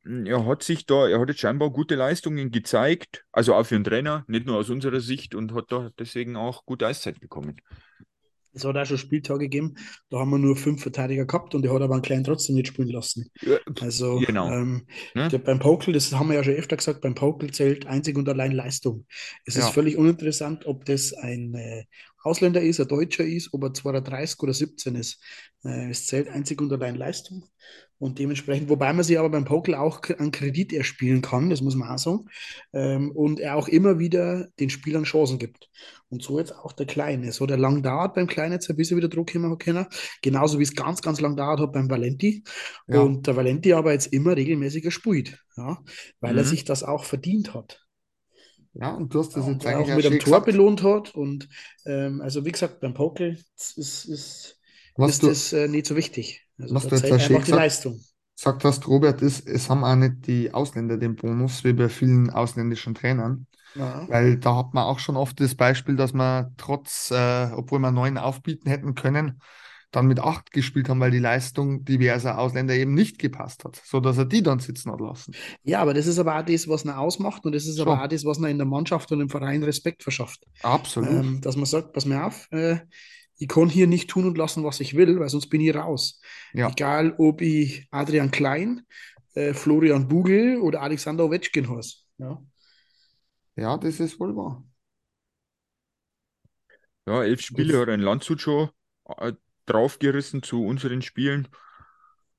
er 0.05 0.45
hat 0.45 0.63
sich 0.63 0.85
da, 0.85 1.07
er 1.07 1.19
hat 1.19 1.29
jetzt 1.29 1.39
scheinbar 1.41 1.71
gute 1.71 1.95
Leistungen 1.95 2.51
gezeigt, 2.51 3.25
also 3.31 3.53
auch 3.55 3.65
für 3.65 3.75
einen 3.75 3.83
Trainer, 3.83 4.23
nicht 4.27 4.45
nur 4.45 4.57
aus 4.57 4.69
unserer 4.69 4.99
Sicht 5.01 5.35
und 5.35 5.53
hat 5.53 5.71
da 5.71 5.89
deswegen 5.99 6.35
auch 6.35 6.65
gute 6.65 6.87
Eiszeit 6.87 7.19
bekommen. 7.19 7.57
Es 8.53 8.65
hat 8.65 8.75
auch 8.77 8.85
schon 8.85 8.97
Spieltage 8.97 9.39
gegeben, 9.45 9.75
da 10.09 10.19
haben 10.19 10.31
wir 10.31 10.37
nur 10.39 10.55
fünf 10.55 10.81
Verteidiger 10.81 11.25
gehabt 11.25 11.53
und 11.55 11.61
der 11.61 11.73
hat 11.73 11.81
aber 11.81 11.93
einen 11.93 12.01
kleinen 12.03 12.23
trotzdem 12.23 12.55
nicht 12.55 12.67
spielen 12.67 12.89
lassen. 12.89 13.29
Also 13.79 14.19
Genau. 14.19 14.49
ähm, 14.51 14.87
Ne? 15.13 15.27
der, 15.29 15.37
beim 15.39 15.59
Pokel, 15.59 15.93
das 15.93 16.11
haben 16.13 16.29
wir 16.29 16.35
ja 16.35 16.43
schon 16.43 16.53
öfter 16.55 16.77
gesagt, 16.77 17.01
beim 17.01 17.15
Pokel 17.15 17.51
zählt 17.51 17.85
einzig 17.87 18.17
und 18.17 18.27
allein 18.27 18.51
Leistung. 18.51 19.05
Es 19.45 19.55
ist 19.55 19.65
Ja. 19.65 19.71
völlig 19.71 19.97
uninteressant, 19.97 20.65
ob 20.65 20.85
das 20.85 21.13
ein 21.13 21.53
äh, 21.53 21.83
Ausländer 22.23 22.61
ist, 22.61 22.79
ein 22.79 22.87
Deutscher 22.87 23.25
ist, 23.25 23.53
ob 23.53 23.63
er 23.63 23.73
32 23.73 24.39
oder 24.41 24.53
17 24.53 24.95
ist. 24.95 25.21
Äh, 25.63 25.89
es 25.89 26.07
zählt 26.07 26.27
einzig 26.29 26.61
und 26.61 26.71
allein 26.73 26.95
Leistung. 26.95 27.45
Und 27.97 28.17
dementsprechend, 28.17 28.69
wobei 28.69 28.93
man 28.93 29.03
sich 29.03 29.19
aber 29.19 29.29
beim 29.29 29.43
Pokel 29.43 29.75
auch 29.75 30.01
an 30.19 30.31
Kredit 30.31 30.71
erspielen 30.71 31.21
kann, 31.21 31.49
das 31.49 31.61
muss 31.61 31.75
man 31.75 31.89
auch 31.89 31.97
sagen. 31.97 32.25
Ähm, 32.71 33.11
und 33.11 33.41
er 33.41 33.57
auch 33.57 33.67
immer 33.67 33.99
wieder 33.99 34.47
den 34.59 34.69
Spielern 34.69 35.03
Chancen 35.03 35.37
gibt. 35.37 35.69
Und 36.07 36.23
so 36.23 36.39
jetzt 36.39 36.55
auch 36.55 36.71
der 36.71 36.85
Kleine. 36.85 37.31
So 37.33 37.45
der 37.45 37.57
lang 37.57 37.83
dauert 37.83 38.15
beim 38.15 38.27
Kleinen 38.27 38.53
jetzt, 38.53 38.73
bis 38.77 38.91
er 38.91 38.97
wieder 38.97 39.09
Druck 39.09 39.33
haben 39.35 39.57
können. 39.57 39.85
Genauso 40.21 40.59
wie 40.59 40.63
es 40.63 40.73
ganz, 40.75 41.01
ganz 41.01 41.19
lang 41.19 41.35
dauert 41.35 41.59
hat 41.59 41.73
beim 41.73 41.89
Valenti. 41.89 42.43
Ja. 42.87 43.01
Und 43.01 43.27
der 43.27 43.35
Valenti 43.35 43.73
aber 43.73 43.91
jetzt 43.91 44.07
immer 44.07 44.35
regelmäßiger 44.35 44.91
spielt, 44.91 45.37
ja, 45.57 45.79
weil 46.21 46.37
er 46.37 46.43
Mhm. 46.43 46.47
sich 46.47 46.63
das 46.63 46.83
auch 46.83 47.03
verdient 47.03 47.53
hat. 47.53 47.85
Ja, 48.79 48.91
und 48.91 49.13
du 49.13 49.19
hast 49.19 49.35
das 49.35 49.45
Ja, 49.45 49.51
jetzt 49.53 49.65
eigentlich 49.65 49.91
auch 49.91 49.95
mit 49.97 50.05
einem 50.05 50.19
Tor 50.19 50.33
gesagt. 50.33 50.45
belohnt 50.45 50.83
hat. 50.83 51.13
Und 51.15 51.49
ähm, 51.85 52.21
also 52.21 52.45
wie 52.45 52.51
gesagt, 52.51 52.79
beim 52.79 52.93
Poker 52.93 53.27
ist, 53.27 53.77
ist, 53.77 54.57
Was 54.95 55.11
ist 55.11 55.23
du 55.23 55.27
das 55.27 55.53
äh, 55.53 55.67
nicht 55.67 55.85
so 55.87 55.95
wichtig. 55.95 56.47
Also 56.57 56.75
was 56.75 56.87
du 56.87 56.95
jetzt 56.95 57.11
einfach 57.11 57.27
die 57.27 57.33
gesagt- 57.41 57.51
Leistung. 57.51 57.99
gesagt 58.35 58.63
hast, 58.63 58.87
Robert, 58.87 59.21
ist, 59.21 59.47
es 59.47 59.69
haben 59.69 59.83
auch 59.83 59.95
nicht 59.95 60.27
die 60.27 60.53
Ausländer 60.53 60.97
den 60.97 61.15
Bonus, 61.15 61.63
wie 61.63 61.73
bei 61.73 61.89
vielen 61.89 62.29
ausländischen 62.29 62.95
Trainern. 62.95 63.47
Ja. 63.75 64.07
Weil 64.07 64.37
da 64.37 64.55
hat 64.55 64.73
man 64.73 64.85
auch 64.85 64.99
schon 64.99 65.17
oft 65.17 65.39
das 65.39 65.55
Beispiel, 65.55 65.95
dass 65.95 66.13
man 66.13 66.53
trotz, 66.57 67.11
äh, 67.11 67.51
obwohl 67.53 67.79
wir 67.79 67.91
neun 67.91 68.17
aufbieten 68.17 68.69
hätten 68.69 68.95
können, 68.95 69.41
dann 69.91 70.05
mit 70.07 70.19
acht 70.19 70.51
gespielt 70.51 70.87
haben, 70.89 70.99
weil 70.99 71.11
die 71.11 71.19
Leistung 71.19 71.83
diverser 71.83 72.37
Ausländer 72.37 72.75
eben 72.75 72.93
nicht 72.93 73.17
gepasst 73.19 73.63
hat, 73.65 73.81
sodass 73.83 74.17
er 74.17 74.25
die 74.25 74.43
dann 74.43 74.59
sitzen 74.59 74.91
hat 74.91 75.01
lassen. 75.01 75.33
ja, 75.63 75.79
aber 75.81 75.93
das 75.93 76.05
ist 76.07 76.19
aber 76.19 76.37
auch 76.39 76.45
das, 76.45 76.67
was 76.67 76.85
ihn 76.85 76.91
ausmacht 76.91 77.45
und 77.45 77.53
das 77.55 77.65
ist 77.65 77.79
aber 77.79 77.93
Schon. 77.95 77.99
auch 78.05 78.07
das, 78.07 78.23
was 78.25 78.37
ihn 78.39 78.45
in 78.45 78.57
der 78.57 78.67
Mannschaft 78.67 79.11
und 79.11 79.21
im 79.21 79.29
Verein 79.29 79.63
Respekt 79.63 80.03
verschafft. 80.03 80.45
Absolut. 80.61 81.09
Ähm, 81.09 81.41
dass 81.41 81.55
man 81.55 81.65
sagt, 81.65 81.93
pass 81.93 82.05
mir 82.05 82.23
auf, 82.23 82.47
äh, 82.51 82.77
ich 83.37 83.47
kann 83.47 83.69
hier 83.69 83.87
nicht 83.87 84.09
tun 84.09 84.25
und 84.25 84.37
lassen, 84.37 84.63
was 84.63 84.79
ich 84.79 84.95
will, 84.95 85.19
weil 85.19 85.29
sonst 85.29 85.47
bin 85.47 85.61
ich 85.61 85.73
raus. 85.73 86.21
Ja. 86.53 86.69
Egal, 86.69 87.15
ob 87.17 87.41
ich 87.41 87.87
Adrian 87.89 88.31
Klein, 88.31 88.81
äh, 89.33 89.53
Florian 89.53 90.07
Bugel 90.07 90.57
oder 90.59 90.81
Alexander 90.81 91.25
Ovechkin 91.25 91.69
heiße. 91.69 91.95
Ja. 92.17 92.43
Ja, 93.55 93.77
das 93.77 93.99
ist 93.99 94.19
wohl 94.19 94.35
wahr. 94.35 94.63
Ja, 97.07 97.23
elf 97.23 97.41
Spiele 97.41 97.73
Das- 97.73 97.81
hat 97.81 97.89
ein 97.89 98.01
Landshut 98.01 98.41
schon 98.41 98.69
äh, 99.17 99.33
draufgerissen 99.69 100.43
zu 100.43 100.65
unseren 100.65 101.01
Spielen. 101.01 101.47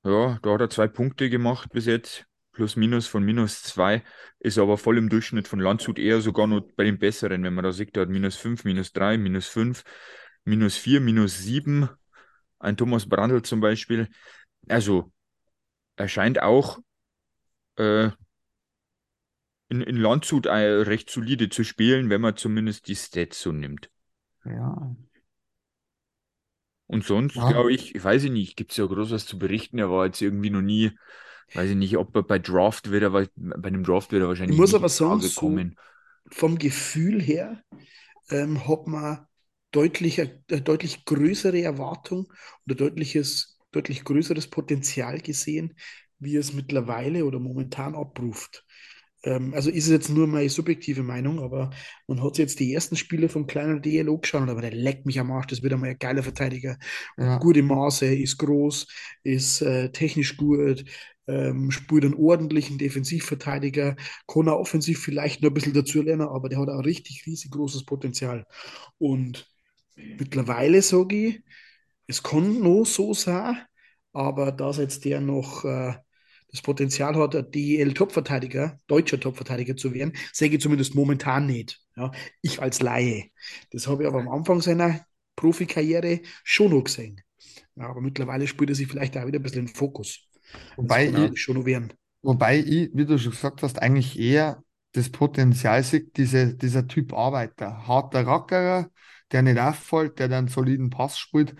Ja, 0.03 0.39
da 0.41 0.53
hat 0.53 0.61
er 0.61 0.69
zwei 0.69 0.87
Punkte 0.87 1.29
gemacht 1.29 1.69
bis 1.71 1.85
jetzt. 1.85 2.25
Plus 2.51 2.75
minus 2.75 3.07
von 3.07 3.23
minus 3.23 3.63
zwei. 3.63 4.03
Ist 4.39 4.57
aber 4.57 4.77
voll 4.77 4.97
im 4.97 5.09
Durchschnitt 5.09 5.47
von 5.47 5.59
Landshut 5.59 5.97
eher 5.97 6.21
sogar 6.21 6.47
noch 6.47 6.61
bei 6.75 6.83
den 6.83 6.99
besseren, 6.99 7.43
wenn 7.43 7.53
man 7.53 7.63
da 7.63 7.71
sieht, 7.71 7.95
der 7.95 8.03
hat 8.03 8.09
minus 8.09 8.35
fünf, 8.35 8.65
minus 8.65 8.91
drei, 8.91 9.17
minus 9.17 9.47
fünf, 9.47 9.83
minus 10.43 10.75
vier, 10.75 10.99
minus 10.99 11.37
sieben. 11.39 11.89
Ein 12.59 12.77
Thomas 12.77 13.07
Brandl 13.07 13.41
zum 13.41 13.61
Beispiel. 13.61 14.09
Also, 14.67 15.11
er 15.95 16.07
scheint 16.07 16.41
auch 16.41 16.79
äh, 17.77 18.09
in, 19.69 19.81
in 19.81 19.95
Landshut 19.95 20.45
äh, 20.47 20.51
recht 20.51 21.09
solide 21.09 21.47
zu 21.49 21.63
spielen, 21.63 22.09
wenn 22.09 22.21
man 22.21 22.35
zumindest 22.35 22.87
die 22.87 22.95
Stats 22.95 23.41
so 23.41 23.53
nimmt. 23.53 23.89
Ja. 24.43 24.95
Und 26.91 27.05
sonst, 27.05 27.45
Ja. 27.45 27.47
glaube 27.47 27.73
ich, 27.73 27.95
ich 27.95 28.03
weiß 28.03 28.23
ich 28.25 28.31
nicht, 28.31 28.57
gibt 28.57 28.71
es 28.71 28.77
ja 28.77 28.85
groß 28.85 29.11
was 29.11 29.25
zu 29.25 29.39
berichten. 29.39 29.79
Er 29.79 29.89
war 29.89 30.05
jetzt 30.05 30.21
irgendwie 30.21 30.49
noch 30.49 30.61
nie, 30.61 30.91
weiß 31.53 31.71
ich 31.71 31.75
nicht, 31.77 31.97
ob 31.97 32.15
er 32.15 32.23
bei 32.23 32.39
Draft 32.39 32.91
wird, 32.91 33.03
er 33.03 33.13
wa- 33.13 33.27
bei 33.35 33.67
einem 33.69 33.83
Draft 33.83 34.11
wird 34.11 34.23
er 34.23 34.27
wahrscheinlich 34.29 34.57
Ich 34.65 34.73
muss 34.73 34.73
aber 34.73 34.89
sagen, 34.89 35.19
so-. 35.19 35.65
Vom 36.31 36.57
Gefühl 36.59 37.21
her 37.21 37.63
ähm, 38.29 38.67
hat 38.67 38.87
man 38.87 39.27
deutlich, 39.71 40.19
äh, 40.19 40.39
deutlich 40.61 41.05
größere 41.05 41.61
Erwartung 41.61 42.31
oder 42.65 42.75
deutliches, 42.75 43.59
deutlich 43.71 44.03
größeres 44.05 44.49
Potenzial 44.49 45.21
gesehen 45.21 45.75
wie 46.19 46.35
es 46.37 46.53
mittlerweile 46.53 47.25
oder 47.25 47.39
momentan 47.39 47.95
abruft. 47.95 48.65
Ähm, 49.23 49.53
also 49.53 49.69
ist 49.69 49.85
es 49.85 49.91
jetzt 49.91 50.09
nur 50.09 50.27
meine 50.27 50.49
subjektive 50.49 51.03
Meinung, 51.03 51.39
aber 51.39 51.69
man 52.07 52.23
hat 52.23 52.37
jetzt 52.37 52.59
die 52.59 52.73
ersten 52.73 52.95
Spiele 52.95 53.29
vom 53.29 53.47
kleinen 53.47 53.81
DLO 53.81 54.17
geschaut, 54.17 54.49
aber 54.49 54.61
der 54.61 54.71
leckt 54.71 55.05
mich 55.05 55.19
am 55.19 55.31
Arsch, 55.31 55.47
das 55.47 55.61
wird 55.61 55.73
einmal 55.73 55.91
ein 55.91 55.99
geiler 55.99 56.23
Verteidiger. 56.23 56.77
Ja. 57.17 57.37
Gute 57.37 57.61
Maße, 57.63 58.05
ist 58.07 58.37
groß, 58.37 58.87
ist 59.23 59.61
äh, 59.61 59.91
technisch 59.91 60.37
gut, 60.37 60.85
ähm, 61.27 61.71
spielt 61.71 62.03
einen 62.03 62.15
ordentlichen 62.15 62.77
Defensivverteidiger, 62.77 63.95
kann 64.27 64.47
er 64.47 64.59
offensiv 64.59 64.99
vielleicht 65.01 65.41
noch 65.41 65.49
ein 65.49 65.53
bisschen 65.53 65.73
dazu 65.73 66.01
lernen, 66.01 66.27
aber 66.27 66.49
der 66.49 66.59
hat 66.59 66.69
auch 66.69 66.83
richtig 66.83 67.25
riesig 67.25 67.51
großes 67.51 67.85
Potenzial. 67.85 68.45
Und 68.97 69.47
mittlerweile 69.95 70.81
sage 70.81 71.15
ich, 71.27 71.43
es 72.07 72.23
kann 72.23 72.61
noch 72.61 72.85
so 72.85 73.13
sein, 73.13 73.57
aber 74.13 74.51
dass 74.51 74.77
jetzt 74.77 75.05
der 75.05 75.21
noch 75.21 75.63
äh, 75.63 75.93
das 76.51 76.61
Potenzial 76.61 77.15
hat, 77.15 77.35
ein 77.35 77.49
DEL-Topverteidiger, 77.51 78.79
deutscher 78.87 79.19
Topverteidiger 79.19 79.75
zu 79.77 79.93
werden, 79.93 80.13
sehe 80.33 80.49
ich 80.49 80.61
zumindest 80.61 80.95
momentan 80.95 81.45
nicht. 81.45 81.79
Ja, 81.95 82.11
ich 82.41 82.61
als 82.61 82.81
Laie. 82.81 83.25
Das 83.71 83.87
habe 83.87 84.03
ich 84.03 84.07
aber 84.09 84.19
am 84.19 84.29
Anfang 84.29 84.61
seiner 84.61 85.05
Profikarriere 85.35 86.21
schon 86.43 86.71
noch 86.71 86.83
gesehen. 86.83 87.21
Ja, 87.75 87.87
aber 87.87 88.01
mittlerweile 88.01 88.47
spielt 88.47 88.69
er 88.69 88.75
sich 88.75 88.87
vielleicht 88.87 89.17
auch 89.17 89.25
wieder 89.25 89.39
ein 89.39 89.43
bisschen 89.43 89.61
in 89.61 89.65
den 89.67 89.75
Fokus. 89.75 90.27
Wobei 90.75 91.07
ich, 91.07 91.41
schon 91.41 91.57
noch 91.57 91.65
werden. 91.65 91.93
wobei 92.21 92.59
ich, 92.59 92.89
wie 92.93 93.05
du 93.05 93.17
schon 93.17 93.31
gesagt 93.31 93.63
hast, 93.63 93.81
eigentlich 93.81 94.19
eher 94.19 94.63
das 94.93 95.09
Potenzial 95.09 95.83
sehe, 95.83 96.01
diese, 96.15 96.55
dieser 96.55 96.87
Typ 96.87 97.13
Arbeiter, 97.13 97.87
harter 97.87 98.27
Rackerer, 98.27 98.89
der 99.31 99.41
nicht 99.41 99.59
auffällt, 99.59 100.19
der 100.19 100.27
dann 100.27 100.47
soliden 100.47 100.89
Pass 100.89 101.17
spielt, 101.17 101.55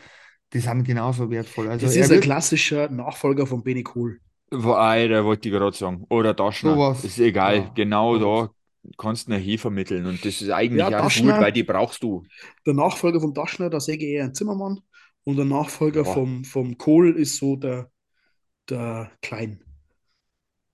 die 0.53 0.59
sind 0.59 0.83
genauso 0.83 1.29
wertvoll. 1.29 1.69
Also 1.69 1.85
Das 1.85 1.95
ist 1.95 2.11
ein 2.11 2.19
klassischer 2.19 2.89
Nachfolger 2.89 3.47
von 3.47 3.63
Benny 3.63 3.83
Kohl. 3.83 4.19
Alter, 4.51 5.23
wollte 5.25 5.47
ich 5.49 5.53
gerade 5.53 5.75
sagen. 5.75 6.05
Oder 6.09 6.33
Daschner. 6.33 6.73
Sowas. 6.73 7.03
Ist 7.05 7.19
egal. 7.19 7.55
Ja, 7.57 7.71
genau 7.73 8.17
sowas. 8.19 8.49
da 8.83 8.89
kannst 8.97 9.27
du 9.27 9.33
eine 9.33 9.41
He 9.41 9.57
vermitteln. 9.57 10.05
Und 10.05 10.25
das 10.25 10.41
ist 10.41 10.49
eigentlich 10.49 10.79
Ja, 10.79 10.87
auch 10.87 11.03
gut, 11.03 11.11
Daschner- 11.11 11.39
weil 11.39 11.51
die 11.51 11.63
brauchst 11.63 12.03
du. 12.03 12.23
Der 12.65 12.73
Nachfolger 12.73 13.21
von 13.21 13.33
Daschner, 13.33 13.69
da 13.69 13.79
sehe 13.79 13.95
ich 13.95 14.03
eher 14.03 14.25
einen 14.25 14.33
Zimmermann. 14.35 14.81
Und 15.23 15.37
der 15.37 15.45
Nachfolger 15.45 16.03
Ja. 16.03 16.11
vom, 16.13 16.43
vom 16.43 16.77
Kohl 16.77 17.15
ist 17.15 17.37
so 17.37 17.55
der, 17.55 17.91
der 18.69 19.11
Klein. 19.21 19.61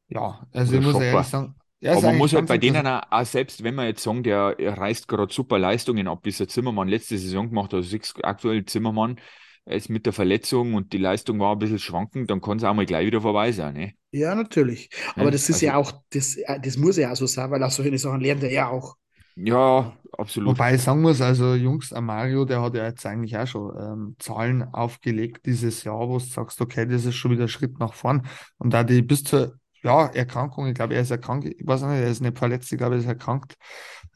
ja, 0.10 0.48
also 0.54 0.72
Oder 0.72 0.80
ich 0.80 0.86
muss 0.86 0.94
Schopper. 0.94 1.06
ehrlich 1.06 1.28
sagen, 1.28 1.56
er 1.80 1.92
Aber 1.94 2.02
man 2.02 2.18
muss 2.18 2.34
halt 2.34 2.48
bei 2.48 2.58
denen 2.58 2.88
auch, 2.88 3.02
auch 3.12 3.26
selbst 3.26 3.63
wenn 3.63 3.76
wir 3.76 3.86
jetzt 3.86 4.02
sagen, 4.04 4.24
der 4.24 4.56
reißt 4.58 5.08
gerade 5.08 5.32
super 5.32 5.60
Leistungen 5.60 6.08
ab, 6.08 6.20
wie 6.24 6.30
es 6.30 6.38
der 6.38 6.48
Zimmermann 6.48 6.88
letzte 6.88 7.18
Saison 7.18 7.50
gemacht 7.50 7.66
hat, 7.68 7.76
also 7.76 7.90
siehst 7.90 8.24
aktuell 8.24 8.66
Zimmermann 8.66 9.20
ist 9.69 9.89
mit 9.89 10.06
der 10.06 10.13
Verletzung 10.13 10.73
und 10.73 10.93
die 10.93 10.97
Leistung 10.97 11.39
war 11.39 11.53
ein 11.53 11.60
bisschen 11.60 11.80
schwankend, 11.80 12.30
dann 12.30 12.41
kann 12.41 12.58
es 12.58 12.63
auch 12.63 12.73
mal 12.73 12.86
gleich 12.86 13.06
wieder 13.06 13.21
vorbei 13.21 13.51
sein. 13.51 13.73
Ne? 13.73 13.93
Ja, 14.12 14.34
natürlich. 14.36 14.89
Aber 15.15 15.25
Ja, 15.25 15.32
das 15.32 15.49
ist 15.49 15.56
also- 15.56 15.65
ja 15.65 15.75
auch, 15.77 15.91
das, 16.12 16.36
äh, 16.38 16.60
das 16.60 16.77
muss 16.77 16.97
ja 16.97 17.12
auch 17.12 17.15
so 17.15 17.27
sein, 17.27 17.51
weil 17.51 17.63
auch 17.63 17.71
solche 17.71 17.97
Sachen 17.97 18.21
lernt 18.21 18.43
er 18.43 18.51
ja 18.51 18.69
auch. 18.69 18.95
Ja, 19.36 19.95
absolut. 20.17 20.49
Wobei 20.49 20.75
ich 20.75 20.82
sagen 20.82 21.01
muss, 21.01 21.21
also 21.21 21.53
Jungs, 21.53 21.91
Mario, 21.91 22.43
der 22.43 22.60
hat 22.62 22.73
ja 22.73 22.86
jetzt 22.86 23.06
eigentlich 23.06 23.38
auch 23.38 23.45
schon 23.45 23.71
ähm, 23.80 24.15
Zahlen 24.17 24.63
aufgelegt 24.73 25.45
dieses 25.45 25.84
Jahr, 25.84 26.10
wo 26.10 26.17
du 26.17 26.23
sagst, 26.25 26.60
okay, 26.60 26.88
das 26.88 27.06
ist 27.06 27.15
schon 27.15 27.32
wieder 27.32 27.43
ein 27.43 27.47
Schritt 27.47 27.77
nach 27.80 27.93
vorn. 27.93 28.25
Und 28.58 28.73
da 28.73 28.84
die 28.84 29.03
bis 29.03 29.23
zur 29.23 29.53
ja, 29.84 30.08
Erkrankung, 30.08 30.67
ich 30.67 30.73
glaube, 30.73 30.95
er 30.95 31.01
ist 31.01 31.12
erkrankt, 31.12 31.45
ich 31.45 31.65
weiß 31.65 31.82
nicht, 31.82 31.91
er 31.91 32.10
ist 32.10 32.19
nicht 32.21 32.38
verletzt, 32.38 32.71
ich 32.71 32.80
glaube, 32.80 32.95
er 32.95 32.99
ist 33.01 33.06
erkrankt, 33.08 33.56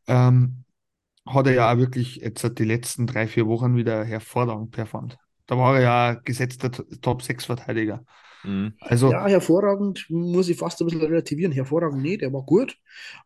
ähm, 0.08 0.64
hat 1.28 1.46
er 1.46 1.54
ja 1.54 1.72
auch 1.72 1.78
wirklich 1.78 2.16
jetzt 2.16 2.58
die 2.58 2.66
letzten 2.66 3.06
drei, 3.06 3.28
vier 3.28 3.46
Wochen 3.46 3.76
wieder 3.76 4.04
hervorragend 4.04 4.72
performt. 4.72 5.18
Da 5.52 5.58
war 5.58 5.76
er 5.76 5.82
ja 5.82 6.14
gesetzter 6.14 6.72
Top-6-Verteidiger. 7.02 8.06
Mhm. 8.44 8.74
Also, 8.80 9.10
Ja, 9.12 9.28
hervorragend, 9.28 10.06
muss 10.10 10.48
ich 10.50 10.58
fast 10.58 10.80
ein 10.82 10.86
bisschen 10.86 11.02
relativieren. 11.02 11.52
Hervorragend 11.52 12.02
nicht, 12.02 12.22
er 12.22 12.32
war 12.34 12.44
gut, 12.44 12.78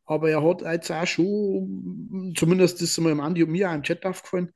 aber 0.05 0.29
er 0.29 0.41
hat 0.43 0.61
jetzt 0.61 0.91
auch 0.91 1.05
schon, 1.05 2.33
zumindest 2.37 2.81
ist 2.81 2.91
es 2.91 2.97
mal 2.99 3.11
im 3.11 3.19
Andi 3.19 3.43
und 3.43 3.51
mir 3.51 3.69
auch 3.69 3.75
im 3.75 3.83
Chat 3.83 4.05
aufgefallen, 4.05 4.51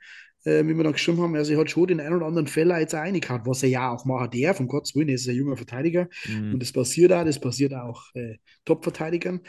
äh, 0.46 0.64
wie 0.66 0.74
wir 0.76 0.84
da 0.86 0.92
geschrieben 0.92 1.22
haben, 1.22 1.36
also 1.36 1.52
er 1.54 1.60
hat 1.60 1.70
schon 1.70 1.88
den 1.88 2.00
einen 2.00 2.16
oder 2.16 2.26
anderen 2.28 2.48
Fehler 2.48 2.80
jetzt 2.80 2.96
auch 2.96 3.00
reingehauen, 3.00 3.42
was 3.46 3.64
er 3.64 3.70
ja 3.70 3.92
auch 3.92 4.06
machen 4.06 4.30
darf, 4.32 4.58
von 4.58 4.68
Gottes 4.68 4.96
Willen, 4.96 5.10
er 5.10 5.16
ist 5.16 5.28
ein 5.28 5.36
junger 5.36 5.58
Verteidiger 5.58 6.08
Mhm. 6.26 6.54
und 6.54 6.62
das 6.64 6.72
passiert 6.72 7.12
auch, 7.12 7.26
das 7.26 7.40
passiert 7.40 7.74
auch 7.74 8.04
äh, 8.16 8.38
Top-Verteidigern, 8.66 9.42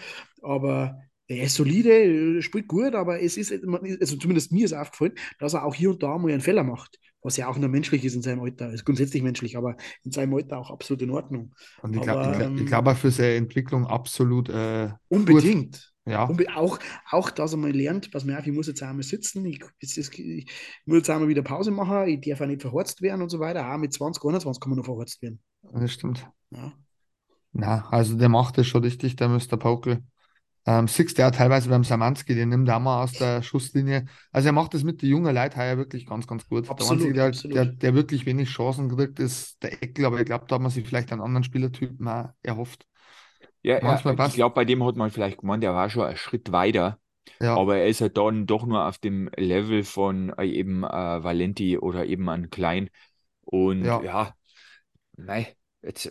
aber 0.43 1.01
er 1.29 1.45
ist 1.45 1.55
solide, 1.55 2.43
spielt 2.43 2.67
gut, 2.67 2.95
aber 2.97 3.23
es 3.23 3.37
ist, 3.37 3.53
also 3.53 4.17
zumindest 4.17 4.51
mir 4.51 4.65
ist 4.65 4.73
aufgefallen, 4.73 5.15
dass 5.39 5.55
er 5.55 5.65
auch 5.65 5.75
hier 5.75 5.91
und 5.91 6.03
da 6.03 6.19
mal 6.19 6.33
einen 6.33 6.41
Fehler 6.41 6.65
macht, 6.65 6.99
was 7.23 7.37
ja 7.37 7.49
auch 7.49 7.57
nur 7.57 7.69
menschlich 7.69 8.05
ist 8.05 8.15
in 8.15 8.23
seinem 8.23 8.41
Alter, 8.41 8.73
ist 8.73 8.85
grundsätzlich 8.85 9.23
menschlich, 9.23 9.57
aber 9.57 9.77
in 10.05 10.13
seinem 10.13 10.35
Alter 10.35 10.59
auch 10.59 10.71
absolut 10.71 11.03
in 11.03 11.11
Ordnung. 11.11 11.55
und 11.83 11.95
ich 11.95 12.03
glaube, 12.03 12.31
ich 12.31 12.39
glaub, 12.39 12.53
ich 12.55 12.61
ähm, 12.61 12.67
glaub 12.67 12.87
auch 12.87 12.97
für 12.97 13.11
seine 13.11 13.35
Entwicklung 13.35 13.87
absolut 13.87 14.49
äh, 14.49 14.91
Unbedingt. 15.09 15.93
ja. 16.07 16.25
Unbe 16.25 16.47
auch, 16.55 16.79
auch, 17.11 17.31
dass 17.31 17.53
er 17.53 17.59
mal 17.59 17.73
lernt, 17.73 18.11
pass 18.11 18.25
mir 18.25 18.39
auf, 18.39 18.47
ich 18.47 18.53
muss 18.53 18.67
jetzt 18.67 18.83
einmal 18.83 19.03
sitzen, 19.03 19.45
ich, 19.45 19.61
ist, 19.81 20.19
ich 20.19 20.51
muss 20.87 20.99
jetzt 20.99 21.11
einmal 21.11 21.29
wieder 21.29 21.43
Pause 21.43 21.71
machen, 21.71 22.09
ich 22.09 22.21
darf 22.21 22.41
auch 22.41 22.47
nicht 22.47 22.63
verhorzt 22.63 23.03
werden 23.03 23.23
und 23.23 23.29
so 23.29 23.41
weiter. 23.41 23.73
Auch 23.73 23.79
mit 23.79 23.93
20, 23.93 24.23
21 24.25 24.61
kann 24.61 24.71
man 24.71 24.79
noch 24.79 24.87
verhorzt 24.87 25.21
werden. 25.23 25.41
Das 25.63 25.93
stimmt. 25.93 26.27
Ja. 26.51 26.73
Na, 27.53 27.89
also 27.91 28.17
der 28.17 28.29
macht 28.29 28.59
das 28.59 28.67
schon 28.67 28.85
richtig, 28.85 29.17
der 29.17 29.29
Mr. 29.29 29.57
Pokel. 29.57 30.03
Ähm, 30.67 30.87
du 31.19 31.23
ja 31.23 31.31
teilweise 31.31 31.69
beim 31.71 31.85
Samanski, 31.85 32.35
den 32.35 32.51
nimmt 32.51 32.69
er 32.69 32.77
auch 32.77 32.81
mal 32.81 33.03
aus 33.03 33.17
der 33.17 33.43
Schusslinie. 33.43 34.07
Also 34.33 34.49
er 34.49 34.53
macht 34.53 34.75
das 34.75 34.85
mit 34.85 35.03
den 35.03 35.09
jungen 35.11 35.35
Leuten 35.35 35.57
heuer 35.59 35.77
wirklich 35.79 36.07
ganz, 36.07 36.27
ganz 36.27 36.47
gut. 36.49 36.79
Der 36.79 36.87
Absolut, 36.87 36.89
einzige, 36.89 37.15
der, 37.15 37.31
der, 37.53 37.67
der 37.67 37.95
wirklich 37.95 38.27
wenig 38.27 38.49
Chancen 38.51 38.89
kriegt, 38.95 39.19
ist 39.21 39.63
der 39.63 39.83
Eckel, 39.83 40.05
aber 40.05 40.21
ich 40.21 40.27
glaube, 40.27 40.47
da 40.49 40.57
hat 40.57 40.63
man 40.63 40.71
sich 40.71 40.87
vielleicht 40.87 41.13
einen 41.13 41.23
anderen 41.23 41.45
Spielertypen 41.45 42.07
auch 42.09 42.31
erhofft. 42.43 42.87
Ja, 43.63 43.79
Manchmal 43.81 44.17
ja, 44.17 44.17
ich 44.27 44.33
glaube, 44.35 44.55
bei 44.55 44.65
dem 44.65 44.85
hat 44.85 44.97
man 44.97 45.11
vielleicht 45.11 45.39
gemeint, 45.39 45.63
der 45.63 45.75
war 45.75 45.91
schon 45.91 46.05
einen 46.07 46.17
Schritt 46.17 46.51
weiter, 46.53 46.99
Ja, 47.41 47.55
aber 47.55 47.79
er 47.79 47.89
ist 47.89 48.01
halt 48.01 48.17
dann 48.17 48.47
doch 48.47 48.67
nur 48.67 48.87
auf 48.87 48.99
dem 48.99 49.31
Level 49.37 49.85
von 49.85 50.31
äh, 50.39 50.47
eben 50.47 50.85
äh, 50.85 50.89
Valenti 51.25 51.79
oder 51.79 52.07
eben 52.07 52.29
an 52.31 52.51
Klein. 52.51 52.91
Und 53.43 53.97
Ja. 53.97 54.01
ja, 54.01 54.35
nein, 55.17 55.47
jetzt, 55.83 56.11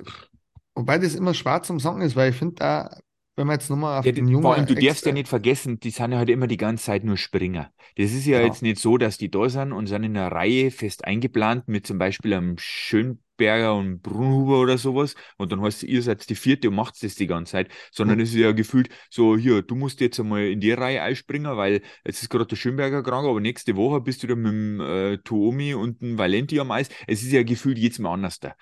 wobei 0.75 0.97
das 0.97 1.15
immer 1.15 1.33
schwer 1.33 1.61
zum 1.63 1.79
Sagen 1.79 2.01
ist, 2.01 2.15
weil 2.15 2.31
ich 2.31 2.37
finde 2.37 2.55
da, 2.55 2.99
wenn 3.39 3.47
man 3.47 3.55
jetzt 3.59 3.69
nochmal 3.69 3.99
auf 3.99 4.07
Ja, 4.07 4.13
den 4.13 4.27
jungen 4.27 4.45
vor 4.45 4.53
allem, 4.53 4.65
du 4.65 4.77
darfst 4.77 5.05
ja 5.05 5.11
nicht 5.11 5.27
vergessen, 5.27 5.79
die 5.81 5.89
sind 5.89 6.13
ja 6.13 6.19
halt 6.19 6.29
immer 6.29 6.47
die 6.47 6.55
ganze 6.55 6.85
Zeit 6.85 7.03
nur 7.03 7.17
Springer. 7.17 7.73
Das 7.97 8.13
ist 8.13 8.25
ja 8.25 8.39
Ja. 8.39 8.41
jetzt 8.41 8.61
nicht 8.61 8.79
so, 8.79 8.97
dass 8.97 9.17
die 9.17 9.29
da 9.29 9.49
sind 9.49 9.73
und 9.73 9.87
sind 9.87 10.03
in 10.03 10.15
einer 10.15 10.31
Reihe 10.31 10.71
fest 10.71 11.03
eingeplant 11.03 11.67
mit 11.67 11.85
zum 11.85 11.97
Beispiel 11.97 12.33
einem 12.33 12.55
Schönberger 12.57 13.75
und 13.75 14.01
Brunhuber 14.01 14.61
oder 14.61 14.77
sowas 14.77 15.15
und 15.37 15.51
dann 15.51 15.61
heißt 15.61 15.83
es, 15.83 15.89
ihr 15.89 16.01
seid 16.01 16.29
die 16.29 16.35
vierte 16.35 16.69
und 16.69 16.75
macht 16.75 17.03
das 17.03 17.15
die 17.15 17.27
ganze 17.27 17.51
Zeit, 17.51 17.71
sondern 17.91 18.19
Mhm. 18.19 18.21
es 18.21 18.29
ist 18.29 18.35
ja 18.35 18.53
gefühlt 18.53 18.87
so, 19.09 19.35
hier, 19.35 19.63
du 19.63 19.75
musst 19.75 19.99
jetzt 19.99 20.17
einmal 20.21 20.45
in 20.47 20.61
die 20.61 20.71
Reihe 20.71 21.01
einspringen, 21.01 21.57
weil 21.57 21.81
jetzt 22.05 22.21
ist 22.23 22.29
gerade 22.29 22.45
der 22.45 22.55
Schönberger 22.55 23.03
krank, 23.03 23.27
aber 23.27 23.41
nächste 23.41 23.75
Woche 23.75 23.99
bist 23.99 24.23
du 24.23 24.27
da 24.27 24.35
mit 24.35 24.45
dem 24.53 24.79
äh, 24.79 25.17
Tuomi 25.17 25.73
und 25.73 26.01
dem 26.01 26.17
Valenti 26.17 26.57
am 26.61 26.71
Eis. 26.71 26.87
Es 27.05 27.21
ist 27.21 27.33
ja 27.33 27.43
gefühlt 27.43 27.77
jetzt 27.77 27.99
mal 27.99 28.13
anders 28.13 28.39
da. 28.39 28.55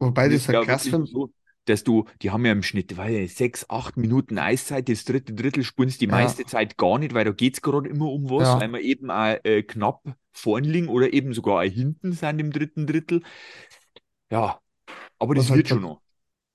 Wobei 0.00 0.28
das 0.28 0.42
ist 0.42 0.48
halt 0.48 0.60
ja 0.60 0.64
krass 0.64 0.88
finde. 0.88 1.12
so, 1.12 1.32
dass 1.68 1.84
du, 1.84 2.06
die 2.22 2.30
haben 2.30 2.44
ja 2.44 2.52
im 2.52 2.62
Schnitt, 2.62 2.96
weil 2.96 3.28
sechs, 3.28 3.68
acht 3.70 3.96
Minuten 3.96 4.38
Eiszeit, 4.38 4.88
das 4.88 5.04
dritte 5.04 5.34
Drittel 5.34 5.64
spielst 5.64 6.00
die 6.00 6.06
Ja. 6.06 6.08
meiste 6.08 6.46
Zeit 6.46 6.76
gar 6.78 6.98
nicht, 6.98 7.14
weil 7.14 7.24
da 7.24 7.32
geht's 7.32 7.62
gerade 7.62 7.88
immer 7.88 8.06
um 8.10 8.30
was, 8.30 8.54
Ja. 8.54 8.58
weil 8.58 8.72
wir 8.72 8.80
eben 8.80 9.10
auch 9.10 9.36
äh, 9.44 9.62
knapp 9.62 10.02
vorn 10.32 10.64
liegen 10.64 10.88
oder 10.88 11.12
eben 11.12 11.34
sogar 11.34 11.56
auch 11.60 11.70
hinten 11.70 12.12
sind 12.12 12.38
im 12.40 12.52
dritten 12.52 12.86
Drittel. 12.86 13.22
Ja, 14.30 14.60
aber 15.18 15.34
das 15.36 15.44
Was 15.44 15.50
halt 15.50 15.66
wird 15.66 15.68
schon 15.68 15.82
noch. 15.82 16.02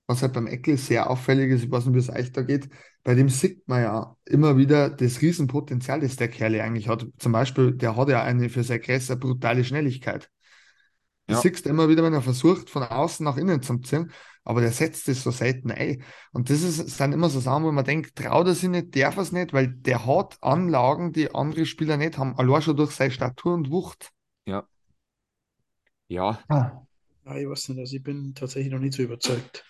was 0.06 0.22
halt 0.22 0.34
beim 0.34 0.46
Eckel 0.46 0.76
sehr 0.78 1.10
auffällig 1.10 1.50
ist, 1.52 1.64
ich 1.64 1.70
weiß 1.70 1.86
nicht, 1.86 1.94
wie 1.94 1.98
es 2.00 2.10
euch 2.10 2.32
da 2.32 2.42
geht, 2.42 2.68
bei 3.04 3.14
dem 3.14 3.28
sieht 3.30 3.66
man 3.68 3.82
ja 3.82 4.16
immer 4.26 4.56
wieder 4.58 4.90
das 4.90 5.22
Riesenpotenzial, 5.22 6.00
das 6.00 6.16
der 6.16 6.28
Kerl 6.28 6.60
eigentlich 6.60 6.88
hat. 6.88 7.06
Zum 7.18 7.32
Beispiel, 7.32 7.72
der 7.72 7.96
hat 7.96 8.08
ja 8.10 8.22
eine 8.22 8.48
für 8.50 8.62
Größe 8.64 9.12
eine 9.14 9.20
brutale 9.20 9.64
Schnelligkeit. 9.64 10.30
Ja. 11.28 11.36
siehst 11.36 11.64
du 11.64 11.70
immer 11.70 11.88
wieder, 11.88 12.02
wenn 12.02 12.12
er 12.14 12.22
versucht, 12.22 12.70
von 12.70 12.82
außen 12.82 13.24
nach 13.24 13.36
innen 13.36 13.62
zu 13.62 13.78
ziehen, 13.78 14.12
aber 14.44 14.60
der 14.60 14.72
setzt 14.72 15.08
es 15.08 15.22
so 15.22 15.30
selten 15.30 15.70
ein. 15.70 16.02
Und 16.32 16.50
das 16.50 16.62
ist, 16.62 16.76
sind 16.98 17.12
immer 17.12 17.30
so 17.30 17.40
Sachen, 17.40 17.64
wo 17.64 17.72
man 17.72 17.84
denkt, 17.84 18.16
traut 18.16 18.46
er 18.46 18.54
sich 18.54 18.68
nicht, 18.68 18.94
darf 18.96 19.16
er 19.16 19.22
es 19.22 19.32
nicht, 19.32 19.52
weil 19.52 19.68
der 19.68 20.04
hat 20.06 20.36
Anlagen, 20.42 21.12
die 21.12 21.34
andere 21.34 21.66
Spieler 21.66 21.96
nicht 21.96 22.18
haben, 22.18 22.36
allein 22.38 22.62
schon 22.62 22.76
durch 22.76 22.92
seine 22.92 23.10
Statur 23.10 23.54
und 23.54 23.70
Wucht. 23.70 24.10
Ja, 24.46 24.66
Ja, 26.08 27.36
ich 27.36 27.48
weiß 27.48 27.68
nicht, 27.70 27.78
also 27.80 27.96
ich 27.96 28.02
bin 28.02 28.34
tatsächlich 28.34 28.72
noch 28.72 28.78
nicht 28.80 28.94
so 28.94 29.02
überzeugt. 29.02 29.64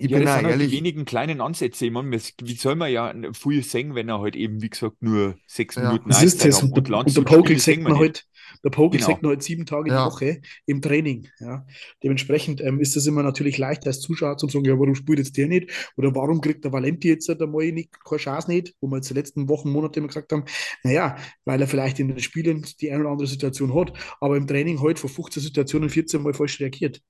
Ich 0.00 0.10
ja, 0.10 0.18
bin 0.18 0.24
das 0.24 0.32
sind 0.34 0.46
halt 0.46 0.46
die 0.46 0.50
ehrlich, 0.52 0.70
wenigen 0.70 1.04
kleinen 1.04 1.40
Ansätze. 1.40 1.86
Ich 1.86 1.92
meine, 1.92 2.10
wie 2.12 2.54
soll 2.54 2.76
man 2.76 2.90
ja 2.92 3.12
viel 3.32 3.62
sehen, 3.64 3.94
wenn 3.94 4.08
er 4.08 4.20
halt 4.20 4.36
eben, 4.36 4.62
wie 4.62 4.70
gesagt, 4.70 5.02
nur 5.02 5.36
sechs 5.46 5.76
Ja. 5.76 5.82
Minuten 5.82 6.10
Das 6.10 6.22
ist 6.22 6.44
das. 6.44 6.62
Und 6.62 6.74
der, 6.88 6.96
und 6.98 7.08
und 7.08 7.16
der 7.16 7.22
Pokel 7.22 7.56
wir 7.56 7.78
man 7.82 7.92
nicht. 7.94 8.00
halt, 8.00 8.26
der 8.64 8.70
Pokel 8.70 8.98
Genau. 9.00 9.10
sagt 9.10 9.22
man 9.22 9.30
halt 9.30 9.42
sieben 9.42 9.66
Tage 9.66 9.90
Ja. 9.90 10.04
die 10.04 10.10
Woche 10.12 10.40
im 10.66 10.80
Training. 10.82 11.28
Ja. 11.40 11.66
Dementsprechend 12.02 12.60
ähm, 12.60 12.80
ist 12.80 12.96
das 12.96 13.06
immer 13.06 13.22
natürlich 13.22 13.58
leicht 13.58 13.86
als 13.86 14.00
Zuschauer 14.00 14.36
zu 14.36 14.48
sagen, 14.48 14.64
ja, 14.64 14.78
warum 14.78 14.94
spielt 14.94 15.18
jetzt 15.18 15.36
der 15.36 15.48
nicht? 15.48 15.70
Oder 15.96 16.14
warum 16.14 16.40
kriegt 16.40 16.64
der 16.64 16.72
Valenti 16.72 17.08
jetzt 17.08 17.28
einmal 17.30 17.70
nicht, 17.72 17.90
keine 18.04 18.18
Chance 18.20 18.50
nicht? 18.50 18.74
Wo 18.80 18.88
wir 18.88 18.96
jetzt 18.96 19.10
die 19.10 19.14
letzten 19.14 19.48
Wochen, 19.48 19.70
Monate 19.70 20.00
immer 20.00 20.08
gesagt 20.08 20.32
haben, 20.32 20.44
naja, 20.82 21.16
weil 21.44 21.60
er 21.60 21.66
vielleicht 21.68 21.98
in 22.00 22.08
den 22.08 22.20
Spielen 22.20 22.64
die 22.80 22.90
eine 22.90 23.00
oder 23.00 23.10
andere 23.10 23.28
Situation 23.28 23.74
hat, 23.74 23.92
aber 24.20 24.36
im 24.36 24.46
Training 24.46 24.80
halt 24.80 24.98
von 24.98 25.10
15 25.10 25.42
Situationen 25.42 25.90
14 25.90 26.22
Mal 26.22 26.34
falsch 26.34 26.60
reagiert. 26.60 27.00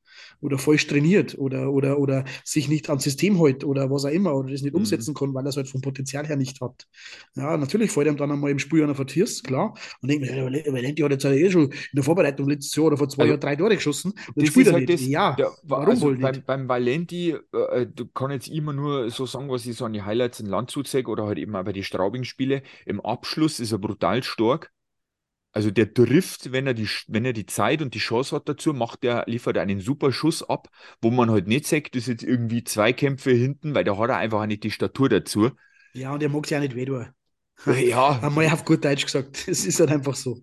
Oder 0.41 0.59
falsch 0.59 0.87
trainiert 0.87 1.37
oder, 1.39 1.71
oder, 1.73 1.99
oder 1.99 2.25
sich 2.45 2.69
nicht 2.69 2.89
ans 2.91 3.05
System 3.05 3.39
hält 3.43 3.65
oder 3.65 3.91
was 3.91 4.05
auch 4.05 4.11
immer 4.11 4.35
oder 4.35 4.51
das 4.51 4.63
nicht 4.63 4.75
Mhm. 4.75 4.75
umsetzen 4.75 5.15
kann, 5.15 5.35
weil 5.35 5.45
er 5.47 5.51
es 5.51 5.57
halt 5.57 5.69
vom 5.69 5.81
Potenzial 5.81 6.27
her 6.27 6.37
nicht 6.37 6.61
hat. 6.61 6.87
Ja, 7.35 7.57
natürlich 7.57 7.91
fällt 7.91 8.07
ihm 8.09 8.17
dann 8.17 8.31
einmal 8.33 8.51
im 8.51 8.59
Spiel 8.59 8.83
einer 8.83 8.95
vertierst, 8.95 9.45
klar. 9.45 9.75
Und 10.03 10.11
denkt 10.11 10.27
ja, 10.27 10.35
der 10.35 10.73
Valenti 10.73 11.03
hat 11.03 11.11
jetzt 11.13 11.25
eh 11.25 11.51
schon 11.51 11.65
in 11.71 11.73
der 11.95 12.05
Vorbereitung 12.05 12.49
letztes 12.49 12.75
Jahr 12.77 12.87
oder 12.87 12.97
vor 12.97 13.09
zwei 13.09 13.27
Also, 13.27 13.29
Jahren 13.29 13.41
drei 13.41 13.57
Tore 13.57 13.75
geschossen 13.77 14.13
und 14.35 14.41
Das 14.41 14.49
spielt 14.49 14.67
er 14.69 14.75
halt 14.75 14.89
nicht. 14.89 14.91
das, 14.91 15.07
ja, 15.07 15.39
der, 15.39 15.57
warum 15.63 16.01
also 16.01 16.01
wohl 16.01 16.17
beim, 16.21 16.45
nicht? 16.45 16.45
beim 16.45 16.69
Valenti, 16.69 17.33
äh, 17.53 17.87
du 17.87 18.07
kann 18.09 18.31
jetzt 18.31 18.49
immer 18.49 18.73
nur 18.73 19.11
so 19.11 19.27
sagen, 19.27 19.49
was 19.51 19.67
ich 19.67 19.77
so 19.77 19.85
an 19.87 19.93
die 19.93 20.03
Highlights 20.03 20.41
in 20.41 20.47
Landshut 20.47 20.89
sehe 20.89 21.05
oder 21.07 21.27
halt 21.27 21.39
eben 21.39 21.55
auch 21.57 21.65
bei 21.65 21.73
den 21.73 21.85
Straubing-Spiele. 21.85 22.63
Im 22.87 23.01
Abschluss 23.01 23.61
ist 23.61 23.73
er 23.73 23.79
brutal 23.79 24.23
stark. 24.23 24.73
Also 25.59 25.71
der 25.73 25.93
trifft, 25.93 26.53
wenn 26.53 26.67
er 26.69 26.75
die, 26.75 26.89
wenn 27.09 27.25
er 27.25 27.33
die 27.33 27.47
Zeit 27.47 27.83
und 27.83 27.95
die 27.95 27.99
Chance 27.99 28.37
hat 28.37 28.49
dazu, 28.49 28.73
macht 28.73 29.05
er, 29.05 29.25
liefert 29.27 29.57
er 29.57 29.63
einen 29.63 29.81
super 29.81 30.13
Schuss 30.13 30.49
ab, 30.49 30.69
wo 31.03 31.11
man 31.11 31.31
halt 31.31 31.49
nicht 31.49 31.67
sagt, 31.67 31.95
das 31.97 32.03
ist 32.03 32.09
jetzt 32.09 32.23
irgendwie 32.23 32.63
Zweikämpfe 32.65 33.33
hinten, 33.33 33.75
weil 33.75 33.85
da 33.85 33.99
hat 33.99 34.11
er 34.11 34.17
einfach 34.19 34.41
auch 34.43 34.47
nicht 34.47 34.63
die 34.63 34.71
Statur 34.71 35.09
dazu. 35.09 35.51
Ja, 35.93 36.13
und 36.15 36.23
er 36.23 36.29
mag 36.29 36.47
sich 36.47 36.57
auch 36.57 36.61
nicht 36.61 36.75
wehtun. 36.75 37.13
Ja, 37.67 38.21
Einmal 38.23 38.47
auf 38.49 38.65
gut 38.65 38.85
Deutsch 38.85 39.05
gesagt. 39.05 39.45
Es 39.49 39.65
ist 39.67 39.81
halt 39.81 39.91
einfach 39.91 40.15
so. 40.17 40.43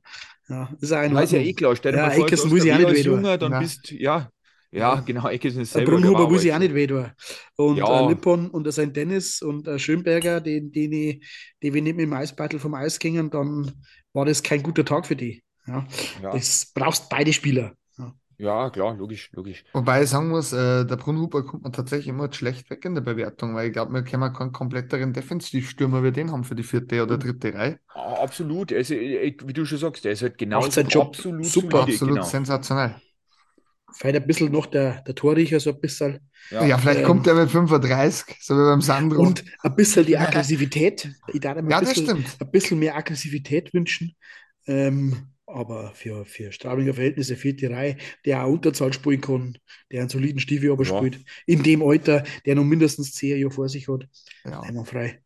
Ja, 0.50 0.70
ist 0.82 0.92
auch 0.94 1.04
in 1.04 1.14
weiß 1.14 1.32
ja 1.32 1.40
eh 1.40 1.54
klar. 1.54 1.76
Stell 1.76 1.92
dir 1.94 1.98
Ja, 1.98 2.00
mal 2.00 2.12
vor, 2.12 2.32
du 2.32 2.46
muss 2.46 2.64
hast 2.64 2.64
ich 2.64 2.72
auch 2.74 2.78
da 2.78 2.88
nicht 2.88 2.90
als. 2.90 3.04
Junger, 3.06 3.38
dann 3.38 3.58
Ja. 3.58 3.58
bist, 3.58 3.92
ja, 3.92 4.32
ja, 4.76 5.00
genau, 5.02 5.28
Eckes 5.30 5.56
ist 5.56 5.74
Der 5.74 5.82
selber. 5.82 6.02
der 6.02 6.02
Brunhuber 6.02 6.28
muss 6.30 6.44
ich 6.44 6.54
auch 6.54 6.60
nicht 6.60 6.74
wehtun. 6.74 7.12
Und 7.58 7.78
Ja. 7.78 7.88
äh, 7.90 8.08
Lippon 8.08 8.50
und 8.50 8.64
der 8.64 8.74
St. 8.74 8.96
Dennis 8.96 9.42
und 9.42 9.68
äh, 9.68 9.78
Schönberger, 9.80 10.42
den, 10.42 10.72
den 10.72 10.92
ich, 10.94 11.26
die 11.62 11.74
wir 11.74 11.82
nicht 11.82 11.96
mit 11.98 12.04
dem 12.06 12.14
Eisbeitel 12.14 12.60
vom 12.60 12.74
Eis 12.74 13.00
gingen, 13.00 13.30
dann 13.30 13.72
war 14.14 14.26
das 14.26 14.44
kein 14.44 14.64
guter 14.64 14.86
Tag 14.86 15.06
für 15.06 15.16
die. 15.16 15.44
Ja. 15.68 15.86
Ja, 16.22 16.32
Das 16.32 16.72
brauchst 16.74 17.10
beide 17.10 17.34
Spieler. 17.34 17.74
Ja. 17.98 18.14
ja, 18.38 18.70
klar, 18.70 18.96
logisch, 18.96 19.32
logisch. 19.34 19.64
Wobei 19.74 20.04
ich 20.04 20.10
sagen 20.10 20.30
muss, 20.30 20.52
äh, 20.54 20.86
der 20.86 20.96
Brunhuber 20.98 21.46
kommt 21.46 21.64
man 21.64 21.74
tatsächlich 21.74 22.08
immer 22.10 22.32
schlecht 22.34 22.70
weg 22.70 22.84
in 22.86 22.96
der 22.96 23.02
Bewertung, 23.02 23.56
weil 23.56 23.68
ich 23.68 23.74
glaube, 23.74 23.94
wir 23.94 24.04
können 24.04 24.34
keinen 24.34 24.52
kompletteren 24.52 25.14
Defensivstürmer 25.14 26.04
wie 26.04 26.12
den 26.12 26.32
haben 26.32 26.44
für 26.44 26.56
die 26.56 26.64
vierte 26.64 27.02
oder 27.04 27.18
dritte 27.18 27.54
Reihe. 27.54 27.80
Absolut. 27.94 28.74
Also, 28.74 28.94
äh, 28.96 29.36
wie 29.46 29.54
du 29.54 29.66
schon 29.66 29.78
sagst, 29.78 30.04
der 30.06 30.12
ist 30.14 30.22
halt 30.22 30.38
genauso 30.38 30.70
seinen 30.70 30.90
Job 30.90 31.08
absolut 31.08 31.46
super. 31.46 31.84
Absolut 31.84 32.16
genau. 32.16 32.24
sensationell. 32.24 32.96
Vielleicht 33.98 34.16
ein 34.18 34.28
bisschen 34.28 34.52
noch 34.52 34.66
der, 34.66 35.02
der 35.02 35.16
Torriecher, 35.16 35.60
so 35.60 35.72
ein 35.72 35.80
bisschen. 35.80 36.20
Ja, 36.52 36.78
vielleicht 36.78 37.00
ähm, 37.00 37.06
kommt 37.06 37.28
er 37.28 37.36
mit 37.36 37.50
35, 37.50 38.38
so 38.42 38.56
wie 38.56 38.64
beim 38.64 38.82
Sandro. 38.82 39.22
Und 39.22 39.44
ein 39.64 39.76
bisschen 39.76 40.06
die 40.06 40.18
Aggressivität. 40.18 41.10
Ich 41.34 41.40
darf 41.40 41.58
ihm 41.58 41.70
ja, 41.70 41.78
ein, 41.78 41.86
das 41.86 41.94
bisschen, 41.94 42.06
stimmt. 42.22 42.38
ein 42.42 42.52
bisschen 42.52 42.80
mehr 42.80 42.96
Aggressivität 42.96 43.74
wünschen. 43.74 44.16
Ähm, 44.68 45.28
aber 45.48 45.92
für, 45.94 46.26
für 46.26 46.52
Straubinger 46.52 46.94
Verhältnisse 46.94 47.36
fehlt 47.36 47.62
die 47.62 47.68
Reihe, 47.68 47.98
der 48.26 48.44
auch 48.44 48.52
Unterzahl 48.52 48.92
spielen 48.94 49.22
kann, 49.22 49.58
der 49.92 50.02
einen 50.02 50.10
soliden 50.10 50.40
Stiefel 50.40 50.72
aber 50.72 50.84
Ja. 50.84 50.98
spielt. 50.98 51.20
In 51.46 51.64
dem 51.64 51.82
Alter, 51.84 52.24
der 52.46 52.56
noch 52.56 52.64
mindestens 52.64 53.14
zehn 53.14 53.40
Jahre 53.40 53.52
vor 53.52 53.70
sich 53.70 53.88
hat. 53.88 54.08
Ja. 54.44 54.60
Einwandfrei. 54.62 55.22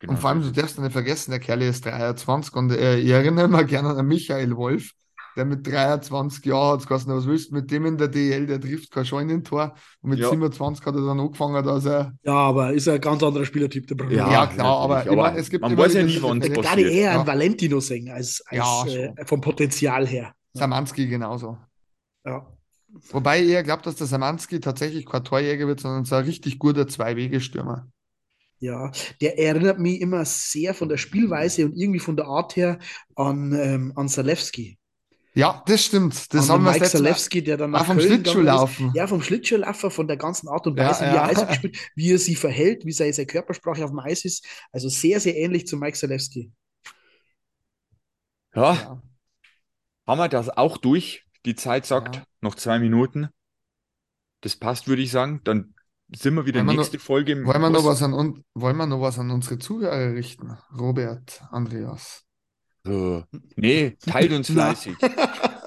Genau 0.00 0.12
Und 0.12 0.18
vor 0.20 0.30
allem, 0.30 0.42
so 0.42 0.50
du 0.50 0.60
darfst 0.60 0.78
nicht 0.78 0.92
vergessen, 0.92 1.32
der 1.32 1.40
Kerl 1.40 1.62
ist 1.62 1.84
23 1.84 2.54
und 2.54 2.70
äh, 2.70 2.98
ich 2.98 3.10
erinnere 3.10 3.48
mich 3.48 3.66
gerne 3.66 3.90
an 3.90 4.06
Michael 4.06 4.56
Wolf, 4.56 4.92
der 5.38 5.46
mit 5.46 5.66
23 5.66 6.44
Jahren 6.44 6.78
hat 6.80 6.86
geheißen, 6.86 7.14
was 7.14 7.26
willst 7.26 7.50
du 7.50 7.54
mit 7.54 7.70
dem 7.70 7.86
in 7.86 7.96
der 7.96 8.08
DL, 8.08 8.46
der 8.46 8.60
trifft 8.60 8.90
kein 8.90 9.06
Scheunentor 9.06 9.74
und 10.02 10.10
mit 10.10 10.18
Ja. 10.18 10.28
27 10.28 10.84
hat 10.84 10.94
er 10.94 11.06
dann 11.06 11.18
angefangen, 11.20 11.64
dass 11.64 11.86
er, 11.86 12.12
Ja, 12.24 12.34
aber 12.34 12.72
ist 12.74 12.88
ein 12.88 13.00
ganz 13.00 13.22
anderer 13.22 13.46
Spielertyp, 13.46 13.86
der 13.86 13.94
Bruno. 13.94 14.10
Ja, 14.12 14.46
klar, 14.48 14.80
aber 14.80 15.06
ich 15.06 15.16
meine, 15.16 15.38
es 15.38 15.48
gibt 15.48 15.62
man 15.62 15.76
weiß 15.76 15.94
ja 15.94 16.02
nie, 16.02 16.18
wann 16.20 16.42
es 16.42 16.52
passiert. 16.52 16.78
ich 16.86 16.92
eher 16.96 17.12
Ja. 17.14 17.20
an 17.20 17.26
Valentino 17.26 17.80
singen, 17.80 18.12
als, 18.12 18.42
als 18.46 18.58
Ja, 18.58 18.86
äh, 18.86 19.24
vom 19.24 19.40
Potenzial 19.40 20.06
her. 20.06 20.34
Samanski 20.52 21.06
genauso. 21.06 21.56
Ja. 22.26 22.46
Wobei 23.12 23.42
ich 23.42 23.50
eher 23.50 23.62
glaube, 23.62 23.82
dass 23.82 23.96
der 23.96 24.06
Samanski 24.06 24.60
tatsächlich 24.60 25.06
kein 25.06 25.22
Torjäger 25.22 25.66
wird, 25.68 25.80
sondern 25.80 26.04
so 26.04 26.16
ein 26.16 26.24
richtig 26.24 26.58
guter 26.58 26.88
Zwei-Wege-Stürmer. 26.88 27.86
Ja, 28.60 28.90
der 29.20 29.38
erinnert 29.38 29.78
mich 29.78 30.00
immer 30.00 30.24
sehr 30.24 30.74
von 30.74 30.88
der 30.88 30.96
Spielweise 30.96 31.64
und 31.66 31.76
irgendwie 31.76 32.00
von 32.00 32.16
der 32.16 32.26
Art 32.26 32.56
her 32.56 32.78
an, 33.14 33.52
ähm, 33.52 33.92
an 33.94 34.08
Zalewski. 34.08 34.77
Ja, 35.38 35.62
das 35.66 35.84
stimmt. 35.84 36.34
Das 36.34 36.50
an 36.50 36.56
haben 36.56 36.64
wir 36.64 36.72
Mike 36.72 36.84
Zalewski, 36.86 37.44
der 37.44 37.56
dann 37.56 37.72
auch 37.74 37.78
nach 37.80 37.86
vom 37.86 37.96
Köln 37.98 38.08
gegangen 38.08 38.24
ist. 38.24 38.32
Schlittschuhlaufen. 38.32 38.92
Ja, 38.94 39.06
vom 39.06 39.22
Schlittschuhlaufer, 39.22 39.90
von 39.90 40.08
der 40.08 40.16
ganzen 40.16 40.48
Art 40.48 40.66
und 40.66 40.76
Ja, 40.76 40.88
Weise, 40.88 41.00
wie 41.02 41.04
ja. 41.04 41.14
er 41.14 41.24
Eishockey 41.28 41.54
spielt, 41.54 41.78
wie 41.94 42.12
er 42.12 42.18
sich 42.18 42.38
verhält, 42.38 42.84
wie 42.84 42.92
seine, 42.92 43.12
seine 43.12 43.26
Körpersprache 43.26 43.84
auf 43.84 43.90
dem 43.90 44.00
Eis 44.00 44.24
ist. 44.24 44.44
Also 44.72 44.88
sehr, 44.88 45.20
sehr 45.20 45.36
ähnlich 45.36 45.66
zu 45.68 45.76
Mike 45.76 45.96
Zalewski. 45.96 46.50
Ja, 48.54 48.74
Ja. 48.74 49.02
haben 50.06 50.18
wir 50.18 50.28
das 50.28 50.48
auch 50.50 50.76
durch? 50.78 51.24
Die 51.46 51.54
Zeit 51.54 51.86
sagt 51.86 52.16
Ja. 52.16 52.24
noch 52.40 52.56
zwei 52.56 52.78
Minuten. 52.78 53.28
Das 54.40 54.56
passt, 54.56 54.88
würde 54.88 55.02
ich 55.02 55.10
sagen. 55.12 55.40
Dann 55.44 55.74
sind 56.14 56.34
wir 56.34 56.46
wieder 56.46 56.58
Wollen 56.60 56.68
wir 56.68 56.76
nächste 56.78 56.96
noch- 56.96 57.04
Folge. 57.04 57.32
im 57.32 57.46
Wollen 57.46 57.60
wir, 57.60 57.70
noch 57.70 57.84
was 57.84 58.02
an, 58.02 58.42
wollen 58.54 58.76
wir 58.76 58.86
noch 58.86 59.00
was 59.00 59.18
an 59.18 59.30
unsere 59.30 59.58
Zuhörer 59.58 60.14
richten? 60.14 60.56
Robert, 60.76 61.42
Andreas. 61.50 62.24
Äh, 62.86 63.22
nee, 63.56 63.96
teilt 64.00 64.32
uns 64.32 64.50
fleißig. 64.50 64.96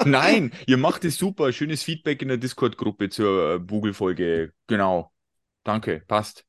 Nein, 0.05 0.51
ihr 0.65 0.77
macht 0.77 1.05
es 1.05 1.17
super. 1.17 1.51
Schönes 1.51 1.83
Feedback 1.83 2.21
in 2.21 2.27
der 2.29 2.37
Discord-Gruppe 2.37 3.09
zur 3.09 3.55
äh, 3.55 3.59
Google-Folge. 3.59 4.53
Genau. 4.67 5.11
Danke, 5.63 6.03
passt. 6.07 6.43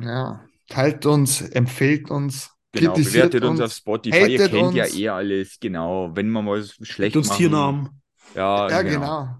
Ja. 0.00 0.44
Teilt 0.68 1.04
uns, 1.06 1.40
empfehlt 1.40 2.10
uns, 2.10 2.50
Genau, 2.72 2.94
bewertet 2.94 3.42
uns, 3.44 3.60
uns. 3.60 3.70
auf 3.70 3.72
Spotify. 3.76 4.32
Ihr 4.32 4.48
kennt 4.48 4.74
ja 4.74 4.84
uns. 4.84 4.94
eh 4.96 5.08
alles. 5.08 5.58
Genau. 5.60 6.10
Wenn 6.14 6.30
wir 6.30 6.40
mal 6.42 6.62
schlecht 6.64 7.16
uns 7.16 7.28
machen. 7.28 7.38
Tiernamen. 7.38 8.02
Ja, 8.34 8.70
Ja, 8.70 8.82
genau. 8.82 9.00
genau. 9.00 9.36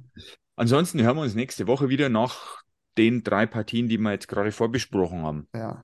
Ansonsten 0.57 1.01
hören 1.03 1.17
wir 1.17 1.23
uns 1.23 1.35
nächste 1.35 1.67
Woche 1.67 1.89
wieder 1.89 2.09
nach 2.11 2.61
den 2.99 3.23
drei 3.23 3.47
Partien, 3.47 3.89
die 3.89 3.97
wir 3.97 4.11
jetzt 4.13 4.29
gerade 4.29 4.53
vorbesprochen 4.53 5.23
haben. 5.23 5.49
Ja. 5.55 5.83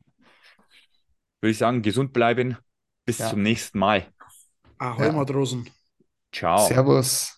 Würde 1.41 1.53
ich 1.53 1.59
sagen, 1.59 1.81
gesund 1.83 2.13
bleiben. 2.13 2.59
Bis 3.07 3.19
Ja. 3.19 3.31
zum 3.31 3.41
nächsten 3.43 3.79
Mal. 3.79 4.07
Ahoi, 4.79 5.07
Ja. 5.07 5.13
Matrosen. 5.13 5.65
Ciao. 6.33 6.59
Servus. 6.69 7.38